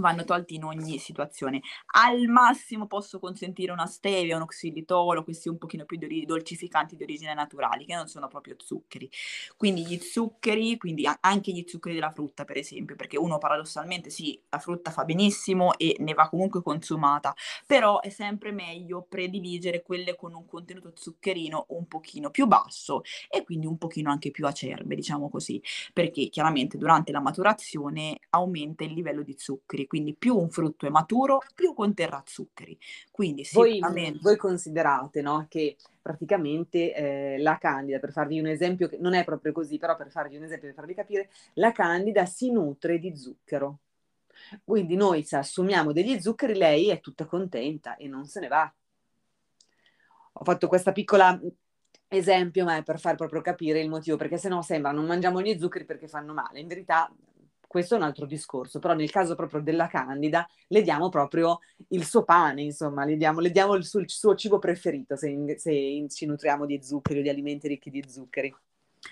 vanno 0.00 0.24
tolti 0.24 0.54
in 0.56 0.64
ogni 0.64 0.98
situazione. 0.98 1.60
Al 1.94 2.26
massimo 2.26 2.86
posso 2.86 3.18
consentire 3.18 3.72
una 3.72 3.86
stevia, 3.86 4.36
un 4.36 4.46
xilitolo, 4.46 5.24
questi 5.24 5.48
un 5.48 5.58
pochino 5.58 5.84
più 5.84 5.96
di 5.98 6.24
dolcificanti 6.24 6.96
di 6.96 7.02
origine 7.02 7.34
naturali, 7.34 7.84
che 7.84 7.94
non 7.94 8.08
sono 8.08 8.28
proprio 8.28 8.54
zuccheri. 8.58 9.10
Quindi 9.56 9.84
gli 9.86 9.98
zuccheri, 9.98 10.76
quindi 10.76 11.08
anche 11.20 11.52
gli 11.52 11.64
zuccheri 11.66 11.94
della 11.94 12.12
frutta, 12.12 12.44
per 12.44 12.56
esempio, 12.56 12.96
perché 12.96 13.18
uno 13.18 13.38
paradossalmente 13.38 14.10
sì, 14.10 14.40
la 14.48 14.58
frutta 14.58 14.90
fa 14.90 15.04
benissimo 15.04 15.76
e 15.76 15.96
ne 15.98 16.14
va 16.14 16.28
comunque 16.28 16.62
consumata, 16.62 17.34
però 17.66 18.00
è 18.00 18.08
sempre 18.10 18.52
meglio 18.52 19.02
prediligere 19.08 19.82
quelle 19.82 20.14
con 20.16 20.34
un 20.34 20.46
contenuto 20.46 20.92
zuccherino 20.94 21.66
un 21.70 21.86
pochino 21.86 22.30
più 22.30 22.46
basso 22.46 23.02
e 23.28 23.44
quindi 23.44 23.66
un 23.66 23.78
pochino 23.78 24.10
anche 24.10 24.30
più 24.30 24.46
acerbe, 24.46 24.94
diciamo 24.94 25.28
così, 25.28 25.60
perché 25.92 26.28
chiaramente 26.28 26.78
durante 26.78 27.12
la 27.12 27.20
maturazione 27.20 28.18
aumenta 28.30 28.84
il 28.84 28.92
livello 28.92 29.22
di 29.22 29.34
zuccheri 29.36 29.86
quindi 29.88 30.14
più 30.14 30.36
un 30.36 30.48
frutto 30.50 30.86
è 30.86 30.90
maturo, 30.90 31.42
più 31.54 31.74
conterrà 31.74 32.22
zuccheri. 32.24 32.78
Quindi 33.10 33.42
sicuramente... 33.42 34.10
voi, 34.10 34.20
voi 34.20 34.36
considerate 34.36 35.20
no, 35.20 35.46
che 35.48 35.76
praticamente 36.00 36.94
eh, 36.94 37.38
la 37.38 37.58
candida, 37.58 37.98
per 37.98 38.12
farvi 38.12 38.38
un 38.38 38.46
esempio, 38.46 38.88
che 38.88 38.98
non 38.98 39.14
è 39.14 39.24
proprio 39.24 39.50
così, 39.52 39.78
però 39.78 39.96
per 39.96 40.10
farvi 40.10 40.36
un 40.36 40.44
esempio, 40.44 40.68
per 40.68 40.76
farvi 40.76 40.94
capire, 40.94 41.30
la 41.54 41.72
candida 41.72 42.24
si 42.26 42.52
nutre 42.52 42.98
di 42.98 43.16
zucchero. 43.16 43.80
Quindi 44.64 44.94
noi 44.94 45.24
se 45.24 45.36
assumiamo 45.36 45.92
degli 45.92 46.20
zuccheri, 46.20 46.54
lei 46.54 46.90
è 46.90 47.00
tutta 47.00 47.26
contenta 47.26 47.96
e 47.96 48.06
non 48.06 48.26
se 48.26 48.40
ne 48.40 48.48
va. 48.48 48.72
Ho 50.32 50.44
fatto 50.44 50.68
questa 50.68 50.92
piccola 50.92 51.38
esempio, 52.06 52.64
ma 52.64 52.76
è 52.76 52.82
per 52.82 52.98
far 52.98 53.16
proprio 53.16 53.40
capire 53.40 53.80
il 53.80 53.88
motivo, 53.88 54.16
perché 54.16 54.38
se 54.38 54.48
no 54.48 54.62
sembra 54.62 54.92
non 54.92 55.04
mangiamo 55.04 55.40
gli 55.42 55.58
zuccheri 55.58 55.84
perché 55.84 56.08
fanno 56.08 56.32
male. 56.32 56.60
In 56.60 56.68
verità 56.68 57.12
questo 57.68 57.94
è 57.94 57.98
un 57.98 58.04
altro 58.04 58.26
discorso, 58.26 58.80
però 58.80 58.94
nel 58.94 59.10
caso 59.10 59.36
proprio 59.36 59.60
della 59.60 59.86
Candida 59.86 60.48
le 60.68 60.82
diamo 60.82 61.10
proprio 61.10 61.60
il 61.88 62.04
suo 62.04 62.24
pane, 62.24 62.62
insomma, 62.62 63.04
le 63.04 63.16
diamo, 63.16 63.40
le 63.40 63.50
diamo 63.50 63.74
il, 63.74 63.84
suo, 63.84 64.00
il, 64.00 64.10
suo, 64.10 64.34
cibo 64.34 64.58
preferito 64.58 65.14
se, 65.16 65.56
se 65.58 66.06
ci 66.08 66.26
nutriamo 66.26 66.66
di 66.66 66.82
zuccheri 66.82 67.20
o 67.20 67.22
di 67.22 67.28
alimenti 67.28 67.68
ricchi 67.68 67.90
di 67.90 68.02
zuccheri. 68.08 68.52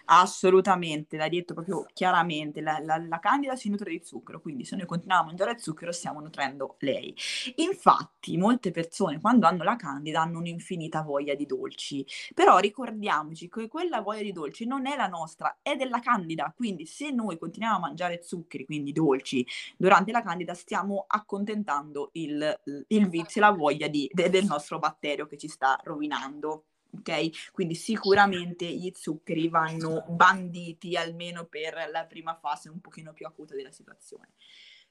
Assolutamente, 0.06 1.16
l'hai 1.16 1.30
detto 1.30 1.54
proprio 1.54 1.86
chiaramente, 1.92 2.60
la, 2.60 2.78
la, 2.82 2.96
la, 2.96 3.18
candida 3.18 3.56
si 3.56 3.68
nutre 3.68 3.90
di 3.90 4.00
zucchero, 4.04 4.40
quindi 4.40 4.64
se 4.64 4.76
noi 4.76 4.86
continuiamo 4.86 5.22
a 5.22 5.26
mangiare 5.26 5.58
zucchero 5.58 5.92
stiamo 5.92 6.20
nutrendo 6.20 6.76
lei. 6.80 7.14
Infatti 7.56 8.36
molte 8.36 8.70
persone 8.70 9.20
quando 9.20 9.46
hanno 9.46 9.62
la 9.62 9.76
candida 9.76 10.20
hanno 10.22 10.38
un'infinita 10.38 11.02
voglia 11.02 11.34
di 11.34 11.46
dolci, 11.46 12.04
però 12.34 12.58
ricordiamoci 12.58 13.48
che 13.48 13.68
quella 13.68 14.00
voglia 14.00 14.22
di 14.22 14.32
dolci 14.32 14.66
non 14.66 14.86
è 14.86 14.96
la 14.96 15.08
nostra, 15.08 15.58
è 15.62 15.76
della 15.76 16.00
candida, 16.00 16.52
quindi 16.54 16.86
se 16.86 17.10
noi 17.10 17.38
continuiamo 17.38 17.76
a 17.76 17.80
mangiare 17.80 18.22
zuccheri, 18.22 18.64
quindi 18.64 18.92
dolci, 18.92 19.46
durante 19.76 20.12
la 20.12 20.22
candida 20.22 20.54
stiamo 20.54 21.04
accontentando 21.06 22.10
il, 22.12 22.84
il 22.88 23.08
vizio 23.08 23.40
e 23.40 23.44
la 23.44 23.50
voglia 23.50 23.88
di, 23.88 24.08
de, 24.12 24.30
del 24.30 24.44
nostro 24.44 24.78
batterio 24.78 25.26
che 25.26 25.36
ci 25.36 25.48
sta 25.48 25.78
rovinando 25.82 26.64
ok? 26.98 27.50
Quindi 27.52 27.74
sicuramente 27.74 28.66
gli 28.66 28.90
zuccheri 28.94 29.48
vanno 29.48 30.04
banditi 30.08 30.96
almeno 30.96 31.44
per 31.46 31.88
la 31.92 32.04
prima 32.04 32.34
fase 32.34 32.68
un 32.68 32.80
pochino 32.80 33.12
più 33.12 33.26
acuta 33.26 33.54
della 33.54 33.72
situazione. 33.72 34.30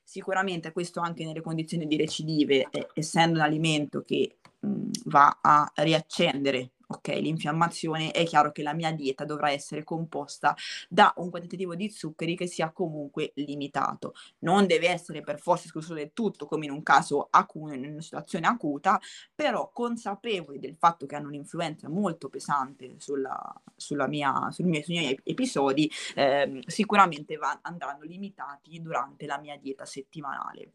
Sicuramente 0.03 0.71
questo 0.71 0.99
anche 0.99 1.25
nelle 1.25 1.41
condizioni 1.41 1.87
di 1.87 1.97
recidive, 1.97 2.67
eh, 2.69 2.87
essendo 2.93 3.39
un 3.39 3.45
alimento 3.45 4.03
che 4.03 4.37
mh, 4.59 4.89
va 5.05 5.39
a 5.41 5.71
riaccendere 5.77 6.71
ok, 6.87 7.07
l'infiammazione, 7.07 8.11
è 8.11 8.25
chiaro 8.25 8.51
che 8.51 8.63
la 8.63 8.73
mia 8.73 8.91
dieta 8.91 9.25
dovrà 9.25 9.51
essere 9.51 9.83
composta 9.83 10.55
da 10.89 11.13
un 11.17 11.29
quantitativo 11.29 11.75
di 11.75 11.89
zuccheri 11.89 12.35
che 12.35 12.47
sia 12.47 12.71
comunque 12.71 13.31
limitato. 13.35 14.13
Non 14.39 14.65
deve 14.67 14.89
essere 14.89 15.21
per 15.21 15.39
forza 15.39 15.65
escluso 15.65 15.93
del 15.93 16.11
tutto, 16.13 16.45
come 16.45 16.65
in 16.65 16.71
un 16.71 16.83
caso 16.83 17.27
acuto, 17.29 17.73
in 17.73 17.85
una 17.85 18.01
situazione 18.01 18.47
acuta, 18.47 18.99
però 19.33 19.69
consapevoli 19.71 20.59
del 20.59 20.75
fatto 20.75 21.05
che 21.05 21.15
hanno 21.15 21.27
un'influenza 21.27 21.89
molto 21.89 22.29
pesante 22.29 22.95
sulla, 22.99 23.61
sulla 23.75 24.07
mia, 24.07 24.49
sul 24.51 24.65
mio, 24.65 24.81
sui 24.83 24.97
miei 24.97 25.19
episodi, 25.23 25.89
eh, 26.15 26.61
sicuramente 26.65 27.38
va, 27.38 27.59
andranno 27.61 28.03
limitati 28.03 28.81
durante 28.81 29.25
la 29.25 29.39
mia 29.39 29.57
dieta 29.57 29.86
settimanale. 29.86 30.71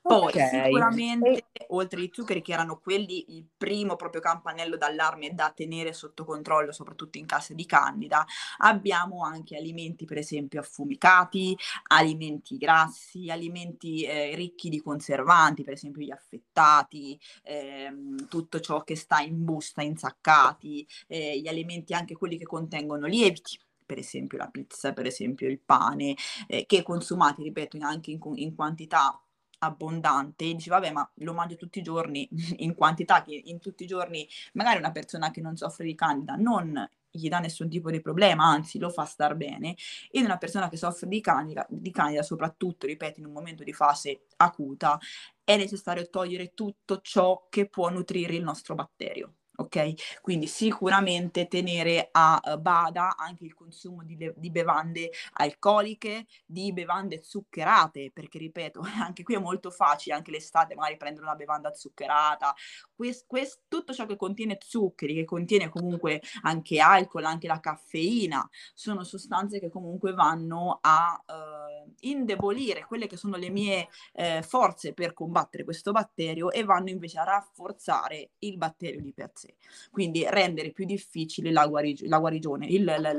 Poi 0.00 0.28
okay. 0.28 0.64
sicuramente, 0.64 1.48
oltre 1.68 2.00
ai 2.00 2.10
zuccheri 2.12 2.42
che 2.42 2.52
erano 2.52 2.78
quelli, 2.78 3.36
il 3.36 3.46
primo 3.56 3.96
proprio 3.96 4.20
campanello 4.20 4.76
d'allarme 4.76 5.34
da 5.34 5.52
tenere 5.54 5.92
sotto 5.92 6.24
controllo, 6.24 6.72
soprattutto 6.72 7.18
in 7.18 7.26
caso 7.26 7.54
di 7.54 7.66
candida, 7.66 8.24
abbiamo 8.58 9.24
anche 9.24 9.56
alimenti 9.56 10.04
per 10.04 10.18
esempio 10.18 10.60
affumicati, 10.60 11.56
alimenti 11.88 12.56
grassi, 12.56 13.30
alimenti 13.30 14.04
eh, 14.04 14.34
ricchi 14.34 14.68
di 14.68 14.80
conservanti, 14.80 15.62
per 15.62 15.74
esempio 15.74 16.02
gli 16.02 16.10
affettati, 16.10 17.18
ehm, 17.42 18.28
tutto 18.28 18.60
ciò 18.60 18.82
che 18.82 18.96
sta 18.96 19.20
in 19.20 19.44
busta, 19.44 19.82
insaccati, 19.82 20.86
eh, 21.06 21.38
gli 21.40 21.48
alimenti 21.48 21.92
anche 21.94 22.16
quelli 22.16 22.38
che 22.38 22.46
contengono 22.46 23.06
lieviti 23.06 23.58
per 23.88 23.98
esempio 23.98 24.36
la 24.36 24.48
pizza, 24.48 24.92
per 24.92 25.06
esempio 25.06 25.48
il 25.48 25.60
pane, 25.60 26.14
eh, 26.46 26.66
che 26.66 26.82
consumati, 26.82 27.42
ripeto, 27.42 27.78
anche 27.80 28.10
in, 28.10 28.20
in 28.34 28.54
quantità 28.54 29.18
abbondante, 29.58 30.44
dici 30.44 30.68
vabbè 30.68 30.92
ma 30.92 31.08
lo 31.16 31.32
mangio 31.34 31.56
tutti 31.56 31.78
i 31.78 31.82
giorni 31.82 32.28
in 32.58 32.74
quantità 32.74 33.22
che 33.22 33.40
in 33.44 33.58
tutti 33.58 33.84
i 33.84 33.86
giorni 33.86 34.26
magari 34.54 34.78
una 34.78 34.92
persona 34.92 35.30
che 35.30 35.40
non 35.40 35.56
soffre 35.56 35.84
di 35.84 35.94
candida 35.94 36.34
non 36.36 36.88
gli 37.10 37.28
dà 37.28 37.38
nessun 37.38 37.68
tipo 37.68 37.90
di 37.90 38.00
problema, 38.00 38.44
anzi 38.44 38.78
lo 38.78 38.90
fa 38.90 39.04
star 39.04 39.34
bene, 39.34 39.74
ed 40.10 40.24
una 40.24 40.36
persona 40.36 40.68
che 40.68 40.76
soffre 40.76 41.08
di 41.08 41.20
candida, 41.20 41.66
di 41.68 41.90
candida, 41.90 42.22
soprattutto, 42.22 42.86
ripeto, 42.86 43.20
in 43.20 43.26
un 43.26 43.32
momento 43.32 43.64
di 43.64 43.72
fase 43.72 44.26
acuta, 44.36 44.98
è 45.42 45.56
necessario 45.56 46.08
togliere 46.10 46.52
tutto 46.54 47.00
ciò 47.00 47.46
che 47.48 47.68
può 47.68 47.88
nutrire 47.88 48.34
il 48.34 48.42
nostro 48.42 48.74
batterio 48.74 49.37
ok? 49.60 50.20
Quindi 50.20 50.46
sicuramente 50.46 51.48
tenere 51.48 52.08
a 52.12 52.40
uh, 52.42 52.58
bada 52.60 53.16
anche 53.16 53.44
il 53.44 53.54
consumo 53.54 54.04
di, 54.04 54.16
le- 54.16 54.34
di, 54.36 54.50
bevande 54.50 55.10
alcoliche, 55.34 56.26
di 56.46 56.72
bevande 56.72 57.22
zuccherate, 57.22 58.10
perché 58.12 58.38
ripeto, 58.38 58.80
anche 59.02 59.22
qui 59.24 59.34
è 59.34 59.38
molto 59.38 59.70
facile, 59.70 60.14
anche 60.14 60.30
l'estate 60.30 60.74
magari 60.74 60.96
prendere 60.96 61.26
una 61.26 61.34
bevanda 61.34 61.74
zuccherata, 61.74 62.54
quest- 62.94 63.26
quest- 63.26 63.62
tutto 63.68 63.92
ciò 63.92 64.06
che 64.06 64.16
contiene 64.16 64.58
zuccheri, 64.60 65.14
che 65.14 65.24
contiene 65.24 65.68
comunque 65.68 66.22
anche 66.42 66.78
alcol, 66.78 67.24
anche 67.24 67.48
la 67.48 67.60
caffeina, 67.60 68.48
sono 68.74 69.02
sostanze 69.02 69.58
che 69.58 69.68
comunque 69.70 70.12
vanno 70.12 70.78
a 70.80 71.20
uh, 71.26 71.92
indebolire 72.00 72.84
quelle 72.84 73.06
che 73.08 73.16
sono 73.16 73.36
le 73.36 73.50
mie 73.50 73.88
eh, 74.12 74.42
forze 74.42 74.92
per 74.94 75.12
combattere 75.14 75.64
questo 75.64 75.90
batterio 75.92 76.50
e 76.52 76.62
vanno 76.64 76.90
invece 76.90 77.18
a 77.18 77.24
rafforzare 77.24 78.30
il 78.40 78.56
batterio 78.56 79.00
di 79.00 79.12
per 79.12 79.30
sé 79.34 79.47
sé, 79.48 79.88
quindi 79.90 80.24
rendere 80.28 80.70
più 80.70 80.84
difficile 80.84 81.50
la, 81.50 81.66
guarig- 81.66 82.06
la 82.06 82.18
guarigione, 82.18 82.66
il, 82.66 82.84
la, 82.84 83.14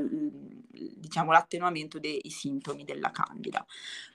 diciamo 0.70 1.32
l'attenuamento 1.32 1.98
dei 1.98 2.22
sintomi 2.28 2.84
della 2.84 3.10
candida. 3.10 3.64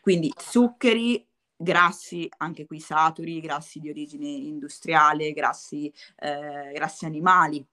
Quindi 0.01 0.31
zuccheri, 0.37 1.27
grassi, 1.55 2.29
anche 2.37 2.65
qui 2.65 2.79
saturi, 2.79 3.39
grassi 3.39 3.79
di 3.79 3.89
origine 3.89 4.27
industriale, 4.27 5.31
grassi, 5.31 5.91
eh, 6.17 6.71
grassi 6.73 7.05
animali, 7.05 7.65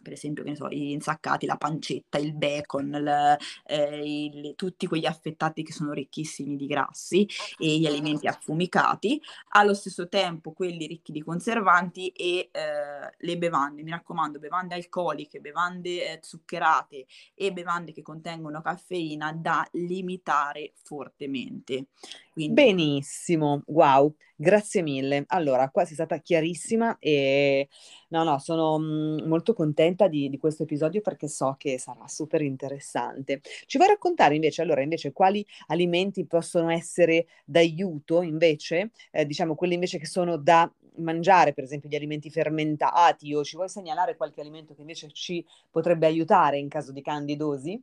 per 0.00 0.12
esempio, 0.12 0.42
che 0.42 0.50
ne 0.50 0.56
so, 0.56 0.68
gli 0.68 0.90
insaccati, 0.90 1.46
la 1.46 1.56
pancetta, 1.56 2.18
il 2.18 2.34
bacon, 2.34 2.94
il, 2.94 3.36
eh, 3.66 4.02
il, 4.02 4.54
tutti 4.56 4.86
quegli 4.86 5.06
affettati 5.06 5.62
che 5.62 5.72
sono 5.72 5.92
ricchissimi 5.92 6.56
di 6.56 6.66
grassi 6.66 7.28
e 7.58 7.78
gli 7.78 7.86
alimenti 7.86 8.26
affumicati, 8.26 9.20
allo 9.50 9.74
stesso 9.74 10.08
tempo 10.08 10.52
quelli 10.52 10.86
ricchi 10.86 11.12
di 11.12 11.22
conservanti 11.22 12.08
e 12.08 12.48
eh, 12.50 13.14
le 13.16 13.38
bevande, 13.38 13.82
mi 13.82 13.90
raccomando, 13.90 14.38
bevande 14.38 14.74
alcoliche, 14.74 15.40
bevande 15.40 16.12
eh, 16.12 16.18
zuccherate 16.22 17.06
e 17.34 17.52
bevande 17.52 17.92
che 17.92 18.02
contengono 18.02 18.62
caffeina 18.62 19.32
da 19.32 19.66
limitare 19.72 20.72
fortemente. 20.82 21.86
Quindi... 22.32 22.54
Benissimo, 22.54 23.62
wow, 23.66 24.14
grazie 24.34 24.82
mille. 24.82 25.24
Allora, 25.28 25.68
qua 25.68 25.84
sei 25.84 25.94
stata 25.94 26.16
chiarissima 26.18 26.96
e 26.98 27.68
no, 28.12 28.24
no, 28.24 28.38
sono 28.38 28.78
mh, 28.78 29.26
molto 29.26 29.54
contenta 29.54 30.06
di, 30.06 30.28
di, 30.28 30.36
questo 30.36 30.64
episodio 30.64 31.00
perché 31.00 31.28
so 31.28 31.54
che 31.58 31.78
sarà 31.78 32.06
super 32.06 32.42
interessante. 32.42 33.40
Ci 33.66 33.78
vuoi 33.78 33.88
raccontare 33.88 34.34
invece, 34.34 34.60
allora, 34.60 34.82
invece, 34.82 35.12
quali 35.12 35.44
alimenti 35.68 36.26
possono 36.26 36.70
essere 36.70 37.26
d'aiuto 37.46 38.20
invece, 38.20 38.90
eh, 39.10 39.24
diciamo 39.24 39.54
quelli 39.54 39.74
invece 39.74 39.98
che 39.98 40.06
sono 40.06 40.36
da 40.36 40.70
mangiare, 40.96 41.54
per 41.54 41.64
esempio 41.64 41.88
gli 41.88 41.94
alimenti 41.94 42.28
fermentati 42.30 43.34
o 43.34 43.42
ci 43.42 43.56
vuoi 43.56 43.70
segnalare 43.70 44.14
qualche 44.14 44.42
alimento 44.42 44.74
che 44.74 44.82
invece 44.82 45.10
ci 45.10 45.44
potrebbe 45.70 46.06
aiutare 46.06 46.58
in 46.58 46.68
caso 46.68 46.92
di 46.92 47.00
candidosi? 47.00 47.82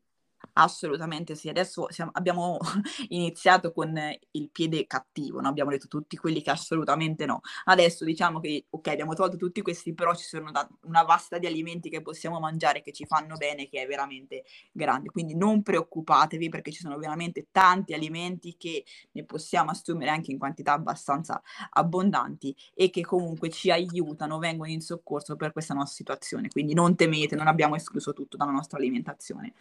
Assolutamente 0.54 1.36
sì, 1.36 1.50
adesso 1.50 1.92
siamo, 1.92 2.12
abbiamo 2.14 2.58
iniziato 3.10 3.72
con 3.72 3.98
il 4.32 4.50
piede 4.52 4.86
cattivo, 4.88 5.40
no? 5.42 5.48
abbiamo 5.48 5.72
detto 5.72 5.88
tutti 5.88 6.18
quelli 6.18 6.42
che 6.42 6.50
assolutamente 6.50 7.26
no. 7.26 7.42
Adesso 7.66 8.04
diciamo 8.06 8.40
che, 8.40 8.66
ok, 8.70 8.88
abbiamo 8.88 9.14
tolto 9.14 9.38
tutti 9.38 9.62
questi, 9.62 9.94
però 9.94 10.14
ci 10.16 10.26
sono 10.26 10.52
da, 10.52 10.68
una 10.84 11.04
vasta 11.04 11.38
di 11.38 11.48
alimenti 11.48 11.90
che 11.90 12.02
possiamo 12.02 12.40
mangiare 12.40 12.82
che 12.82 12.92
ci 12.92 13.06
fanno 13.06 13.36
bene, 13.38 13.68
che 13.68 13.82
è 13.84 13.88
veramente 13.88 14.44
grande. 14.72 15.10
Quindi 15.10 15.36
non 15.36 15.62
preoccupatevi 15.62 16.50
perché 16.50 16.72
ci 16.72 16.82
sono 16.82 16.98
veramente 16.98 17.48
tanti 17.52 17.94
alimenti 17.94 18.56
che 18.58 18.84
ne 19.12 19.26
possiamo 19.26 19.72
assumere 19.72 20.12
anche 20.12 20.32
in 20.32 20.38
quantità 20.38 20.74
abbastanza 20.74 21.42
abbondanti 21.72 22.56
e 22.74 22.90
che 22.90 23.02
comunque 23.02 23.50
ci 23.50 23.72
aiutano, 23.72 24.40
vengono 24.40 24.70
in 24.70 24.82
soccorso 24.82 25.36
per 25.36 25.52
questa 25.52 25.74
nostra 25.74 25.96
situazione. 25.96 26.50
Quindi 26.50 26.74
non 26.74 26.96
temete, 26.96 27.36
non 27.36 27.48
abbiamo 27.48 27.76
escluso 27.76 28.14
tutto 28.14 28.38
dalla 28.38 28.52
nostra 28.52 28.78
alimentazione. 28.78 29.54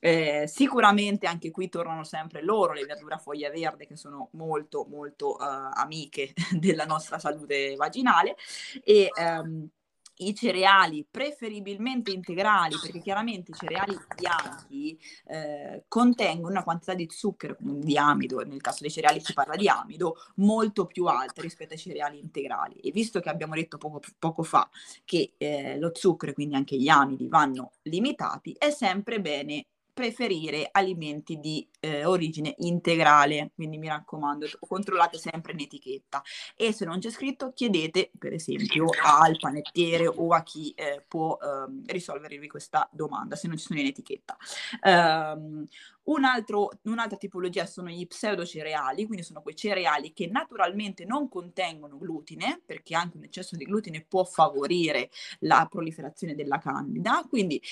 Eh, 0.00 0.21
eh, 0.22 0.46
sicuramente 0.46 1.26
anche 1.26 1.50
qui 1.50 1.68
tornano 1.68 2.04
sempre 2.04 2.42
loro, 2.42 2.72
le 2.72 2.84
verdure 2.84 3.14
a 3.14 3.18
foglia 3.18 3.50
verde, 3.50 3.86
che 3.86 3.96
sono 3.96 4.28
molto, 4.32 4.86
molto 4.88 5.36
uh, 5.36 5.70
amiche 5.74 6.32
della 6.52 6.84
nostra 6.84 7.18
salute 7.18 7.74
vaginale. 7.76 8.36
E, 8.84 9.10
um, 9.16 9.68
i 10.16 10.34
cereali 10.34 11.06
preferibilmente 11.10 12.10
integrali, 12.10 12.76
perché 12.80 13.00
chiaramente 13.00 13.50
i 13.50 13.54
cereali 13.54 13.98
bianchi 14.14 14.98
eh, 15.26 15.84
contengono 15.88 16.50
una 16.50 16.62
quantità 16.62 16.94
di 16.94 17.08
zucchero, 17.10 17.56
di 17.58 17.96
amido, 17.96 18.40
nel 18.40 18.60
caso 18.60 18.78
dei 18.82 18.90
cereali 18.90 19.20
si 19.20 19.32
parla 19.32 19.56
di 19.56 19.68
amido, 19.68 20.16
molto 20.36 20.86
più 20.86 21.06
alta 21.06 21.42
rispetto 21.42 21.72
ai 21.72 21.78
cereali 21.78 22.18
integrali. 22.18 22.74
E 22.76 22.90
visto 22.90 23.20
che 23.20 23.30
abbiamo 23.30 23.54
detto 23.54 23.78
poco, 23.78 24.00
poco 24.18 24.42
fa 24.42 24.68
che 25.04 25.32
eh, 25.38 25.78
lo 25.78 25.90
zucchero 25.94 26.32
quindi 26.32 26.54
anche 26.54 26.76
gli 26.76 26.88
amidi 26.88 27.28
vanno 27.28 27.72
limitati, 27.82 28.54
è 28.58 28.70
sempre 28.70 29.20
bene 29.20 29.66
preferire 29.92 30.68
alimenti 30.70 31.38
di 31.38 31.68
eh, 31.80 32.04
origine 32.04 32.54
integrale, 32.58 33.50
quindi 33.54 33.78
mi 33.78 33.88
raccomando, 33.88 34.46
controllate 34.60 35.18
sempre 35.18 35.52
in 35.52 35.60
etichetta 35.60 36.22
e 36.56 36.72
se 36.72 36.84
non 36.84 36.98
c'è 36.98 37.10
scritto 37.10 37.52
chiedete 37.52 38.10
per 38.18 38.32
esempio 38.32 38.86
al 39.04 39.36
panettiere 39.38 40.06
o 40.06 40.32
a 40.32 40.42
chi 40.42 40.72
eh, 40.74 41.04
può 41.06 41.36
eh, 41.36 41.92
risolvervi 41.92 42.48
questa 42.48 42.88
domanda 42.92 43.36
se 43.36 43.48
non 43.48 43.58
ci 43.58 43.66
sono 43.66 43.80
in 43.80 43.86
etichetta. 43.86 44.36
Um, 44.82 45.66
un 46.04 46.24
altro, 46.24 46.70
un'altra 46.82 47.16
tipologia 47.16 47.66
sono 47.66 47.88
gli 47.88 48.06
pseudocereali, 48.06 49.06
quindi 49.06 49.24
sono 49.24 49.42
quei 49.42 49.54
cereali 49.54 50.12
che 50.12 50.26
naturalmente 50.26 51.04
non 51.04 51.28
contengono 51.28 51.96
glutine, 51.98 52.60
perché 52.64 52.96
anche 52.96 53.18
un 53.18 53.24
eccesso 53.24 53.56
di 53.56 53.64
glutine 53.64 54.04
può 54.08 54.24
favorire 54.24 55.10
la 55.40 55.66
proliferazione 55.70 56.34
della 56.34 56.58
candida, 56.58 57.24
quindi 57.28 57.62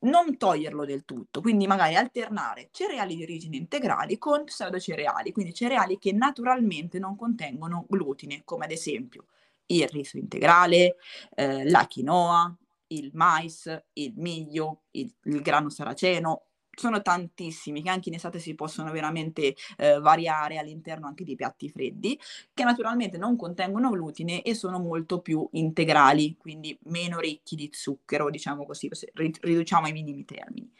non 0.00 0.36
toglierlo 0.36 0.84
del 0.84 1.04
tutto, 1.04 1.40
quindi 1.40 1.66
magari 1.66 1.96
alternare 1.96 2.68
cereali 2.70 3.16
di 3.16 3.22
origine 3.22 3.56
integrali 3.56 4.18
con 4.18 4.44
pseudocereali, 4.44 5.32
quindi 5.32 5.52
cereali 5.52 5.98
che 5.98 6.12
naturalmente 6.12 6.98
non 6.98 7.16
contengono 7.16 7.86
glutine, 7.88 8.42
come 8.44 8.66
ad 8.66 8.70
esempio 8.70 9.26
il 9.66 9.88
riso 9.88 10.16
integrale, 10.16 10.96
eh, 11.34 11.68
la 11.68 11.86
quinoa, 11.86 12.56
il 12.88 13.10
mais, 13.14 13.84
il 13.94 14.12
miglio, 14.16 14.84
il, 14.92 15.12
il 15.24 15.42
grano 15.42 15.68
saraceno, 15.68 16.47
sono 16.78 17.02
tantissimi 17.02 17.82
che 17.82 17.90
anche 17.90 18.08
in 18.08 18.14
estate 18.14 18.38
si 18.38 18.54
possono 18.54 18.90
veramente 18.90 19.54
eh, 19.76 19.98
variare 19.98 20.58
all'interno 20.58 21.06
anche 21.06 21.24
di 21.24 21.34
piatti 21.34 21.68
freddi, 21.68 22.18
che 22.54 22.64
naturalmente 22.64 23.18
non 23.18 23.36
contengono 23.36 23.90
glutine 23.90 24.42
e 24.42 24.54
sono 24.54 24.78
molto 24.78 25.20
più 25.20 25.46
integrali, 25.52 26.36
quindi 26.36 26.78
meno 26.84 27.18
ricchi 27.18 27.56
di 27.56 27.68
zucchero, 27.72 28.30
diciamo 28.30 28.64
così, 28.64 28.88
riduciamo 29.12 29.86
ai 29.86 29.92
minimi 29.92 30.24
termini. 30.24 30.70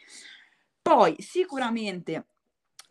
Poi 0.81 1.15
sicuramente 1.19 2.25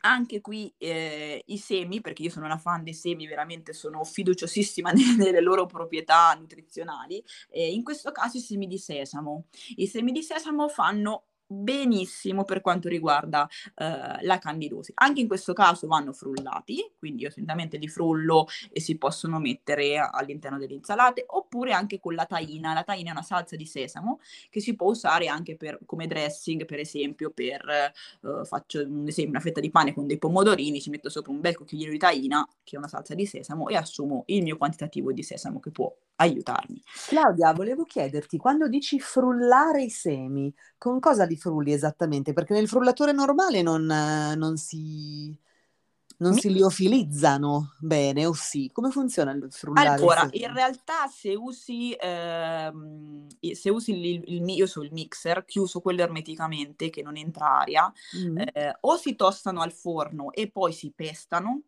anche 0.00 0.40
qui 0.40 0.72
eh, 0.78 1.42
i 1.46 1.58
semi, 1.58 2.00
perché 2.00 2.22
io 2.22 2.30
sono 2.30 2.44
una 2.44 2.58
fan 2.58 2.84
dei 2.84 2.94
semi, 2.94 3.26
veramente 3.26 3.72
sono 3.72 4.04
fiduciosissima 4.04 4.92
nelle 5.16 5.40
loro 5.40 5.66
proprietà 5.66 6.34
nutrizionali, 6.38 7.22
eh, 7.50 7.72
in 7.72 7.82
questo 7.82 8.12
caso 8.12 8.36
i 8.36 8.40
semi 8.40 8.66
di 8.66 8.78
sesamo. 8.78 9.46
I 9.76 9.86
semi 9.86 10.12
di 10.12 10.22
sesamo 10.22 10.68
fanno 10.68 11.27
benissimo 11.48 12.44
per 12.44 12.60
quanto 12.60 12.88
riguarda 12.88 13.48
eh, 13.74 14.22
la 14.22 14.38
candidosi. 14.38 14.92
Anche 14.94 15.20
in 15.20 15.26
questo 15.26 15.54
caso 15.54 15.86
vanno 15.86 16.12
frullati, 16.12 16.92
quindi 16.98 17.22
io 17.22 17.30
solitamente 17.30 17.78
li 17.78 17.88
frullo 17.88 18.46
e 18.70 18.80
si 18.80 18.98
possono 18.98 19.38
mettere 19.38 19.98
all'interno 19.98 20.58
delle 20.58 20.74
insalate, 20.74 21.24
oppure 21.26 21.72
anche 21.72 21.98
con 21.98 22.14
la 22.14 22.26
taina. 22.26 22.74
La 22.74 22.84
taina 22.84 23.08
è 23.08 23.12
una 23.12 23.22
salsa 23.22 23.56
di 23.56 23.66
sesamo 23.66 24.20
che 24.50 24.60
si 24.60 24.76
può 24.76 24.90
usare 24.90 25.28
anche 25.28 25.56
per, 25.56 25.78
come 25.86 26.06
dressing, 26.06 26.66
per 26.66 26.78
esempio, 26.78 27.30
per, 27.30 27.66
eh, 27.68 28.44
faccio 28.44 28.82
un 28.82 29.06
esempio, 29.06 29.32
una 29.32 29.40
fetta 29.40 29.60
di 29.60 29.70
pane 29.70 29.94
con 29.94 30.06
dei 30.06 30.18
pomodorini, 30.18 30.80
ci 30.80 30.90
metto 30.90 31.08
sopra 31.08 31.32
un 31.32 31.40
bel 31.40 31.56
cucchiaino 31.56 31.90
di 31.90 31.98
taina, 31.98 32.46
che 32.62 32.76
è 32.76 32.78
una 32.78 32.88
salsa 32.88 33.14
di 33.14 33.24
sesamo, 33.26 33.68
e 33.68 33.76
assumo 33.76 34.24
il 34.26 34.42
mio 34.42 34.56
quantitativo 34.56 35.12
di 35.12 35.22
sesamo 35.22 35.60
che 35.60 35.70
può 35.70 35.92
aiutarmi. 36.18 36.82
Claudia, 37.06 37.52
volevo 37.52 37.84
chiederti, 37.84 38.36
quando 38.36 38.68
dici 38.68 39.00
frullare 39.00 39.82
i 39.82 39.90
semi, 39.90 40.52
con 40.76 41.00
cosa 41.00 41.24
li 41.24 41.36
frulli 41.36 41.72
esattamente? 41.72 42.32
Perché 42.32 42.54
nel 42.54 42.68
frullatore 42.68 43.12
normale 43.12 43.62
non, 43.62 43.84
non 43.84 44.56
si 44.56 45.36
non 46.18 46.34
si 46.34 46.52
liofilizzano 46.52 47.74
bene, 47.78 48.26
o 48.26 48.32
sì? 48.32 48.70
Come 48.72 48.90
funziona 48.90 49.30
il 49.32 49.46
frullare? 49.50 49.88
Allora, 49.88 50.28
in 50.32 50.52
realtà 50.52 51.06
se 51.06 51.34
usi, 51.34 51.94
ehm, 51.96 53.26
se 53.52 53.70
usi 53.70 53.92
il, 53.92 54.22
il, 54.26 54.48
io 54.48 54.66
so 54.66 54.82
il 54.82 54.92
mixer, 54.92 55.44
chiuso 55.44 55.80
quello 55.80 56.02
ermeticamente, 56.02 56.90
che 56.90 57.02
non 57.02 57.16
entra 57.16 57.58
aria, 57.58 57.92
mm. 58.16 58.38
eh, 58.52 58.76
o 58.80 58.96
si 58.96 59.14
tostano 59.14 59.60
al 59.60 59.72
forno 59.72 60.32
e 60.32 60.50
poi 60.50 60.72
si 60.72 60.92
pestano, 60.94 61.62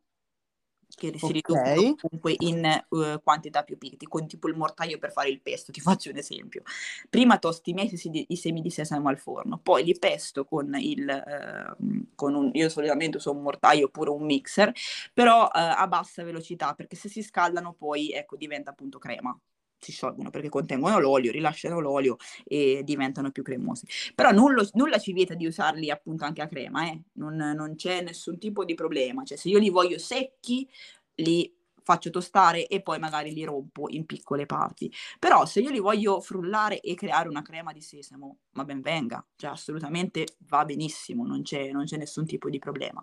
che 1.00 1.18
si 1.18 1.32
riducono 1.32 1.62
comunque 1.96 2.34
in 2.40 2.82
uh, 2.88 3.22
quantità 3.22 3.62
più 3.62 3.78
piccole, 3.78 4.06
con 4.06 4.26
tipo 4.26 4.48
il 4.48 4.56
mortaio 4.56 4.98
per 4.98 5.12
fare 5.12 5.30
il 5.30 5.40
pesto, 5.40 5.72
ti 5.72 5.80
faccio 5.80 6.10
un 6.10 6.16
esempio. 6.16 6.62
Prima 7.08 7.38
tosti 7.38 7.70
i 7.70 7.72
miei 7.72 7.88
i 8.28 8.36
semi 8.36 8.60
di 8.60 8.70
sesamo 8.70 9.08
al 9.08 9.18
forno, 9.18 9.58
poi 9.58 9.84
li 9.84 9.96
pesto 9.98 10.44
con 10.44 10.74
il, 10.78 11.08
uh, 11.08 12.04
con 12.14 12.34
un, 12.34 12.50
io 12.52 12.68
solitamente 12.68 13.16
uso 13.16 13.30
un 13.30 13.40
mortaio 13.40 13.86
oppure 13.86 14.10
un 14.10 14.24
mixer, 14.24 14.72
però 15.14 15.44
uh, 15.44 15.48
a 15.52 15.86
bassa 15.88 16.22
velocità, 16.22 16.74
perché 16.74 16.96
se 16.96 17.08
si 17.08 17.22
scaldano 17.22 17.72
poi, 17.72 18.10
ecco, 18.10 18.36
diventa 18.36 18.70
appunto 18.70 18.98
crema 18.98 19.36
si 19.80 19.92
sciolgono 19.92 20.30
perché 20.30 20.48
contengono 20.48 20.98
l'olio, 20.98 21.32
rilasciano 21.32 21.80
l'olio 21.80 22.16
e 22.44 22.82
diventano 22.84 23.30
più 23.30 23.42
cremosi. 23.42 23.86
Però 24.14 24.30
nulla, 24.30 24.66
nulla 24.74 24.98
ci 24.98 25.12
vieta 25.12 25.34
di 25.34 25.46
usarli 25.46 25.90
appunto 25.90 26.24
anche 26.24 26.42
a 26.42 26.46
crema, 26.46 26.86
eh? 26.90 27.02
non, 27.14 27.36
non, 27.36 27.74
c'è 27.74 28.02
nessun 28.02 28.38
tipo 28.38 28.64
di 28.64 28.74
problema. 28.74 29.24
Cioè, 29.24 29.36
se 29.36 29.48
io 29.48 29.58
li 29.58 29.70
voglio 29.70 29.98
secchi, 29.98 30.68
li 31.16 31.52
faccio 31.82 32.10
tostare 32.10 32.66
e 32.66 32.82
poi 32.82 32.98
magari 32.98 33.32
li 33.32 33.44
rompo 33.44 33.88
in 33.88 34.06
piccole 34.06 34.46
parti. 34.46 34.92
Però 35.18 35.44
se 35.46 35.60
io 35.60 35.70
li 35.70 35.80
voglio 35.80 36.20
frullare 36.20 36.80
e 36.80 36.94
creare 36.94 37.28
una 37.28 37.42
crema 37.42 37.72
di 37.72 37.80
sesamo, 37.80 38.38
ma 38.52 38.64
ben 38.64 38.80
venga, 38.80 39.24
cioè 39.36 39.50
assolutamente 39.50 40.36
va 40.48 40.64
benissimo, 40.64 41.26
non 41.26 41.42
c'è, 41.42 41.70
non 41.70 41.84
c'è 41.84 41.96
nessun 41.96 42.26
tipo 42.26 42.48
di 42.48 42.58
problema. 42.58 43.02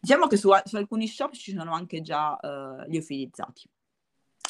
Diciamo 0.00 0.26
che 0.26 0.36
su, 0.36 0.50
su 0.64 0.76
alcuni 0.76 1.06
shop 1.06 1.32
ci 1.32 1.52
sono 1.52 1.74
anche 1.74 2.00
già 2.00 2.32
uh, 2.40 2.88
liofilizzati. 2.88 3.68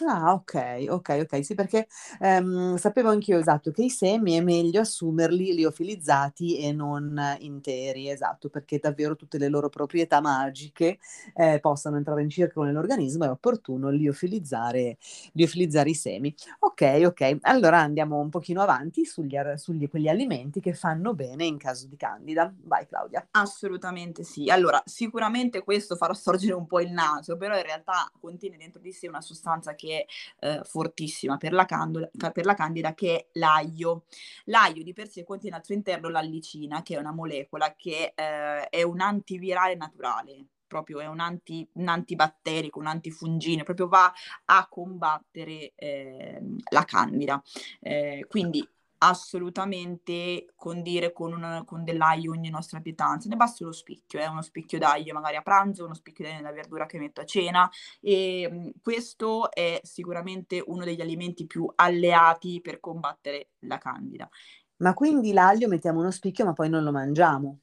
Ah, 0.02 0.32
ok, 0.32 0.86
ok, 0.88 1.18
ok. 1.22 1.44
Sì, 1.44 1.54
perché 1.54 1.86
ehm, 2.18 2.74
sapevo 2.76 3.10
anch'io 3.10 3.38
esatto 3.38 3.70
che 3.70 3.84
i 3.84 3.90
semi 3.90 4.32
è 4.34 4.40
meglio 4.40 4.80
assumerli 4.80 5.54
liofilizzati 5.54 6.58
e 6.58 6.72
non 6.72 7.16
interi, 7.38 8.10
esatto, 8.10 8.48
perché 8.48 8.78
davvero 8.80 9.14
tutte 9.14 9.38
le 9.38 9.46
loro 9.48 9.68
proprietà 9.68 10.20
magiche 10.20 10.98
eh, 11.34 11.60
possano 11.60 11.96
entrare 11.96 12.22
in 12.22 12.28
circolo 12.28 12.66
nell'organismo, 12.66 13.24
è 13.24 13.30
opportuno 13.30 13.88
liofilizzare, 13.90 14.96
liofilizzare 15.32 15.90
i 15.90 15.94
semi. 15.94 16.34
Ok, 16.60 17.02
ok. 17.06 17.36
Allora 17.42 17.78
andiamo 17.78 18.18
un 18.18 18.30
pochino 18.30 18.62
avanti 18.62 19.04
sugli, 19.04 19.36
sugli 19.54 19.88
quegli 19.88 20.08
alimenti 20.08 20.58
che 20.60 20.74
fanno 20.74 21.14
bene 21.14 21.44
in 21.44 21.56
caso 21.56 21.86
di 21.86 21.96
candida. 21.96 22.52
Vai 22.64 22.84
Claudia. 22.88 23.24
Assolutamente 23.30 24.24
sì. 24.24 24.50
Allora, 24.50 24.82
sicuramente 24.86 25.62
questo 25.62 25.94
farà 25.94 26.14
sorgere 26.14 26.54
un 26.54 26.66
po' 26.66 26.80
il 26.80 26.90
naso, 26.90 27.36
però 27.36 27.56
in 27.56 27.62
realtà 27.62 28.10
contiene 28.20 28.56
dentro 28.56 28.80
di 28.80 28.90
sé 28.92 29.06
una 29.06 29.20
sostanza 29.20 29.74
che 29.74 29.83
che 29.84 30.06
è 30.38 30.46
eh, 30.46 30.60
fortissima 30.64 31.36
per 31.36 31.52
la, 31.52 31.64
candula, 31.64 32.08
per 32.32 32.44
la 32.44 32.54
candida, 32.54 32.94
che 32.94 33.16
è 33.16 33.28
l'aglio. 33.32 34.04
L'aglio 34.44 34.82
di 34.82 34.92
per 34.92 35.08
sé 35.08 35.24
contiene 35.24 35.56
al 35.56 35.64
suo 35.64 35.74
interno 35.74 36.08
l'allicina, 36.08 36.82
che 36.82 36.96
è 36.96 36.98
una 36.98 37.12
molecola 37.12 37.74
che 37.76 38.12
eh, 38.14 38.68
è 38.68 38.82
un 38.82 39.00
antivirale 39.00 39.74
naturale 39.74 40.46
proprio 40.66 40.98
è 40.98 41.06
un, 41.06 41.20
anti, 41.20 41.64
un 41.74 41.86
antibatterico, 41.86 42.80
un 42.80 42.88
antifungine, 42.88 43.62
proprio 43.62 43.86
va 43.86 44.12
a 44.46 44.66
combattere 44.68 45.72
eh, 45.76 46.42
la 46.70 46.84
candida. 46.84 47.40
Eh, 47.78 48.26
quindi 48.28 48.66
assolutamente 49.08 50.46
condire 50.56 51.12
con, 51.12 51.32
un, 51.32 51.62
con 51.66 51.84
dell'aglio 51.84 52.32
ogni 52.32 52.50
nostra 52.50 52.80
pietanza. 52.80 53.28
Ne 53.28 53.36
basta 53.36 53.64
lo 53.64 53.72
spicchio, 53.72 54.20
eh? 54.20 54.26
uno 54.26 54.42
spicchio 54.42 54.78
d'aglio 54.78 55.14
magari 55.14 55.36
a 55.36 55.42
pranzo, 55.42 55.84
uno 55.84 55.94
spicchio 55.94 56.24
d'aglio 56.24 56.36
nella 56.36 56.52
verdura 56.52 56.86
che 56.86 56.98
metto 56.98 57.20
a 57.20 57.24
cena 57.24 57.68
e 58.00 58.48
mh, 58.50 58.80
questo 58.82 59.50
è 59.50 59.80
sicuramente 59.82 60.62
uno 60.66 60.84
degli 60.84 61.00
alimenti 61.00 61.46
più 61.46 61.70
alleati 61.74 62.60
per 62.60 62.80
combattere 62.80 63.50
la 63.60 63.78
candida. 63.78 64.28
Ma 64.76 64.94
quindi 64.94 65.32
l'aglio 65.32 65.68
mettiamo 65.68 66.00
uno 66.00 66.10
spicchio 66.10 66.44
ma 66.44 66.52
poi 66.52 66.68
non 66.68 66.82
lo 66.82 66.92
mangiamo? 66.92 67.58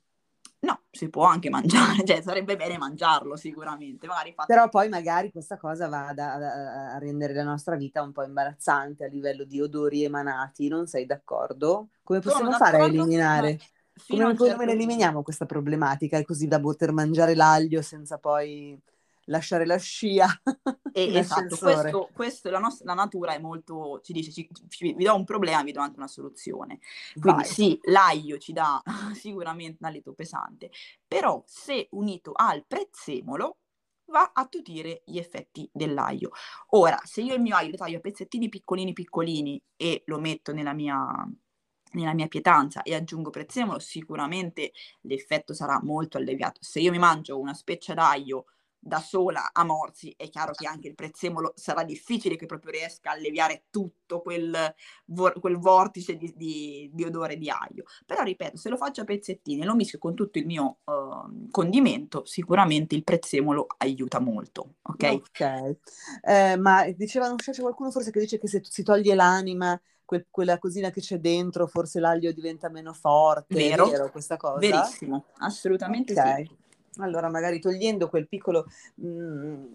No, 0.61 0.81
si 0.91 1.09
può 1.09 1.25
anche 1.25 1.49
mangiare, 1.49 2.03
cioè 2.05 2.21
sarebbe 2.21 2.55
bene 2.55 2.77
mangiarlo 2.77 3.35
sicuramente. 3.35 4.07
Magari 4.07 4.33
fatto... 4.33 4.53
Però 4.53 4.69
poi 4.69 4.89
magari 4.89 5.31
questa 5.31 5.57
cosa 5.57 5.87
va 5.87 6.07
ad, 6.07 6.19
ad, 6.19 6.43
a 6.43 6.97
rendere 6.99 7.33
la 7.33 7.43
nostra 7.43 7.75
vita 7.75 8.01
un 8.01 8.11
po' 8.11 8.23
imbarazzante 8.23 9.05
a 9.05 9.07
livello 9.07 9.43
di 9.43 9.59
odori 9.59 10.03
emanati, 10.03 10.67
non 10.67 10.87
sei 10.87 11.05
d'accordo? 11.05 11.89
Come 12.03 12.19
possiamo 12.19 12.51
fare 12.51 12.77
a 12.77 12.85
eliminare? 12.85 13.59
Come, 14.07 14.35
come 14.35 14.49
certo... 14.49 14.63
eliminiamo 14.63 15.21
questa 15.21 15.45
problematica 15.45 16.21
così 16.23 16.47
da 16.47 16.59
poter 16.59 16.91
mangiare 16.91 17.35
l'aglio 17.35 17.81
senza 17.81 18.17
poi 18.17 18.79
lasciare 19.31 19.65
la 19.65 19.77
scia. 19.77 20.27
E, 20.93 21.15
esatto, 21.15 21.55
questo, 21.57 22.09
questo 22.13 22.49
la, 22.49 22.59
nostra, 22.59 22.83
la 22.87 22.93
natura 22.93 23.33
è 23.33 23.39
molto, 23.39 24.01
ci 24.03 24.11
dice, 24.11 24.29
ci, 24.29 24.49
ci, 24.67 24.93
vi 24.93 25.05
do 25.05 25.15
un 25.15 25.23
problema, 25.23 25.63
vi 25.63 25.71
do 25.71 25.79
anche 25.79 25.95
una 25.95 26.07
soluzione. 26.09 26.79
Quindi 27.13 27.43
Vai. 27.43 27.49
sì, 27.49 27.79
l'aglio 27.83 28.37
ci 28.37 28.51
dà 28.51 28.83
sicuramente 29.15 29.77
un 29.79 29.87
alito 29.87 30.11
pesante, 30.11 30.69
però 31.07 31.41
se 31.47 31.87
unito 31.91 32.33
al 32.35 32.65
prezzemolo 32.67 33.59
va 34.07 34.31
a 34.33 34.45
tutire 34.47 35.03
gli 35.05 35.17
effetti 35.17 35.69
dell'aglio. 35.71 36.31
Ora, 36.71 36.99
se 37.05 37.21
io 37.21 37.35
il 37.35 37.41
mio 37.41 37.55
aglio 37.55 37.71
lo 37.71 37.77
taglio 37.77 37.99
a 37.99 38.01
pezzettini 38.01 38.49
piccolini 38.49 38.91
piccolini 38.91 39.63
e 39.77 40.03
lo 40.07 40.19
metto 40.19 40.51
nella 40.51 40.73
mia 40.73 41.25
nella 41.93 42.13
mia 42.13 42.27
pietanza 42.27 42.83
e 42.83 42.95
aggiungo 42.95 43.29
prezzemolo, 43.29 43.79
sicuramente 43.79 44.71
l'effetto 45.01 45.53
sarà 45.53 45.81
molto 45.81 46.17
alleviato. 46.17 46.59
Se 46.61 46.79
io 46.79 46.91
mi 46.91 46.99
mangio 46.99 47.39
una 47.39 47.53
speccia 47.53 47.93
d'aglio 47.93 48.45
da 48.83 48.99
sola 48.99 49.51
a 49.53 49.63
morsi, 49.63 50.11
è 50.17 50.27
chiaro 50.29 50.53
che 50.53 50.65
anche 50.65 50.87
il 50.87 50.95
prezzemolo 50.95 51.53
sarà 51.55 51.83
difficile 51.83 52.35
che 52.35 52.47
proprio 52.47 52.71
riesca 52.71 53.11
a 53.11 53.13
alleviare 53.13 53.65
tutto 53.69 54.21
quel, 54.21 54.73
vor- 55.05 55.39
quel 55.39 55.57
vortice 55.59 56.17
di, 56.17 56.33
di, 56.35 56.89
di, 56.91 57.03
odore 57.03 57.37
di 57.37 57.47
aglio. 57.49 57.83
Però 58.07 58.23
ripeto, 58.23 58.57
se 58.57 58.69
lo 58.69 58.77
faccio 58.77 59.01
a 59.01 59.03
pezzettini 59.03 59.61
e 59.61 59.65
lo 59.65 59.75
mischio 59.75 59.99
con 59.99 60.15
tutto 60.15 60.39
il 60.39 60.47
mio 60.47 60.79
uh, 60.85 61.49
condimento, 61.51 62.25
sicuramente 62.25 62.95
il 62.95 63.03
prezzemolo 63.03 63.67
aiuta 63.77 64.19
molto. 64.19 64.77
Ok. 64.81 65.03
Ok. 65.03 65.77
Eh, 66.23 66.57
ma 66.57 66.89
diceva, 66.89 67.27
non 67.27 67.35
c'è 67.35 67.53
qualcuno 67.53 67.91
forse 67.91 68.09
che 68.09 68.19
dice 68.19 68.39
che 68.39 68.47
se 68.47 68.61
si 68.63 68.81
toglie 68.81 69.13
l'anima 69.13 69.79
quel, 70.11 70.25
quella 70.29 70.57
cosina 70.57 70.89
che 70.89 71.01
c'è 71.01 71.19
dentro, 71.19 71.67
forse 71.67 71.99
l'aglio 71.99 72.31
diventa 72.33 72.67
meno 72.69 72.93
forte. 72.93 73.55
Vero, 73.55 73.87
vero 73.87 74.11
questa 74.11 74.37
cosa? 74.37 74.59
Verissimo, 74.59 75.25
assolutamente 75.37 76.11
okay. 76.13 76.45
sì. 76.45 76.60
Allora, 77.03 77.29
magari 77.29 77.59
togliendo 77.59 78.09
quel 78.09 78.27
piccolo 78.27 78.65
mm, 79.01 79.65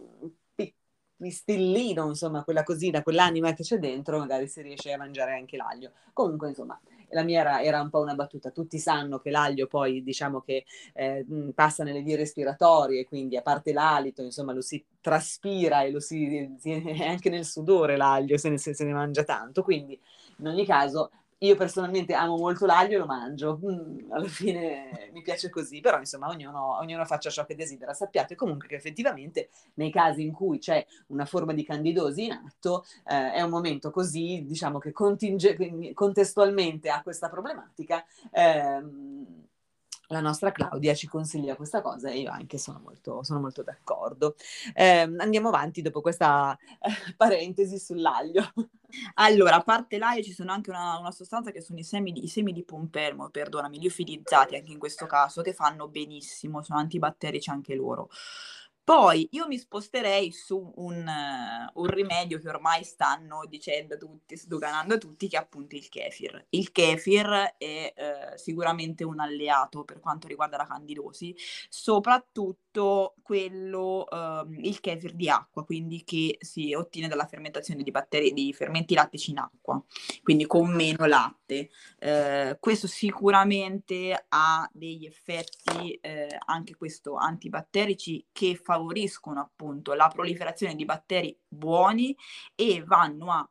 pistillino, 1.18 2.06
insomma, 2.08 2.44
quella 2.44 2.62
cosina, 2.62 3.02
quell'anima 3.02 3.52
che 3.54 3.62
c'è 3.62 3.78
dentro, 3.78 4.18
magari 4.18 4.48
si 4.48 4.60
riesce 4.60 4.92
a 4.92 4.98
mangiare 4.98 5.32
anche 5.34 5.56
l'aglio. 5.56 5.92
Comunque, 6.12 6.48
insomma, 6.48 6.78
la 7.10 7.22
mia 7.22 7.40
era, 7.40 7.62
era 7.62 7.80
un 7.80 7.88
po' 7.88 8.00
una 8.00 8.14
battuta. 8.14 8.50
Tutti 8.50 8.78
sanno 8.78 9.18
che 9.18 9.30
l'aglio 9.30 9.66
poi, 9.66 10.02
diciamo 10.02 10.40
che 10.40 10.64
eh, 10.94 11.24
mm, 11.28 11.50
passa 11.50 11.84
nelle 11.84 12.02
vie 12.02 12.16
respiratorie, 12.16 13.06
quindi 13.06 13.36
a 13.36 13.42
parte 13.42 13.72
l'alito, 13.72 14.22
insomma, 14.22 14.52
lo 14.52 14.60
si 14.60 14.84
traspira 15.00 15.82
e 15.82 15.90
lo 15.90 16.00
si, 16.00 16.54
si 16.58 16.70
anche 17.06 17.30
nel 17.30 17.46
sudore 17.46 17.96
l'aglio 17.96 18.36
se 18.36 18.50
ne, 18.50 18.58
se 18.58 18.74
ne 18.84 18.92
mangia 18.92 19.24
tanto. 19.24 19.62
Quindi, 19.62 19.98
in 20.38 20.48
ogni 20.48 20.66
caso, 20.66 21.10
io 21.39 21.57
personalmente 21.57 22.14
amo 22.14 22.37
molto 22.37 22.64
l'aglio 22.64 22.97
e 22.97 22.99
lo 22.99 23.07
mangio, 23.07 23.61
mm, 23.62 24.11
alla 24.11 24.28
fine 24.28 25.11
mi 25.12 25.22
piace 25.22 25.51
così, 25.51 25.80
però 25.80 25.99
insomma 25.99 26.28
ognuno, 26.28 26.78
ognuno, 26.78 27.05
faccia 27.05 27.30
ciò 27.30 27.45
che 27.45 27.55
desidera. 27.55 27.93
Sappiate 27.93 28.34
comunque 28.34 28.68
che 28.68 28.76
effettivamente 28.76 29.51
nei 29.74 29.91
casi 29.91 30.22
in 30.22 30.32
cui 30.32 30.59
c'è 30.59 30.84
una 31.09 31.26
forma 31.26 31.53
di 31.53 31.64
candidosi 31.64 32.24
in 32.24 32.32
atto 32.32 32.84
eh, 33.07 33.32
è 33.32 33.43
un 33.43 33.51
momento 33.51 33.91
così, 33.91 34.45
diciamo 34.47 34.78
che 34.78 34.93
continge- 34.93 35.93
contestualmente 35.93 36.89
a 36.89 37.03
questa 37.03 37.28
problematica. 37.28 38.05
Ehm, 38.32 39.45
la 40.09 40.20
nostra 40.20 40.52
Claudia 40.52 40.94
ci 40.94 41.07
consiglia 41.07 41.57
questa 41.57 41.80
cosa 41.80 42.11
e 42.11 42.20
io 42.20 42.30
anche 42.30 42.59
sono 42.59 42.80
molto, 42.82 43.22
sono 43.22 43.40
molto 43.40 43.62
d'accordo. 43.62 44.36
Eh, 44.74 45.12
andiamo 45.18 45.48
avanti 45.48 45.82
dopo 45.82 46.00
questa 46.00 46.57
eh, 46.57 47.14
parentesi 47.16 47.78
sull'aglio. 47.78 48.52
Allora, 49.14 49.57
a 49.57 49.62
parte 49.62 49.98
l'aglio 49.98 50.22
ci 50.22 50.32
sono 50.32 50.52
anche 50.52 50.70
una, 50.70 50.98
una 50.98 51.11
sostanza 51.11 51.50
che 51.50 51.61
sono 51.61 51.78
i 51.78 51.84
semi, 51.84 52.12
di, 52.12 52.24
i 52.24 52.28
semi 52.28 52.52
di 52.52 52.64
pompelmo, 52.64 53.28
perdonami, 53.30 53.78
liofilizzati 53.78 54.54
anche 54.54 54.72
in 54.72 54.78
questo 54.78 55.07
caso, 55.07 55.42
che 55.42 55.52
fanno 55.52 55.88
benissimo, 55.88 56.62
sono 56.62 56.78
antibatterici 56.78 57.50
anche 57.50 57.74
loro. 57.74 58.09
Poi 58.87 59.26
io 59.32 59.49
mi 59.49 59.59
sposterei 59.59 60.30
su 60.30 60.72
un, 60.76 61.05
uh, 61.05 61.80
un, 61.80 61.87
rimedio 61.89 62.39
che 62.39 62.49
ormai 62.49 62.84
stanno 62.84 63.45
dicendo 63.49 63.97
tutti, 63.97 64.37
sdoganando 64.37 64.97
tutti, 64.97 65.28
che 65.28 65.37
è 65.37 65.41
appunto 65.41 65.74
il 65.74 65.89
kefir. 65.89 66.47
Il 66.51 66.70
kefir 66.70 67.57
è 67.59 67.93
uh, 67.97 68.39
sicuramente 68.39 69.03
un 69.03 69.18
alleato 69.18 69.82
per 69.82 69.99
quanto 69.99 70.28
riguarda 70.28 70.57
la 70.57 70.66
candidosi, 70.66 71.34
soprattutto 71.68 73.16
quello, 73.22 74.07
uh, 74.09 74.49
il 74.53 74.78
kefir 74.78 75.14
di 75.14 75.28
acqua, 75.28 75.64
quindi 75.64 76.05
che 76.05 76.37
si 76.39 76.72
ottiene 76.72 77.09
dalla 77.09 77.26
fermentazione 77.26 77.82
di, 77.82 77.91
batteri- 77.91 78.32
di 78.32 78.53
fermenti 78.53 78.95
lattici 78.95 79.32
in 79.32 79.39
acqua, 79.39 79.82
quindi 80.22 80.47
con 80.47 80.72
meno 80.72 81.07
latte. 81.07 81.70
Eh, 81.99 82.57
questo 82.61 82.87
sicuramente 82.87 84.26
ha 84.28 84.68
degli 84.72 85.07
effetti, 85.07 85.99
anche 86.45 86.76
questo 86.76 87.16
antibatterici, 87.16 88.24
che 88.30 88.55
fa 88.55 88.75
favoriscono 88.76 89.40
appunto 89.40 89.94
la 89.94 90.08
proliferazione 90.08 90.74
di 90.74 90.84
batteri 90.84 91.36
buoni 91.48 92.16
e 92.54 92.82
vanno 92.84 93.32
a 93.32 93.48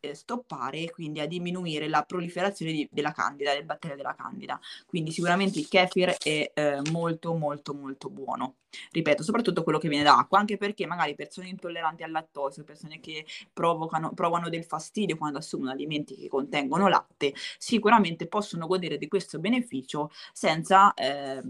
eh, 0.00 0.14
stoppare 0.14 0.90
quindi 0.90 1.18
a 1.18 1.26
diminuire 1.26 1.88
la 1.88 2.02
proliferazione 2.02 2.70
di, 2.70 2.88
della 2.90 3.10
candida, 3.10 3.52
del 3.52 3.64
batterio 3.64 3.96
della 3.96 4.14
candida. 4.14 4.58
Quindi 4.86 5.10
sicuramente 5.10 5.58
il 5.58 5.66
kefir 5.68 6.16
è 6.22 6.52
eh, 6.54 6.80
molto 6.92 7.34
molto 7.34 7.74
molto 7.74 8.08
buono. 8.08 8.56
Ripeto, 8.92 9.22
soprattutto 9.22 9.64
quello 9.64 9.78
che 9.78 9.88
viene 9.88 10.04
da 10.04 10.18
acqua, 10.18 10.38
anche 10.38 10.56
perché 10.56 10.86
magari 10.86 11.14
persone 11.14 11.48
intolleranti 11.48 12.02
al 12.04 12.10
lattosio, 12.12 12.64
persone 12.64 13.00
che 13.00 13.26
provocano, 13.52 14.12
provano 14.12 14.48
del 14.48 14.64
fastidio 14.64 15.16
quando 15.16 15.38
assumono 15.38 15.70
alimenti 15.70 16.14
che 16.14 16.28
contengono 16.28 16.86
latte, 16.86 17.34
sicuramente 17.58 18.28
possono 18.28 18.66
godere 18.66 18.98
di 18.98 19.08
questo 19.08 19.38
beneficio 19.38 20.10
senza 20.32 20.92
eh, 20.94 21.42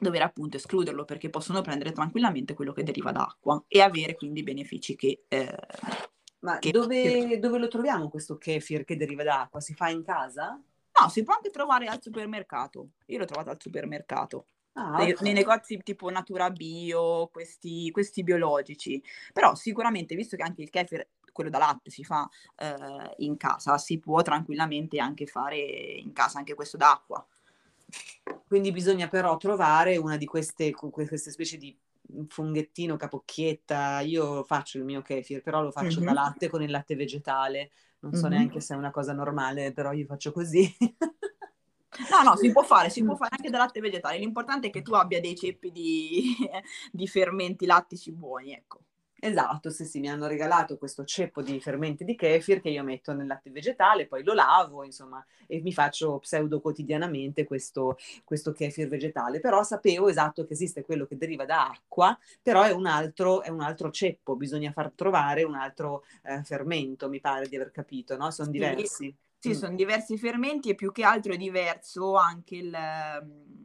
dover 0.00 0.22
appunto 0.22 0.56
escluderlo 0.56 1.04
perché 1.04 1.30
possono 1.30 1.60
prendere 1.60 1.92
tranquillamente 1.92 2.54
quello 2.54 2.72
che 2.72 2.82
deriva 2.82 3.12
da 3.12 3.22
acqua 3.22 3.62
e 3.68 3.80
avere 3.80 4.16
quindi 4.16 4.42
benefici 4.42 4.96
che... 4.96 5.24
Eh, 5.28 5.56
Ma 6.40 6.58
che... 6.58 6.70
Dove, 6.70 7.38
dove, 7.38 7.58
lo 7.58 7.68
troviamo 7.68 8.08
questo 8.08 8.38
kefir 8.38 8.84
che 8.84 8.96
deriva 8.96 9.22
da 9.22 9.42
acqua? 9.42 9.60
Si 9.60 9.74
fa 9.74 9.88
in 9.88 10.02
casa? 10.02 10.60
No, 11.00 11.08
si 11.08 11.22
può 11.22 11.34
anche 11.34 11.50
trovare 11.50 11.86
al 11.86 12.00
supermercato. 12.02 12.90
Io 13.06 13.18
l'ho 13.18 13.24
trovato 13.24 13.50
al 13.50 13.60
supermercato. 13.60 14.46
Ah, 14.74 14.94
okay. 14.94 15.14
nei, 15.20 15.32
negozi 15.32 15.78
tipo 15.82 16.08
Natura 16.10 16.50
Bio, 16.50 17.28
questi, 17.28 17.90
questi, 17.90 18.22
biologici. 18.22 19.02
Però 19.32 19.54
sicuramente, 19.54 20.14
visto 20.14 20.36
che 20.36 20.42
anche 20.42 20.62
il 20.62 20.70
kefir, 20.70 21.06
quello 21.32 21.50
da 21.50 21.58
latte, 21.58 21.90
si 21.90 22.04
fa 22.04 22.28
eh, 22.56 23.14
in 23.18 23.36
casa, 23.36 23.78
si 23.78 23.98
può 23.98 24.22
tranquillamente 24.22 24.98
anche 24.98 25.26
fare 25.26 25.58
in 25.58 26.12
casa 26.12 26.38
anche 26.38 26.54
questo 26.54 26.76
d'acqua. 26.76 27.24
Quindi 28.46 28.72
bisogna 28.72 29.08
però 29.08 29.36
trovare 29.36 29.96
una 29.96 30.16
di 30.16 30.26
queste, 30.26 30.72
queste 30.72 31.30
specie 31.30 31.56
di 31.56 31.76
funghettino, 32.28 32.96
capocchietta. 32.96 34.00
Io 34.00 34.42
faccio 34.44 34.78
il 34.78 34.84
mio 34.84 35.02
kefir, 35.02 35.42
però 35.42 35.62
lo 35.62 35.70
faccio 35.70 35.98
mm-hmm. 35.98 36.06
da 36.06 36.12
latte 36.12 36.48
con 36.48 36.62
il 36.62 36.70
latte 36.70 36.96
vegetale. 36.96 37.70
Non 38.00 38.14
so 38.14 38.26
mm-hmm. 38.26 38.36
neanche 38.36 38.60
se 38.60 38.74
è 38.74 38.76
una 38.76 38.90
cosa 38.90 39.12
normale, 39.12 39.72
però 39.72 39.92
io 39.92 40.06
faccio 40.06 40.32
così. 40.32 40.74
No, 42.10 42.22
no, 42.24 42.36
si 42.36 42.50
può 42.52 42.62
fare, 42.62 42.90
si 42.90 43.04
può 43.04 43.14
fare 43.16 43.36
anche 43.36 43.50
da 43.50 43.58
latte 43.58 43.80
vegetale. 43.80 44.18
L'importante 44.18 44.68
è 44.68 44.70
che 44.70 44.82
tu 44.82 44.94
abbia 44.94 45.20
dei 45.20 45.36
ceppi 45.36 45.70
di, 45.70 46.34
di 46.90 47.06
fermenti 47.06 47.66
lattici 47.66 48.12
buoni, 48.12 48.52
ecco. 48.52 48.80
Esatto, 49.22 49.68
sì, 49.68 49.84
sì, 49.84 50.00
mi 50.00 50.08
hanno 50.08 50.26
regalato 50.26 50.78
questo 50.78 51.04
ceppo 51.04 51.42
di 51.42 51.60
fermenti 51.60 52.04
di 52.04 52.14
kefir 52.16 52.62
che 52.62 52.70
io 52.70 52.82
metto 52.82 53.12
nel 53.12 53.26
latte 53.26 53.50
vegetale, 53.50 54.06
poi 54.06 54.24
lo 54.24 54.32
lavo, 54.32 54.82
insomma, 54.82 55.22
e 55.46 55.60
mi 55.60 55.74
faccio 55.74 56.18
pseudo 56.20 56.58
quotidianamente 56.62 57.44
questo, 57.44 57.98
questo 58.24 58.52
kefir 58.52 58.88
vegetale. 58.88 59.38
Però 59.38 59.62
sapevo 59.62 60.08
esatto 60.08 60.46
che 60.46 60.54
esiste 60.54 60.82
quello 60.82 61.04
che 61.04 61.18
deriva 61.18 61.44
da 61.44 61.68
acqua, 61.68 62.18
però 62.40 62.62
è 62.62 62.70
un 62.70 62.86
altro, 62.86 63.42
è 63.42 63.50
un 63.50 63.60
altro 63.60 63.90
ceppo, 63.90 64.36
bisogna 64.36 64.72
far 64.72 64.90
trovare 64.94 65.42
un 65.42 65.54
altro 65.54 66.02
eh, 66.22 66.42
fermento, 66.42 67.10
mi 67.10 67.20
pare 67.20 67.46
di 67.46 67.56
aver 67.56 67.72
capito, 67.72 68.16
no? 68.16 68.30
Sono 68.30 68.50
diversi. 68.50 69.04
Sì, 69.04 69.14
sono 69.40 69.74
diversi 69.74 70.18
fermenti 70.18 70.70
e 70.70 70.74
più 70.74 70.92
che 70.92 71.02
altro 71.02 71.32
è 71.32 71.36
diverso 71.36 72.16
anche 72.16 72.56
il, 72.56 72.70
mhmm, 72.70 73.60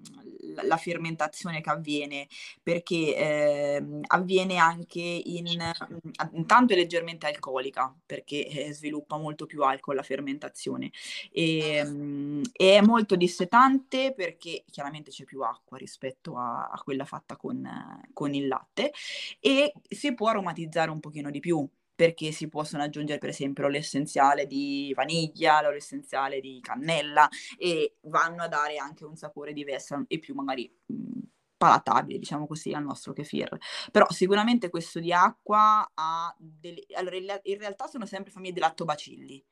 la 0.64 0.78
fermentazione 0.78 1.62
che 1.62 1.70
avviene, 1.70 2.28
perché 2.62 3.16
eh, 3.16 3.84
avviene 4.08 4.58
anche 4.58 5.02
in, 5.02 5.46
mhmm, 5.46 6.12
intanto 6.34 6.74
è 6.74 6.76
leggermente 6.76 7.28
alcolica, 7.28 7.94
perché 8.06 8.48
eh, 8.48 8.74
sviluppa 8.74 9.18
molto 9.18 9.46
più 9.46 9.64
alcol 9.64 9.96
la 9.96 10.04
fermentazione, 10.04 10.92
e, 11.32 11.60
ehm, 11.76 12.42
e, 12.54 12.78
è 12.78 12.82
molto 12.82 13.16
dissetante 13.16 14.14
perché 14.16 14.64
chiaramente 14.70 15.12
c'è 15.12 15.24
più 15.24 15.42
acqua 15.42 15.78
rispetto 15.78 16.38
a, 16.38 16.70
a 16.70 16.82
quella 16.84 17.06
fatta 17.06 17.36
con, 17.36 17.68
con 18.14 18.34
il 18.34 18.48
latte, 18.48 18.92
e 19.40 19.74
si 19.88 20.14
può 20.14 20.30
aromatizzare 20.30 20.90
un 20.92 21.00
pochino 21.00 21.30
di 21.30 21.40
più 21.40 21.68
perché 21.96 22.32
si 22.32 22.50
possono 22.50 22.84
aggiungere 22.84 23.20
per 23.20 23.30
esempio 23.30 23.68
l'essenziale 23.68 24.46
di 24.46 24.92
vaniglia, 24.96 25.68
l'essenziale 25.70 26.40
di 26.42 26.60
cannella 26.62 27.28
e 27.58 27.96
vanno 28.02 28.44
a 28.44 28.48
dare 28.48 28.78
anche 28.78 29.06
un 29.06 29.16
sapore 29.16 29.54
diverso 29.54 30.04
e 30.08 30.20
più 30.20 30.36
magari 30.36 30.72
mh, 30.86 31.20
palatabile, 31.58 32.20
diciamo 32.20 32.46
così, 32.48 32.74
al 32.74 32.84
nostro 32.84 33.14
kefir. 33.14 33.58
Però 33.92 34.06
sicuramente 34.10 34.70
questo 34.70 35.00
di 35.00 35.14
acqua 35.14 35.90
ha 35.94 36.36
delle... 36.38 36.84
Allora, 36.96 37.16
in 37.16 37.58
realtà 37.58 37.88
sono 37.88 38.06
sempre 38.06 38.32
famiglie 38.32 38.54
di 38.54 38.60
lattobacilli, 38.60 39.44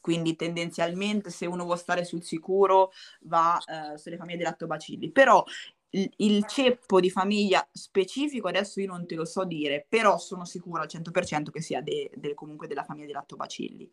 quindi 0.00 0.36
tendenzialmente 0.36 1.30
se 1.30 1.46
uno 1.46 1.64
vuole 1.64 1.78
stare 1.78 2.04
sul 2.04 2.24
sicuro 2.24 2.92
va 3.22 3.58
eh, 3.58 3.98
sulle 3.98 4.16
famiglie 4.16 4.38
di 4.38 4.44
lattobacilli, 4.44 5.10
però 5.10 5.44
il, 5.90 6.44
ceppo 6.46 7.00
di 7.00 7.10
famiglia 7.10 7.66
specifico 7.72 8.48
adesso 8.48 8.80
io 8.80 8.86
non 8.86 9.06
te 9.06 9.16
lo 9.16 9.24
so 9.24 9.44
dire, 9.44 9.84
però 9.88 10.18
sono 10.18 10.44
sicura 10.44 10.82
al 10.82 10.88
100% 10.90 11.50
che 11.50 11.60
sia 11.60 11.80
de, 11.80 12.10
de, 12.14 12.34
comunque 12.34 12.68
della 12.68 12.84
famiglia 12.84 13.06
di 13.06 13.12
lattobacilli. 13.12 13.90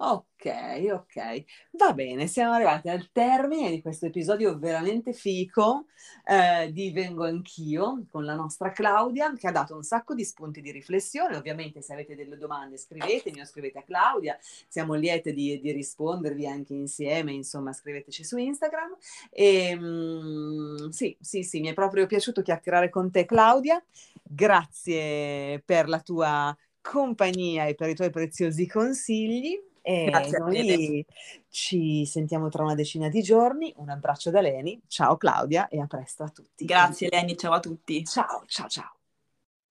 Ok, 0.00 0.46
ok, 0.92 1.44
va 1.72 1.92
bene, 1.92 2.28
siamo 2.28 2.52
arrivati 2.52 2.88
al 2.88 3.10
termine 3.10 3.68
di 3.68 3.82
questo 3.82 4.06
episodio 4.06 4.56
veramente 4.56 5.12
fico 5.12 5.86
eh, 6.24 6.70
di 6.72 6.92
Vengo 6.92 7.24
Anch'io 7.24 8.04
con 8.08 8.24
la 8.24 8.36
nostra 8.36 8.70
Claudia 8.70 9.32
che 9.32 9.48
ha 9.48 9.50
dato 9.50 9.74
un 9.74 9.82
sacco 9.82 10.14
di 10.14 10.24
spunti 10.24 10.60
di 10.60 10.70
riflessione. 10.70 11.36
Ovviamente 11.36 11.82
se 11.82 11.94
avete 11.94 12.14
delle 12.14 12.36
domande 12.36 12.76
scrivetemi 12.76 13.40
o 13.40 13.44
scrivete 13.44 13.80
a 13.80 13.82
Claudia, 13.82 14.38
siamo 14.68 14.94
liete 14.94 15.32
di, 15.32 15.58
di 15.60 15.72
rispondervi 15.72 16.46
anche 16.46 16.74
insieme, 16.74 17.32
insomma 17.32 17.72
scriveteci 17.72 18.22
su 18.22 18.36
Instagram. 18.36 18.96
E, 19.30 19.74
mm, 19.76 20.90
sì, 20.90 21.16
sì, 21.20 21.42
sì, 21.42 21.58
mi 21.58 21.70
è 21.70 21.74
proprio 21.74 22.06
piaciuto 22.06 22.42
chiacchierare 22.42 22.88
con 22.88 23.10
te 23.10 23.24
Claudia, 23.24 23.82
grazie 24.22 25.60
per 25.64 25.88
la 25.88 25.98
tua 25.98 26.56
compagnia 26.80 27.66
e 27.66 27.74
per 27.74 27.88
i 27.88 27.94
tuoi 27.96 28.10
preziosi 28.10 28.66
consigli 28.68 29.60
e 29.88 30.04
Grazie 30.04 30.38
noi 30.38 31.06
ci 31.48 32.04
sentiamo 32.04 32.50
tra 32.50 32.62
una 32.62 32.74
decina 32.74 33.08
di 33.08 33.22
giorni. 33.22 33.72
Un 33.76 33.88
abbraccio 33.88 34.30
da 34.30 34.42
Leni. 34.42 34.78
Ciao 34.86 35.16
Claudia 35.16 35.68
e 35.68 35.80
a 35.80 35.86
presto 35.86 36.24
a 36.24 36.28
tutti. 36.28 36.66
Grazie 36.66 37.08
Leni, 37.10 37.38
ciao 37.38 37.54
a 37.54 37.60
tutti. 37.60 38.04
Ciao, 38.04 38.44
ciao, 38.46 38.68
ciao. 38.68 38.97